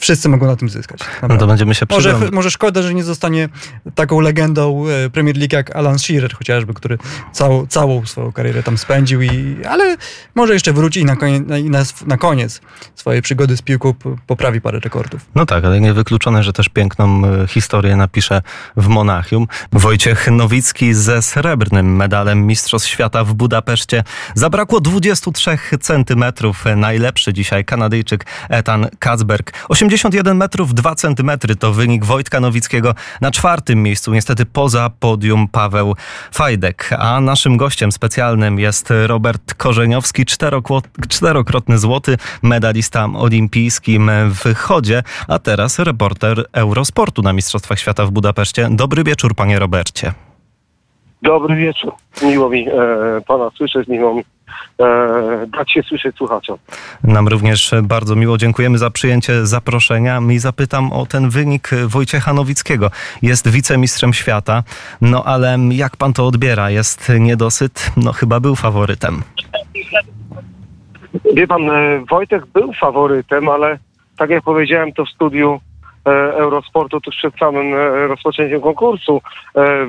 wszyscy 0.00 0.28
mogą 0.28 0.46
na 0.46 0.56
tym 0.56 0.68
zyskać. 0.68 1.00
Naprawdę. 1.00 1.34
No 1.34 1.40
to 1.40 1.46
będziemy 1.46 1.74
się 1.74 1.86
może, 1.90 2.18
może 2.32 2.50
szkoda, 2.50 2.82
że 2.82 2.94
nie 2.94 3.04
zostanie 3.04 3.48
taką 3.94 4.20
legendą 4.20 4.84
e, 4.88 5.10
Premier 5.10 5.36
League 5.36 5.56
jak 5.56 5.76
Alan 5.76 5.98
Shearer 5.98 6.34
chociażby, 6.34 6.74
który 6.74 6.98
całą, 7.32 7.66
całą 7.66 8.06
swoją 8.06 8.32
karierę 8.32 8.62
tam 8.62 8.78
spędził, 8.78 9.22
i, 9.22 9.56
ale 9.70 9.96
może 10.34 10.52
jeszcze 10.52 10.72
wróci 10.72 11.00
i 11.00 11.04
na 11.04 11.16
koniec, 11.16 11.42
na, 11.68 11.82
na 12.06 12.16
koniec 12.16 12.60
swojej 12.94 13.22
przygody 13.22 13.56
z 13.56 13.62
piłką 13.62 13.94
poprawi 14.26 14.60
parę 14.60 14.80
rekordów. 14.80 15.26
No 15.34 15.46
tak, 15.46 15.64
ale 15.64 15.80
niewykluczone, 15.80 16.42
że 16.42 16.52
też 16.52 16.68
piękną 16.68 17.22
e, 17.26 17.46
historię 17.46 17.96
napisze 17.96 18.42
w 18.76 18.88
Monachium. 18.88 19.46
Wojciech 19.72 20.30
Nowicki 20.30 20.94
ze 20.94 21.22
srebrnym 21.22 21.96
medalem 21.96 22.46
Mistrzostw 22.46 22.88
Świata 22.88 23.24
w 23.24 23.34
Budapeszcie. 23.34 24.04
Zabrakło 24.34 24.80
23 24.80 25.58
centymetrów 25.80 26.66
najlepszy 26.84 27.32
dzisiaj 27.32 27.64
Kanadyjczyk 27.64 28.26
Ethan 28.48 28.88
Kacberg. 28.98 29.52
81 29.68 30.36
metrów 30.36 30.74
2 30.74 30.94
centymetry 30.94 31.56
to 31.56 31.72
wynik 31.72 32.04
Wojtka 32.04 32.40
Nowickiego 32.40 32.94
na 33.20 33.30
czwartym 33.30 33.82
miejscu, 33.82 34.14
niestety 34.14 34.46
poza 34.46 34.90
podium 35.00 35.48
Paweł 35.48 35.96
Fajdek. 36.32 36.90
A 36.98 37.20
naszym 37.20 37.56
gościem 37.56 37.92
specjalnym 37.92 38.58
jest 38.58 38.92
Robert 39.06 39.54
Korzeniowski, 39.54 40.24
czterokrotny 41.08 41.78
złoty 41.78 42.16
medalista 42.42 43.08
olimpijskim 43.16 44.10
w 44.30 44.54
chodzie, 44.54 45.02
a 45.28 45.38
teraz 45.38 45.78
reporter 45.78 46.44
Eurosportu 46.52 47.22
na 47.22 47.32
Mistrzostwach 47.32 47.78
Świata 47.78 48.06
w 48.06 48.10
Budapeszcie. 48.10 48.68
Dobry 48.70 49.04
wieczór, 49.04 49.34
panie 49.34 49.58
Robercie. 49.58 50.12
Dobry 51.22 51.56
wieczór. 51.56 51.92
Miło 52.22 52.50
mi 52.50 52.68
e, 52.68 52.72
pana 53.26 53.50
słyszeć, 53.56 53.88
miło 53.88 54.14
mi 54.14 54.24
dać 55.48 55.72
się 55.72 55.82
słyszeć 55.82 56.16
słuchaczom. 56.16 56.58
Nam 57.04 57.28
również 57.28 57.74
bardzo 57.82 58.16
miło 58.16 58.38
dziękujemy 58.38 58.78
za 58.78 58.90
przyjęcie 58.90 59.46
zaproszenia. 59.46 60.20
I 60.30 60.38
zapytam 60.38 60.92
o 60.92 61.06
ten 61.06 61.30
wynik 61.30 61.70
Wojciecha 61.86 62.32
Nowickiego. 62.32 62.90
Jest 63.22 63.48
wicemistrzem 63.48 64.12
świata, 64.12 64.62
no 65.00 65.24
ale 65.24 65.58
jak 65.70 65.96
pan 65.96 66.12
to 66.12 66.26
odbiera? 66.26 66.70
Jest 66.70 67.12
niedosyt? 67.20 67.90
No 67.96 68.12
chyba 68.12 68.40
był 68.40 68.56
faworytem. 68.56 69.22
Wie 71.34 71.46
pan, 71.46 71.70
e, 71.70 72.04
Wojtek 72.10 72.46
był 72.46 72.72
faworytem, 72.72 73.48
ale 73.48 73.78
tak 74.18 74.30
jak 74.30 74.44
powiedziałem 74.44 74.92
to 74.92 75.04
w 75.04 75.08
studiu 75.08 75.60
e, 76.06 76.10
Eurosportu 76.34 77.00
tuż 77.00 77.16
przed 77.16 77.34
samym 77.38 77.74
e, 77.74 78.06
rozpoczęciem 78.06 78.60
konkursu, 78.60 79.20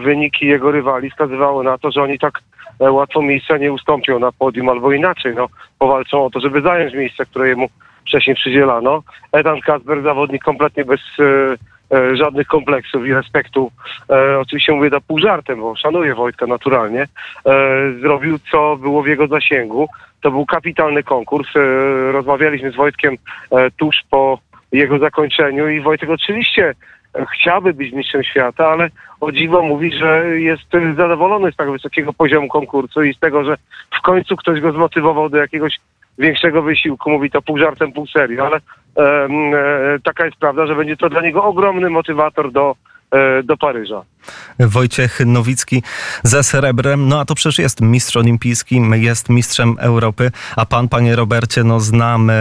wyniki 0.04 0.46
jego 0.46 0.72
rywali 0.72 1.10
wskazywały 1.10 1.64
na 1.64 1.78
to, 1.78 1.92
że 1.92 2.04
oni 2.04 2.20
tak 2.20 2.42
E, 2.55 2.55
łatwo 2.80 3.22
miejsca 3.22 3.58
nie 3.58 3.72
ustąpią 3.72 4.20
na 4.20 4.32
podium, 4.32 4.70
albo 4.70 4.92
inaczej, 4.92 5.34
no, 5.36 5.48
powalczą 5.80 6.26
o 6.26 6.30
to, 6.30 6.40
żeby 6.40 6.62
zająć 6.62 6.94
miejsce, 6.94 7.26
które 7.26 7.50
jemu 7.50 7.70
wcześniej 8.08 8.36
przydzielano. 8.36 9.04
Edan 9.32 9.62
Kasper, 9.62 10.04
zawodnik 10.04 10.44
kompletnie 10.44 10.86
bez 10.86 11.00
e, 11.20 11.98
e, 11.98 12.16
żadnych 12.16 12.48
kompleksów 12.48 13.08
i 13.08 13.14
respektu, 13.14 13.72
e, 14.10 14.40
oczywiście 14.40 14.74
mówię 14.74 14.90
to 14.90 15.02
pół 15.02 15.20
żartem, 15.20 15.60
bo 15.60 15.76
szanuję 15.76 16.16
Wojtka 16.16 16.48
naturalnie, 16.48 17.02
e, 17.02 17.08
zrobił 18.02 18.40
co 18.52 18.78
było 18.78 19.04
w 19.04 19.08
jego 19.08 19.28
zasięgu. 19.28 19.88
To 20.22 20.32
był 20.32 20.46
kapitalny 20.46 21.04
konkurs. 21.04 21.48
E, 21.56 22.12
rozmawialiśmy 22.12 22.72
z 22.72 22.76
Wojtkiem 22.76 23.16
tuż 23.78 24.04
po 24.10 24.40
jego 24.72 25.00
zakończeniu 25.00 25.70
i 25.70 25.82
Wojtek 25.82 26.10
oczywiście 26.10 26.74
chciałby 27.34 27.74
być 27.74 27.94
mistrzem 27.94 28.24
świata, 28.24 28.68
ale 28.68 28.90
o 29.22 29.32
dziwo 29.32 29.62
mówi, 29.62 29.92
że 29.98 30.40
jest 30.40 30.64
zadowolony 30.98 31.52
z 31.52 31.56
tak 31.56 31.72
wysokiego 31.72 32.14
poziomu 32.14 32.48
konkursu 32.48 33.04
i 33.04 33.14
z 33.14 33.20
tego, 33.20 33.44
że 33.44 33.58
w 33.98 34.02
końcu 34.02 34.36
ktoś 34.36 34.62
go 34.62 34.72
zmotywował 34.72 35.30
do 35.30 35.38
jakiegoś 35.38 35.80
większego 36.18 36.62
wysiłku. 36.62 37.10
Mówi 37.10 37.32
to 37.32 37.42
pół 37.42 37.58
żartem, 37.58 37.92
pół 37.92 38.08
serio, 38.08 38.46
ale 38.46 38.58
e, 38.58 40.00
taka 40.04 40.26
jest 40.26 40.38
prawda, 40.38 40.68
że 40.68 40.76
będzie 40.76 40.98
to 40.98 41.10
dla 41.10 41.22
niego 41.22 41.44
ogromny 41.44 41.90
motywator 41.90 42.52
do 42.52 42.76
E, 43.12 43.44
do 43.44 43.58
Paryża. 43.58 44.04
Wojciech 44.60 45.20
Nowicki 45.26 45.84
ze 46.24 46.44
srebrem, 46.44 47.08
no 47.08 47.20
a 47.20 47.26
to 47.26 47.36
przecież 47.36 47.60
jest 47.60 47.82
mistrz 47.82 48.18
olimpijski, 48.18 48.82
jest 48.92 49.30
mistrzem 49.30 49.76
Europy, 49.80 50.32
a 50.56 50.66
pan, 50.66 50.88
panie 50.88 51.16
Robercie, 51.16 51.64
no 51.64 51.80
znam 51.80 52.32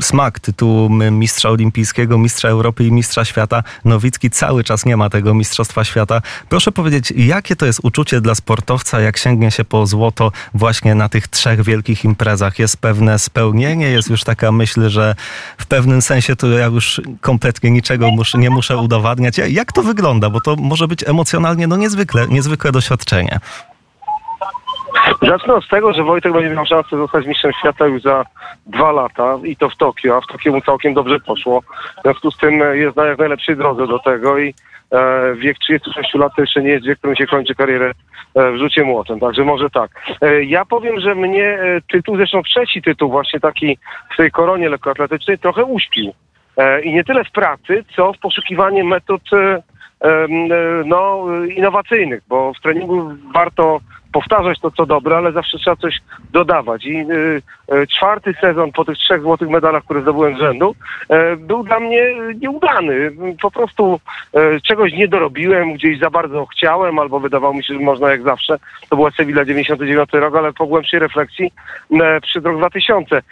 smak 0.00 0.40
tytułu 0.40 0.88
mistrza 1.10 1.50
olimpijskiego, 1.50 2.18
mistrza 2.18 2.48
Europy 2.48 2.84
i 2.84 2.92
mistrza 2.92 3.24
świata. 3.24 3.62
Nowicki 3.84 4.30
cały 4.30 4.64
czas 4.64 4.86
nie 4.86 4.96
ma 4.96 5.10
tego 5.10 5.34
mistrzostwa 5.34 5.84
świata. 5.84 6.22
Proszę 6.48 6.72
powiedzieć, 6.72 7.12
jakie 7.16 7.56
to 7.56 7.66
jest 7.66 7.80
uczucie 7.82 8.20
dla 8.20 8.34
sportowca, 8.34 9.00
jak 9.00 9.18
sięgnie 9.18 9.50
się 9.50 9.64
po 9.64 9.86
złoto 9.86 10.32
właśnie 10.54 10.94
na 10.94 11.08
tych 11.08 11.28
trzech 11.28 11.62
wielkich 11.62 12.04
imprezach? 12.04 12.58
Jest 12.58 12.76
pewne 12.76 13.18
spełnienie, 13.18 13.86
jest 13.88 14.10
już 14.10 14.24
taka 14.24 14.52
myśl, 14.52 14.88
że 14.88 15.14
w 15.58 15.66
pewnym 15.66 16.02
sensie 16.02 16.36
to 16.36 16.46
ja 16.46 16.66
już 16.66 17.00
kompletnie 17.20 17.70
niczego 17.70 18.10
muszę, 18.10 18.38
nie 18.38 18.50
muszę 18.50 18.76
udowadniać. 18.76 19.38
Jak 19.48 19.72
to 19.72 19.82
wygląda? 19.82 20.30
Bo 20.30 20.40
to 20.40 20.56
może 20.56 20.88
być 20.88 21.04
emocjonalnie 21.12 21.66
no 21.66 21.76
niezwykle, 21.76 22.26
niezwykłe 22.28 22.72
doświadczenie. 22.72 23.38
Zacznę 25.22 25.54
od 25.54 25.68
tego, 25.68 25.92
że 25.92 26.02
Wojtek 26.02 26.32
będzie 26.32 26.50
miał 26.50 26.66
szansę 26.66 26.96
zostać 26.96 27.26
mistrzem 27.26 27.52
świata 27.60 27.86
już 27.86 28.02
za 28.02 28.24
dwa 28.66 28.92
lata 28.92 29.38
i 29.44 29.56
to 29.56 29.68
w 29.68 29.76
Tokio, 29.76 30.16
a 30.16 30.20
w 30.20 30.26
Tokio 30.26 30.52
mu 30.52 30.60
całkiem 30.60 30.94
dobrze 30.94 31.20
poszło. 31.20 31.60
W 31.98 32.02
związku 32.02 32.30
z 32.30 32.36
tym 32.36 32.62
e, 32.62 32.76
jest 32.76 32.96
na 32.96 33.04
jak 33.04 33.18
najlepszej 33.18 33.56
drodze 33.56 33.86
do 33.86 33.98
tego 33.98 34.38
i 34.38 34.54
e, 34.92 35.34
wiek 35.34 35.58
36 35.58 36.14
lat 36.14 36.32
to 36.36 36.42
jeszcze 36.42 36.62
nie 36.62 36.70
jest 36.70 36.86
wiek, 36.86 36.98
którym 36.98 37.16
się 37.16 37.26
kończy 37.26 37.54
karierę 37.54 37.92
e, 38.34 38.52
w 38.52 38.56
rzucie 38.56 38.84
młotem, 38.84 39.20
także 39.20 39.44
może 39.44 39.70
tak. 39.70 39.90
E, 40.20 40.44
ja 40.44 40.64
powiem, 40.64 41.00
że 41.00 41.14
mnie 41.14 41.44
e, 41.44 41.80
tytuł, 41.92 42.16
zresztą 42.16 42.42
trzeci 42.42 42.82
tytuł 42.82 43.10
właśnie 43.10 43.40
taki 43.40 43.78
w 44.14 44.16
tej 44.16 44.30
koronie 44.30 44.68
lekkoatletycznej 44.68 45.38
trochę 45.38 45.64
uśpił. 45.64 46.12
E, 46.56 46.82
I 46.82 46.94
nie 46.94 47.04
tyle 47.04 47.24
w 47.24 47.30
pracy, 47.30 47.84
co 47.96 48.12
w 48.12 48.18
poszukiwaniu 48.18 48.84
metod 48.84 49.22
no, 50.84 51.26
innowacyjnych, 51.56 52.22
bo 52.28 52.52
w 52.54 52.60
treningu 52.60 53.12
warto 53.34 53.80
powtarzać 54.12 54.60
to, 54.60 54.70
co 54.70 54.86
dobre, 54.86 55.16
ale 55.16 55.32
zawsze 55.32 55.58
trzeba 55.58 55.76
coś 55.76 55.94
dodawać. 56.32 56.84
I 56.86 56.96
y, 56.96 57.42
y, 57.74 57.86
czwarty 57.86 58.34
sezon 58.40 58.72
po 58.72 58.84
tych 58.84 58.98
trzech 58.98 59.22
złotych 59.22 59.48
medalach, 59.48 59.84
które 59.84 60.02
zdobyłem 60.02 60.36
z 60.36 60.40
rzędu, 60.40 60.74
e, 61.08 61.36
był 61.36 61.64
dla 61.64 61.80
mnie 61.80 62.14
nieudany. 62.40 63.10
Po 63.42 63.50
prostu 63.50 64.00
e, 64.34 64.60
czegoś 64.60 64.92
nie 64.92 65.08
dorobiłem, 65.08 65.72
gdzieś 65.74 65.98
za 65.98 66.10
bardzo 66.10 66.46
chciałem, 66.46 66.98
albo 66.98 67.20
wydawało 67.20 67.54
mi 67.54 67.64
się, 67.64 67.74
że 67.74 67.80
można 67.80 68.10
jak 68.10 68.22
zawsze. 68.22 68.58
To 68.88 68.96
była 68.96 69.10
Sevilla 69.10 69.44
99 69.44 70.08
rok, 70.12 70.36
ale 70.36 70.52
po 70.52 70.66
głębszej 70.66 71.00
refleksji 71.00 71.52
e, 72.00 72.20
przed 72.20 72.44
rok 72.44 72.56
2000. 72.58 73.16
E, 73.16 73.22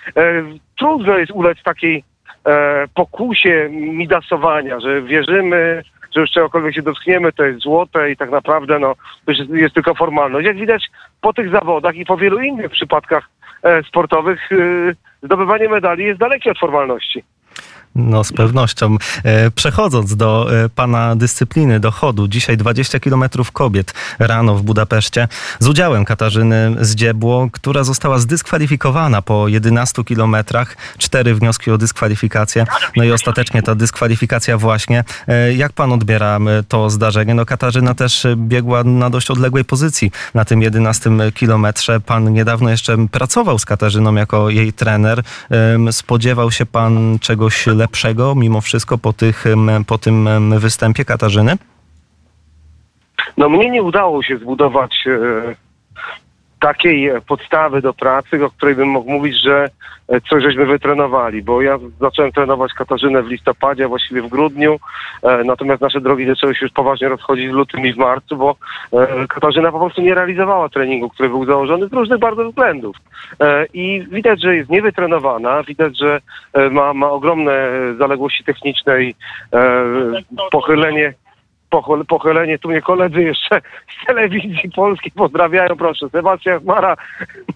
trudno 0.78 1.18
jest 1.18 1.32
ulec 1.32 1.62
takiej 1.62 2.04
e, 2.46 2.84
pokusie 2.94 3.68
midasowania, 3.70 4.80
że 4.80 5.02
wierzymy, 5.02 5.82
że 6.14 6.20
już 6.20 6.30
czegokolwiek 6.30 6.74
się 6.74 6.82
dotkniemy, 6.82 7.32
to 7.32 7.44
jest 7.44 7.60
złote 7.60 8.10
i 8.10 8.16
tak 8.16 8.30
naprawdę 8.30 8.78
no, 8.78 8.94
to 9.26 9.32
jest, 9.32 9.50
jest 9.50 9.74
tylko 9.74 9.94
formalność. 9.94 10.46
Jak 10.46 10.56
widać 10.56 10.90
po 11.20 11.32
tych 11.32 11.50
zawodach 11.50 11.94
i 11.94 12.04
po 12.04 12.16
wielu 12.16 12.40
innych 12.40 12.70
przypadkach 12.70 13.28
e, 13.62 13.82
sportowych, 13.82 14.52
e, 14.52 14.56
zdobywanie 15.22 15.68
medali 15.68 16.04
jest 16.04 16.20
dalekie 16.20 16.50
od 16.50 16.58
formalności. 16.58 17.24
No, 17.94 18.24
z 18.24 18.32
pewnością. 18.32 18.96
E, 19.24 19.50
Przechodząc 19.50 20.16
do 20.16 20.56
e, 20.64 20.68
pana 20.68 21.16
dyscypliny, 21.16 21.80
do 21.80 21.90
chodu, 21.90 22.28
dzisiaj 22.28 22.56
20 22.56 23.00
km 23.00 23.24
kobiet 23.52 23.94
rano 24.18 24.54
w 24.54 24.62
Budapeszcie 24.62 25.28
z 25.58 25.68
udziałem 25.68 26.04
Katarzyny 26.04 26.76
Zdziebło, 26.80 27.48
która 27.52 27.84
została 27.84 28.18
zdyskwalifikowana 28.18 29.22
po 29.22 29.48
11 29.48 30.04
kilometrach. 30.04 30.76
Cztery 30.98 31.34
wnioski 31.34 31.70
o 31.70 31.78
dyskwalifikację. 31.78 32.64
No 32.96 33.04
i 33.04 33.12
ostatecznie 33.12 33.62
ta 33.62 33.74
dyskwalifikacja 33.74 34.58
właśnie. 34.58 35.04
E, 35.28 35.54
Jak 35.54 35.72
pan 35.72 35.92
odbiera 35.92 36.38
to 36.68 36.90
zdarzenie? 36.90 37.34
No 37.34 37.46
Katarzyna 37.46 37.94
też 37.94 38.26
biegła 38.36 38.84
na 38.84 39.10
dość 39.10 39.30
odległej 39.30 39.64
pozycji 39.64 40.10
na 40.34 40.44
tym 40.44 40.62
11 40.62 41.10
kilometrze. 41.34 42.00
Pan 42.00 42.32
niedawno 42.32 42.70
jeszcze 42.70 43.08
pracował 43.08 43.58
z 43.58 43.64
Katarzyną 43.64 44.14
jako 44.14 44.50
jej 44.50 44.72
trener. 44.72 45.22
Spodziewał 45.90 46.50
się 46.50 46.66
pan 46.66 47.18
czegoś 47.18 47.66
lepszego 47.80 48.34
mimo 48.34 48.60
wszystko 48.60 48.98
po, 48.98 49.12
tych, 49.12 49.44
po 49.86 49.98
tym 49.98 50.28
występie 50.58 51.04
Katarzyny? 51.04 51.56
No 53.36 53.48
mnie 53.48 53.70
nie 53.70 53.82
udało 53.82 54.22
się 54.22 54.38
zbudować 54.38 55.04
e, 55.06 55.69
takiej 56.60 57.10
podstawy 57.28 57.82
do 57.82 57.94
pracy, 57.94 58.44
o 58.44 58.50
której 58.50 58.74
bym 58.74 58.88
mógł 58.88 59.10
mówić, 59.10 59.42
że 59.42 59.70
e, 60.08 60.20
coś 60.20 60.42
żeśmy 60.42 60.66
wytrenowali, 60.66 61.42
bo 61.42 61.62
ja 61.62 61.78
zacząłem 62.00 62.32
trenować 62.32 62.72
Katarzynę 62.74 63.22
w 63.22 63.28
listopadzie, 63.28 63.84
a 63.84 63.88
właściwie 63.88 64.22
w 64.22 64.28
grudniu, 64.28 64.78
e, 65.22 65.44
natomiast 65.44 65.82
nasze 65.82 66.00
drogi 66.00 66.26
zaczęły 66.26 66.54
się 66.54 66.64
już 66.66 66.72
poważnie 66.72 67.08
rozchodzić 67.08 67.48
w 67.48 67.52
lutym 67.52 67.86
i 67.86 67.92
w 67.92 67.96
marcu, 67.96 68.36
bo 68.36 68.56
e, 68.92 69.26
Katarzyna 69.28 69.72
po 69.72 69.78
prostu 69.78 70.00
nie 70.00 70.14
realizowała 70.14 70.68
treningu, 70.68 71.08
który 71.08 71.28
był 71.28 71.44
założony 71.44 71.88
z 71.88 71.92
różnych 71.92 72.18
bardzo 72.18 72.48
względów. 72.48 72.96
E, 73.40 73.66
I 73.74 74.06
widać, 74.10 74.42
że 74.42 74.56
jest 74.56 74.70
niewytrenowana, 74.70 75.62
widać, 75.62 75.98
że 75.98 76.20
e, 76.52 76.70
ma, 76.70 76.94
ma 76.94 77.10
ogromne 77.10 77.70
zaległości 77.98 78.44
techniczne 78.44 79.02
i 79.02 79.14
e, 79.52 79.84
pochylenie. 80.50 81.08
pochol- 81.08 81.29
pochylenie. 82.08 82.58
Tu 82.58 82.68
mnie 82.68 82.82
koledzy 82.82 83.22
jeszcze 83.22 83.60
z 84.02 84.06
telewizji 84.06 84.70
polskiej 84.76 85.12
pozdrawiają, 85.12 85.76
proszę. 85.76 86.08
Sebastian 86.08 86.60
Mara, 86.64 86.96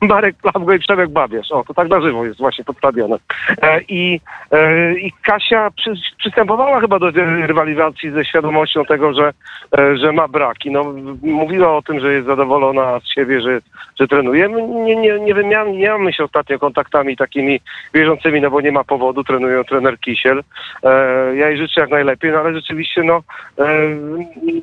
Marek 0.00 0.36
Plawgo 0.36 0.74
i 0.74 0.78
Przemek 0.78 1.10
Babierz. 1.10 1.52
O, 1.52 1.64
to 1.64 1.74
tak 1.74 1.88
na 1.88 2.00
żywo 2.00 2.24
jest 2.24 2.38
właśnie 2.38 2.64
pod 2.64 2.76
stadionem. 2.76 3.18
E, 3.62 3.80
i, 3.88 4.20
e, 4.50 4.94
I 4.94 5.12
Kasia 5.22 5.70
przy, 5.70 5.92
przystępowała 6.18 6.80
chyba 6.80 6.98
do 6.98 7.10
rywalizacji 7.46 8.10
ze 8.10 8.24
świadomością 8.24 8.84
tego, 8.84 9.14
że, 9.14 9.32
e, 9.78 9.96
że 9.96 10.12
ma 10.12 10.28
braki. 10.28 10.70
No, 10.70 10.94
mówiła 11.22 11.76
o 11.76 11.82
tym, 11.82 12.00
że 12.00 12.12
jest 12.12 12.26
zadowolona 12.26 13.00
z 13.00 13.14
siebie, 13.14 13.40
że, 13.40 13.60
że 14.00 14.08
trenuje. 14.08 14.48
Nie, 14.48 14.96
nie, 14.96 15.18
nie, 15.18 15.90
mamy 15.90 16.12
się 16.12 16.24
ostatnio 16.24 16.58
kontaktami 16.58 17.16
takimi 17.16 17.60
bieżącymi, 17.92 18.40
no 18.40 18.50
bo 18.50 18.60
nie 18.60 18.72
ma 18.72 18.84
powodu, 18.84 19.24
trenują 19.24 19.64
trener 19.64 19.98
Kisiel. 20.00 20.42
E, 20.82 21.36
ja 21.36 21.48
jej 21.48 21.58
życzę 21.58 21.80
jak 21.80 21.90
najlepiej, 21.90 22.32
no 22.32 22.38
ale 22.38 22.54
rzeczywiście 22.54 23.02
no 23.02 23.22
e, 23.58 23.64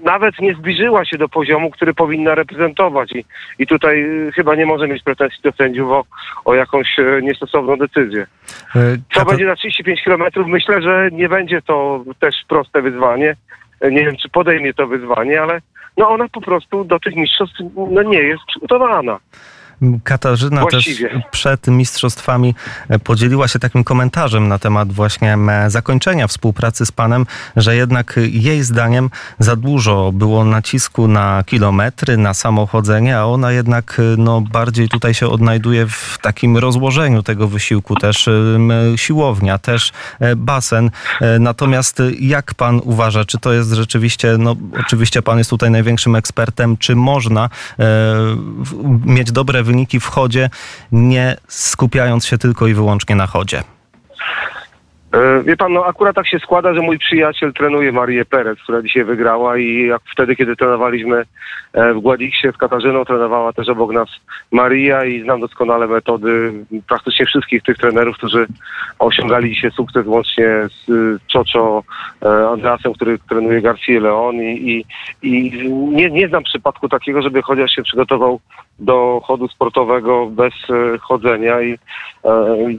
nawet 0.04 0.40
nie 0.40 0.54
zbliżyła 0.54 1.06
się 1.06 1.18
do 1.18 1.30
poziomu, 1.30 1.72
który 1.72 1.94
powinna 1.94 2.36
reprezentować 2.36 3.12
i, 3.12 3.26
i 3.60 3.68
tutaj 3.68 4.02
e, 4.28 4.32
chyba 4.32 4.56
nie 4.56 4.66
może 4.66 4.88
mieć 4.88 5.04
pretensji 5.04 5.40
do 5.44 5.52
sędziów 5.52 5.92
o, 5.92 6.04
o 6.46 6.56
jakąś 6.56 7.00
e, 7.00 7.22
niestosowną 7.22 7.76
decyzję. 7.78 8.22
E, 8.76 8.98
Co 9.14 9.20
Kata- 9.20 9.30
będzie 9.30 9.46
na 9.46 9.56
35 9.56 10.02
km? 10.04 10.24
Myślę, 10.48 10.82
że 10.82 11.10
nie 11.12 11.30
będzie 11.30 11.62
to 11.62 12.04
też 12.20 12.36
proste 12.48 12.82
wyzwanie. 12.82 13.36
E, 13.82 13.92
Nie 13.92 14.06
wiem, 14.06 14.16
czy 14.18 14.30
podejmie 14.30 14.74
to 14.74 14.88
wyzwanie, 14.88 15.42
ale 15.42 15.62
no 15.98 16.10
ona 16.10 16.30
po 16.30 16.42
prostu 16.42 16.84
do 16.84 17.00
tych 17.00 17.16
mistrzostw 17.16 17.56
no, 17.92 18.04
nie 18.04 18.20
jest 18.22 18.44
przygotowana. 18.48 19.20
Katarzyna 20.04 20.66
też 20.66 20.72
Właściwie. 20.72 21.24
przed 21.32 21.68
mistrzostwami 21.68 22.56
e, 22.90 23.00
podzieliła 23.00 23.48
się 23.48 23.60
takim 23.60 23.84
komentarzem 23.84 24.48
na 24.48 24.60
temat 24.60 24.94
właśnie 24.94 25.38
zakończenia 25.68 26.28
współpracy 26.28 26.86
z 26.86 26.92
panem, 26.92 27.26
że 27.56 27.76
jednak 27.76 28.20
jej 28.32 28.64
zdaniem 28.64 29.10
za 29.40 29.56
dużo 29.56 30.12
było 30.12 30.46
nacisku 30.46 31.08
na 31.08 31.44
kilometry, 31.46 32.18
na 32.18 32.34
samochodzenie, 32.34 33.18
a 33.18 33.26
ona 33.26 33.52
jednak 33.52 33.98
e, 34.00 34.18
no, 34.18 34.42
bardziej 34.42 34.90
tutaj 34.90 35.14
się 35.14 35.28
odnajduje 35.28 35.88
w 35.88 36.18
takim 36.22 36.58
rozłożeniu 36.58 37.24
tego 37.24 37.48
wysiłku, 37.48 37.96
też 37.96 38.30
siłownia, 38.96 39.58
też 39.58 39.92
e, 40.20 40.36
basen. 40.36 40.92
Natomiast 41.40 42.02
jak 42.20 42.54
pan 42.54 42.82
uważa, 42.84 43.26
czy 43.26 43.38
to 43.38 43.54
jest 43.54 43.72
rzeczywiście, 43.72 44.36
no 44.40 44.56
oczywiście 44.86 45.22
pan 45.22 45.38
jest 45.38 45.50
tutaj 45.50 45.72
największym 45.72 46.16
ekspertem, 46.16 46.78
czy 46.78 46.96
można 46.96 47.50
mieć 49.06 49.32
dobre 49.32 49.64
wyniki 49.72 50.00
w 50.00 50.06
chodzie, 50.06 50.50
nie 50.92 51.38
skupiając 51.48 52.26
się 52.26 52.38
tylko 52.38 52.68
i 52.68 52.74
wyłącznie 52.74 53.16
na 53.16 53.28
chodzie? 53.28 53.64
E, 55.14 55.44
Wie 55.44 55.58
pan, 55.58 55.74
no 55.74 55.86
akurat 55.86 56.16
tak 56.16 56.28
się 56.28 56.40
składa, 56.40 56.74
że 56.74 56.82
mój 56.82 57.00
przyjaciel 57.00 57.54
trenuje 57.54 57.92
Marię 57.92 58.26
Perez, 58.26 58.60
która 58.64 58.82
dzisiaj 58.82 59.04
wygrała 59.04 59.58
i 59.58 59.88
jak 59.88 60.02
wtedy, 60.14 60.36
kiedy 60.36 60.56
trenowaliśmy 60.56 61.24
e, 61.74 61.94
w 61.94 62.00
Gładiksie 62.00 62.48
z 62.54 62.58
Katarzyną, 62.58 63.06
trenowała 63.06 63.54
też 63.54 63.70
obok 63.70 63.94
nas 63.94 64.10
Maria 64.52 65.06
i 65.06 65.24
znam 65.24 65.40
doskonale 65.42 65.88
metody 65.88 66.54
praktycznie 66.88 67.26
wszystkich 67.26 67.64
tych 67.64 67.78
trenerów, 67.78 68.18
którzy 68.18 68.48
osiągali 69.00 69.50
dzisiaj 69.50 69.72
sukces 69.72 70.08
łącznie 70.08 70.48
z 70.70 70.90
y, 70.90 71.20
Czocho 71.28 71.84
e, 72.22 72.48
Andreasem, 72.50 72.94
który 72.94 73.20
trenuje 73.30 73.62
Garcia 73.62 74.00
Leon 74.00 74.36
i, 74.36 74.50
i, 74.52 74.86
i 75.22 75.72
nie, 75.74 76.10
nie 76.10 76.28
znam 76.28 76.44
przypadku 76.44 76.90
takiego, 76.90 77.22
żeby 77.22 77.42
chociaż 77.42 77.72
się 77.72 77.84
przygotował 77.84 78.40
do 78.80 79.22
chodu 79.24 79.48
sportowego 79.48 80.26
bez 80.26 80.54
e, 80.54 80.98
chodzenia 80.98 81.62
i 81.62 81.74
e, 81.74 81.80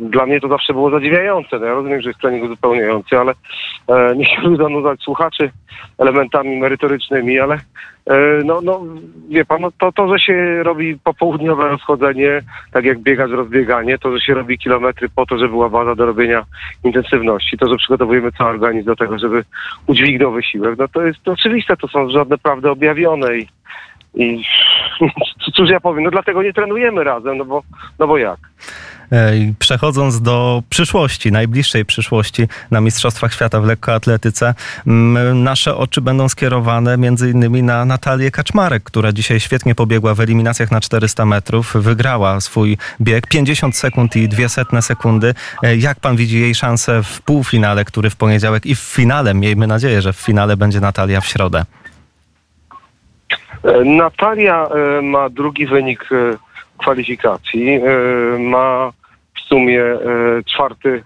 dla 0.00 0.26
mnie 0.26 0.40
to 0.40 0.48
zawsze 0.48 0.72
było 0.72 0.90
zadziwiające. 0.90 1.58
No 1.58 1.66
ja 1.66 1.74
rozumiem, 1.74 2.00
że 2.02 2.10
trening 2.22 2.44
uzupełniający, 2.44 3.18
ale 3.18 3.32
e, 3.88 4.16
nie 4.16 4.24
chciałbym 4.24 4.56
zanudzać 4.56 5.00
słuchaczy 5.00 5.50
elementami 5.98 6.60
merytorycznymi, 6.60 7.40
ale 7.40 7.54
e, 7.54 8.16
no, 8.44 8.60
no 8.60 8.84
wie 9.28 9.44
pan, 9.44 9.60
no, 9.60 9.70
to, 9.78 9.92
to, 9.92 10.08
że 10.08 10.18
się 10.18 10.62
robi 10.62 10.98
popołudniowe 11.04 11.68
rozchodzenie, 11.68 12.40
tak 12.72 12.84
jak 12.84 12.98
biegać 12.98 13.30
rozbieganie, 13.30 13.98
to, 13.98 14.12
że 14.12 14.20
się 14.20 14.34
robi 14.34 14.58
kilometry 14.58 15.08
po 15.08 15.26
to, 15.26 15.38
żeby 15.38 15.50
była 15.50 15.68
baza 15.68 15.94
do 15.94 16.06
robienia 16.06 16.44
intensywności, 16.84 17.58
to, 17.58 17.68
że 17.68 17.76
przygotowujemy 17.76 18.32
cały 18.32 18.50
organizm 18.50 18.86
do 18.86 18.96
tego, 18.96 19.18
żeby 19.18 19.44
udźwignął 19.86 20.32
wysiłek, 20.32 20.78
no 20.78 20.88
to 20.88 21.02
jest 21.06 21.22
to 21.22 21.32
oczywiste, 21.32 21.76
to 21.76 21.88
są 21.88 22.10
żadne 22.10 22.38
prawdy 22.38 22.70
objawione 22.70 23.38
i 23.38 23.48
i 24.14 24.44
cóż 25.56 25.70
ja 25.70 25.80
powiem, 25.80 26.04
no 26.04 26.10
dlatego 26.10 26.42
nie 26.42 26.52
trenujemy 26.52 27.04
razem, 27.04 27.38
no 27.38 27.44
bo, 27.44 27.62
no 27.98 28.06
bo 28.06 28.18
jak? 28.18 28.38
E, 29.12 29.32
Przechodząc 29.58 30.20
do 30.22 30.62
przyszłości, 30.70 31.32
najbliższej 31.32 31.84
przyszłości 31.84 32.48
na 32.70 32.80
Mistrzostwach 32.80 33.34
Świata 33.34 33.60
w 33.60 33.64
lekkoatletyce, 33.64 34.54
m, 34.86 35.42
nasze 35.44 35.76
oczy 35.76 36.00
będą 36.00 36.28
skierowane 36.28 36.98
między 36.98 37.30
innymi 37.30 37.62
na 37.62 37.84
Natalię 37.84 38.30
Kaczmarek, 38.30 38.82
która 38.82 39.12
dzisiaj 39.12 39.40
świetnie 39.40 39.74
pobiegła 39.74 40.14
w 40.14 40.20
eliminacjach 40.20 40.70
na 40.70 40.80
400 40.80 41.24
metrów, 41.24 41.72
wygrała 41.74 42.40
swój 42.40 42.78
bieg 43.00 43.26
50 43.26 43.76
sekund 43.76 44.16
i 44.16 44.28
200 44.28 44.64
sekundy. 44.80 45.34
E, 45.62 45.76
Jak 45.76 46.00
pan 46.00 46.16
widzi 46.16 46.40
jej 46.40 46.54
szansę 46.54 47.02
w 47.02 47.22
półfinale, 47.22 47.84
który 47.84 48.10
w 48.10 48.16
poniedziałek 48.16 48.66
i 48.66 48.74
w 48.74 48.78
finale, 48.80 49.34
miejmy 49.34 49.66
nadzieję, 49.66 50.02
że 50.02 50.12
w 50.12 50.16
finale 50.16 50.56
będzie 50.56 50.80
Natalia 50.80 51.20
w 51.20 51.26
środę. 51.26 51.64
E, 53.64 53.84
Natalia 53.84 54.68
ma 55.02 55.28
drugi 55.30 55.66
wynik 55.66 56.08
kwalifikacji. 56.78 57.80
Ma 58.38 58.92
sumie 59.52 59.82
e, 59.82 59.98
czwarty 60.44 61.02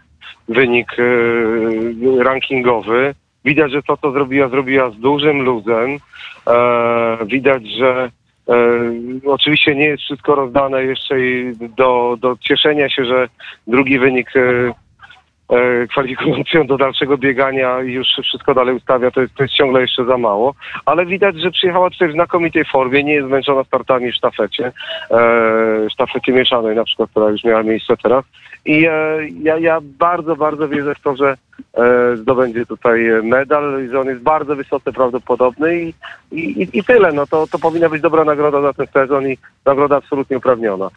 wynik 0.49 0.97
e, 0.99 2.23
rankingowy. 2.25 3.15
Widać, 3.45 3.73
że 3.73 3.83
to, 3.83 3.97
co 3.97 4.13
zrobiła, 4.13 4.49
zrobiła 4.49 4.91
z 4.91 4.97
dużym 4.97 5.43
luzem. 5.43 5.99
E, 6.47 7.19
widać, 7.27 7.63
że 7.79 8.11
oczywiście 9.25 9.75
nie 9.75 9.85
jest 9.85 10.03
wszystko 10.03 10.35
rozdane 10.35 10.85
jeszcze 10.85 11.21
i 11.21 11.53
do, 11.77 12.17
do 12.21 12.37
cieszenia 12.41 12.89
się, 12.89 13.05
że 13.05 13.29
drugi 13.67 13.99
wynik 13.99 14.31
e, 15.49 15.87
kwalifikujący 15.87 16.59
ją 16.59 16.67
do 16.67 16.77
dalszego 16.77 17.19
biegania 17.19 17.83
i 17.83 17.93
już 17.93 18.07
wszystko 18.23 18.55
dalej 18.55 18.75
ustawia, 18.75 19.11
to 19.11 19.21
jest, 19.21 19.35
to 19.35 19.43
jest 19.43 19.55
ciągle 19.55 19.81
jeszcze 19.81 20.05
za 20.05 20.19
mało. 20.19 20.55
Ale 20.87 21.07
widać, 21.07 21.41
że 21.41 21.51
przyjechała 21.51 21.91
tutaj 21.91 22.09
w 22.09 22.13
znakomitej 22.13 22.65
formie, 22.65 23.05
nie 23.05 23.15
jest 23.15 23.29
zmęczona 23.29 23.65
startami 23.65 24.13
w 24.13 24.17
sztafecie, 24.17 24.73
e, 25.11 25.91
sztafecie 25.91 26.33
mieszanej 26.33 26.77
na 26.77 26.85
przykład, 26.85 27.11
która 27.11 27.31
już 27.31 27.45
miała 27.45 27.63
miejsce 27.63 27.97
teraz. 27.97 28.25
I 28.65 28.87
e, 28.87 29.19
ja, 29.43 29.59
ja 29.59 29.79
bardzo, 29.83 30.37
bardzo 30.37 30.69
wierzę 30.69 30.95
w 30.95 31.01
to, 31.01 31.17
że 31.17 31.37
e, 31.75 32.17
zdobędzie 32.17 32.67
tutaj 32.67 33.09
medal 33.23 33.85
i 33.85 33.89
że 33.89 34.01
on 34.01 34.07
jest 34.07 34.23
bardzo 34.23 34.57
wysoce 34.57 34.93
prawdopodobny 34.93 35.81
i, 35.81 35.95
i, 36.33 36.69
i 36.79 36.85
tyle. 36.85 37.13
No 37.13 37.27
to, 37.27 37.47
to 37.47 37.59
powinna 37.59 37.89
być 37.89 38.03
dobra 38.03 38.25
nagroda 38.25 38.61
za 38.63 38.73
ten 38.73 38.87
sezon 38.87 39.29
i 39.29 39.39
nagroda 39.67 39.97
absolutnie 39.97 40.37
uprawniona. 40.37 40.89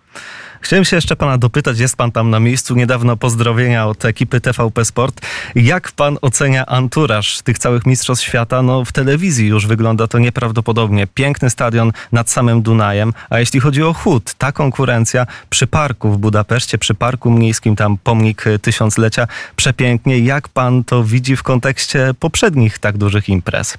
Chciałem 0.61 0.85
się 0.85 0.95
jeszcze 0.95 1.15
pana 1.15 1.37
dopytać, 1.37 1.79
jest 1.79 1.97
pan 1.97 2.11
tam 2.11 2.29
na 2.29 2.39
miejscu, 2.39 2.75
niedawno 2.75 3.17
pozdrowienia 3.17 3.87
od 3.87 4.05
ekipy 4.05 4.38
TVP 4.41 4.85
Sport. 4.85 5.21
Jak 5.55 5.91
pan 5.91 6.17
ocenia 6.21 6.65
anturaż 6.65 7.41
tych 7.41 7.59
całych 7.59 7.85
mistrzostw 7.85 8.25
świata? 8.25 8.61
No 8.61 8.85
w 8.85 8.91
telewizji 8.91 9.47
już 9.47 9.67
wygląda 9.67 10.07
to 10.07 10.19
nieprawdopodobnie. 10.19 11.07
Piękny 11.07 11.49
stadion 11.49 11.91
nad 12.11 12.29
samym 12.29 12.61
Dunajem, 12.61 13.13
a 13.29 13.39
jeśli 13.39 13.59
chodzi 13.59 13.83
o 13.83 13.93
chód, 13.93 14.33
ta 14.33 14.51
konkurencja 14.51 15.27
przy 15.49 15.67
parku 15.67 16.11
w 16.11 16.17
Budapeszcie, 16.17 16.77
przy 16.77 16.93
parku 16.93 17.31
miejskim, 17.31 17.75
tam 17.75 17.97
pomnik 17.97 18.45
tysiąclecia, 18.61 19.27
przepięknie. 19.55 20.19
Jak 20.19 20.47
pan 20.47 20.83
to 20.83 21.03
widzi 21.03 21.35
w 21.35 21.43
kontekście 21.43 22.13
poprzednich 22.19 22.79
tak 22.79 22.97
dużych 22.97 23.29
imprez? 23.29 23.77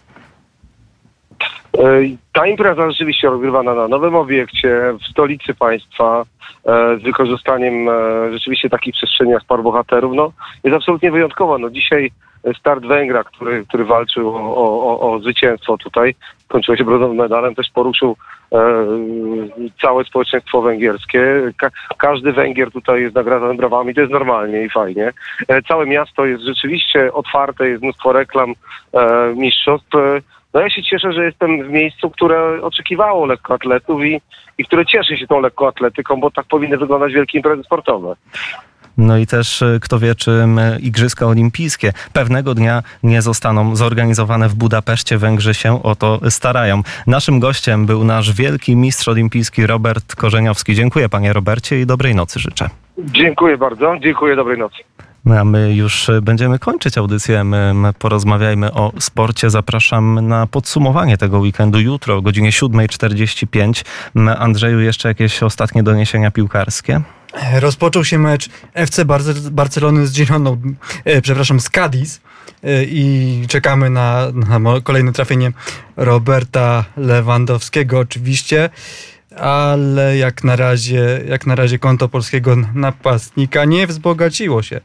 E, 1.78 1.82
Ta 2.32 2.46
impreza 2.46 2.90
rzeczywiście 2.90 3.28
rozgrywana 3.28 3.74
na 3.74 3.88
nowym 3.88 4.14
obiekcie 4.14 4.94
w 5.00 5.10
stolicy 5.10 5.54
państwa 5.54 6.24
e, 6.66 6.98
z 6.98 7.02
wykorzystaniem 7.02 7.88
e, 7.88 7.92
rzeczywiście 8.32 8.70
takich 8.70 8.94
przestrzeni 8.94 9.30
jak 9.30 9.44
Park 9.44 9.62
Bohaterów, 9.62 10.14
no 10.14 10.32
jest 10.64 10.76
absolutnie 10.76 11.10
wyjątkowa. 11.10 11.58
No 11.58 11.70
dzisiaj 11.70 12.10
start 12.58 12.86
Węgra, 12.86 13.24
który, 13.24 13.66
który 13.66 13.84
walczył 13.84 14.28
o, 14.36 15.00
o, 15.00 15.12
o 15.12 15.18
zwycięstwo 15.18 15.78
tutaj, 15.78 16.14
kończyło 16.48 16.76
się 16.76 16.84
brązowym 16.84 17.16
medalem, 17.16 17.54
też 17.54 17.70
poruszył 17.74 18.16
e, 18.52 18.58
całe 19.82 20.04
społeczeństwo 20.04 20.62
węgierskie. 20.62 21.52
Ka 21.56 21.70
każdy 21.98 22.32
Węgier 22.32 22.70
tutaj 22.70 23.02
jest 23.02 23.14
nagradzany 23.14 23.54
brawami, 23.54 23.94
to 23.94 24.00
jest 24.00 24.12
normalnie 24.12 24.64
i 24.64 24.70
fajnie. 24.70 25.12
E, 25.48 25.62
całe 25.62 25.86
miasto 25.86 26.26
jest 26.26 26.42
rzeczywiście 26.42 27.12
otwarte, 27.12 27.68
jest 27.68 27.82
mnóstwo 27.82 28.12
reklam 28.12 28.54
e, 28.92 29.34
mistrzostw. 29.36 29.94
E, 29.94 30.20
no 30.54 30.60
ja 30.60 30.70
się 30.70 30.82
cieszę, 30.82 31.12
że 31.12 31.24
jestem 31.24 31.68
w 31.68 31.70
miejscu, 31.70 32.10
które 32.10 32.62
oczekiwało 32.62 33.26
lekkoatletów 33.26 34.04
i, 34.04 34.20
i 34.58 34.64
które 34.64 34.86
cieszy 34.86 35.16
się 35.16 35.26
tą 35.26 35.40
lekkoatletyką, 35.40 36.20
bo 36.20 36.30
tak 36.30 36.46
powinny 36.46 36.78
wyglądać 36.78 37.12
wielkie 37.12 37.38
imprezy 37.38 37.62
sportowe. 37.62 38.16
No 38.98 39.18
i 39.18 39.26
też 39.26 39.62
e, 39.62 39.78
kto 39.82 39.98
wie, 39.98 40.14
czy 40.14 40.30
m, 40.30 40.60
Igrzyska 40.80 41.26
Olimpijskie 41.26 41.92
pewnego 42.12 42.54
dnia 42.54 42.82
nie 43.02 43.22
zostaną 43.22 43.76
zorganizowane 43.76 44.48
w 44.48 44.54
Budapeszcie. 44.54 45.18
Węgrzy 45.18 45.54
się 45.54 45.82
o 45.82 45.96
to 45.96 46.20
starają. 46.30 46.82
Naszym 47.06 47.40
gościem 47.40 47.86
był 47.86 48.04
nasz 48.04 48.32
wielki 48.32 48.76
mistrz 48.76 49.08
olimpijski 49.08 49.66
Robert 49.66 50.16
Korzeniowski. 50.16 50.74
Dziękuję 50.74 51.08
panie 51.08 51.32
Robercie 51.32 51.80
i 51.80 51.86
dobrej 51.86 52.14
nocy 52.14 52.40
życzę. 52.40 52.68
Dziękuję 52.98 53.58
bardzo, 53.58 53.96
dziękuję, 54.00 54.36
dobrej 54.36 54.58
nocy. 54.58 54.76
No, 55.24 55.38
A 55.38 55.44
my 55.44 55.74
już 55.74 56.08
e, 56.08 56.22
będziemy 56.22 56.58
kończyć 56.58 56.98
audycję. 56.98 57.44
My, 57.44 57.74
my 57.74 57.92
porozmawiajmy 57.92 58.72
o 58.72 58.92
sporcie. 59.00 59.50
Zapraszam 59.50 60.28
na 60.28 60.46
podsumowanie 60.46 61.16
tego 61.18 61.38
weekendu 61.38 61.80
jutro 61.80 62.16
o 62.16 62.22
godzinie 62.22 62.50
7.45. 62.50 63.84
M, 64.16 64.28
Andrzeju, 64.28 64.80
jeszcze 64.80 65.08
jakieś 65.08 65.42
ostatnie 65.42 65.82
doniesienia 65.82 66.30
piłkarskie? 66.30 67.00
Rozpoczął 67.60 68.04
się 68.04 68.18
mecz 68.18 68.48
FC 68.74 69.04
Barce- 69.04 69.50
Barcelony 69.50 70.06
z 70.06 70.12
Gironą, 70.12 70.60
e, 71.04 71.22
przepraszam, 71.22 71.60
z 71.60 71.70
Cadiz 71.70 72.20
e, 72.64 72.84
i 72.84 73.44
czekamy 73.48 73.90
na, 73.90 74.26
na 74.34 74.80
kolejne 74.80 75.12
trafienie 75.12 75.52
Roberta 75.96 76.84
Lewandowskiego 76.96 77.98
oczywiście, 77.98 78.70
ale 79.36 80.16
jak 80.16 80.44
na 80.44 80.56
razie, 80.56 81.20
jak 81.28 81.46
na 81.46 81.54
razie 81.54 81.78
konto 81.78 82.08
polskiego 82.08 82.56
napastnika 82.74 83.64
nie 83.64 83.86
wzbogaciło 83.86 84.62
się 84.62 84.80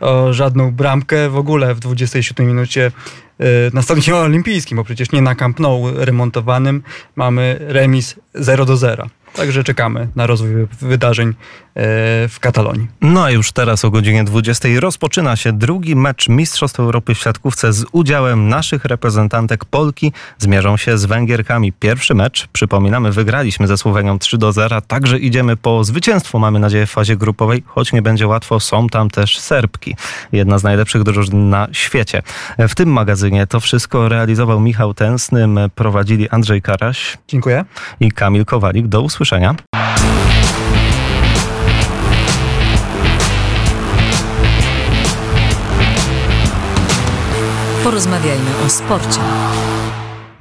o 0.00 0.32
żadną 0.32 0.70
bramkę 0.70 1.30
w 1.30 1.36
ogóle 1.36 1.74
w 1.74 1.80
27 1.80 2.46
minucie 2.46 2.92
e, 3.38 3.44
na 3.72 3.82
stadionie 3.82 4.20
olimpijskim, 4.20 4.76
bo 4.76 4.84
przecież 4.84 5.12
nie 5.12 5.22
na 5.22 5.34
Camp 5.34 5.60
Nou 5.60 5.90
remontowanym 5.96 6.82
mamy 7.16 7.56
remis 7.60 8.14
0 8.34 8.64
do 8.64 8.76
0. 8.76 9.08
Także 9.34 9.64
czekamy 9.64 10.08
na 10.16 10.26
rozwój 10.26 10.66
wydarzeń 10.80 11.34
w 11.74 12.36
Katalonii. 12.40 12.88
No 13.00 13.24
a 13.24 13.30
już 13.30 13.52
teraz 13.52 13.84
o 13.84 13.90
godzinie 13.90 14.24
20 14.24 14.68
rozpoczyna 14.80 15.36
się 15.36 15.52
drugi 15.52 15.96
mecz 15.96 16.28
Mistrzostw 16.28 16.80
Europy 16.80 17.14
w 17.14 17.18
siatkówce 17.18 17.72
z 17.72 17.84
udziałem 17.92 18.48
naszych 18.48 18.84
reprezentantek 18.84 19.64
Polki. 19.64 20.12
Zmierzą 20.38 20.76
się 20.76 20.98
z 20.98 21.04
Węgierkami. 21.04 21.72
Pierwszy 21.72 22.14
mecz, 22.14 22.46
przypominamy, 22.52 23.12
wygraliśmy 23.12 23.66
ze 23.66 23.76
Słowenią 23.76 24.18
3 24.18 24.38
do 24.38 24.52
0, 24.52 24.80
także 24.80 25.18
idziemy 25.18 25.56
po 25.56 25.84
zwycięstwo, 25.84 26.38
mamy 26.38 26.58
nadzieję, 26.58 26.86
w 26.86 26.90
fazie 26.90 27.16
grupowej, 27.16 27.62
choć 27.66 27.92
nie 27.92 28.02
będzie 28.02 28.26
łatwo, 28.26 28.60
są 28.60 28.88
tam 28.88 29.10
też 29.10 29.38
Serbki. 29.38 29.96
Jedna 30.32 30.58
z 30.58 30.62
najlepszych 30.62 31.02
drużyn 31.02 31.50
na 31.50 31.68
świecie. 31.72 32.22
W 32.58 32.74
tym 32.74 32.92
magazynie 32.92 33.46
to 33.46 33.60
wszystko 33.60 34.08
realizował 34.08 34.60
Michał 34.60 34.94
Tęsny, 34.94 35.48
prowadzili 35.74 36.28
Andrzej 36.28 36.62
Karaś 36.62 37.18
Dziękuję. 37.28 37.64
i 38.00 38.12
Kamil 38.12 38.44
Kowalik. 38.44 38.86
Do 38.86 39.02
usłyszenia. 39.02 39.54
Porozmawiajmy 48.02 48.50
o 48.66 48.70
sporcie. 48.70 49.20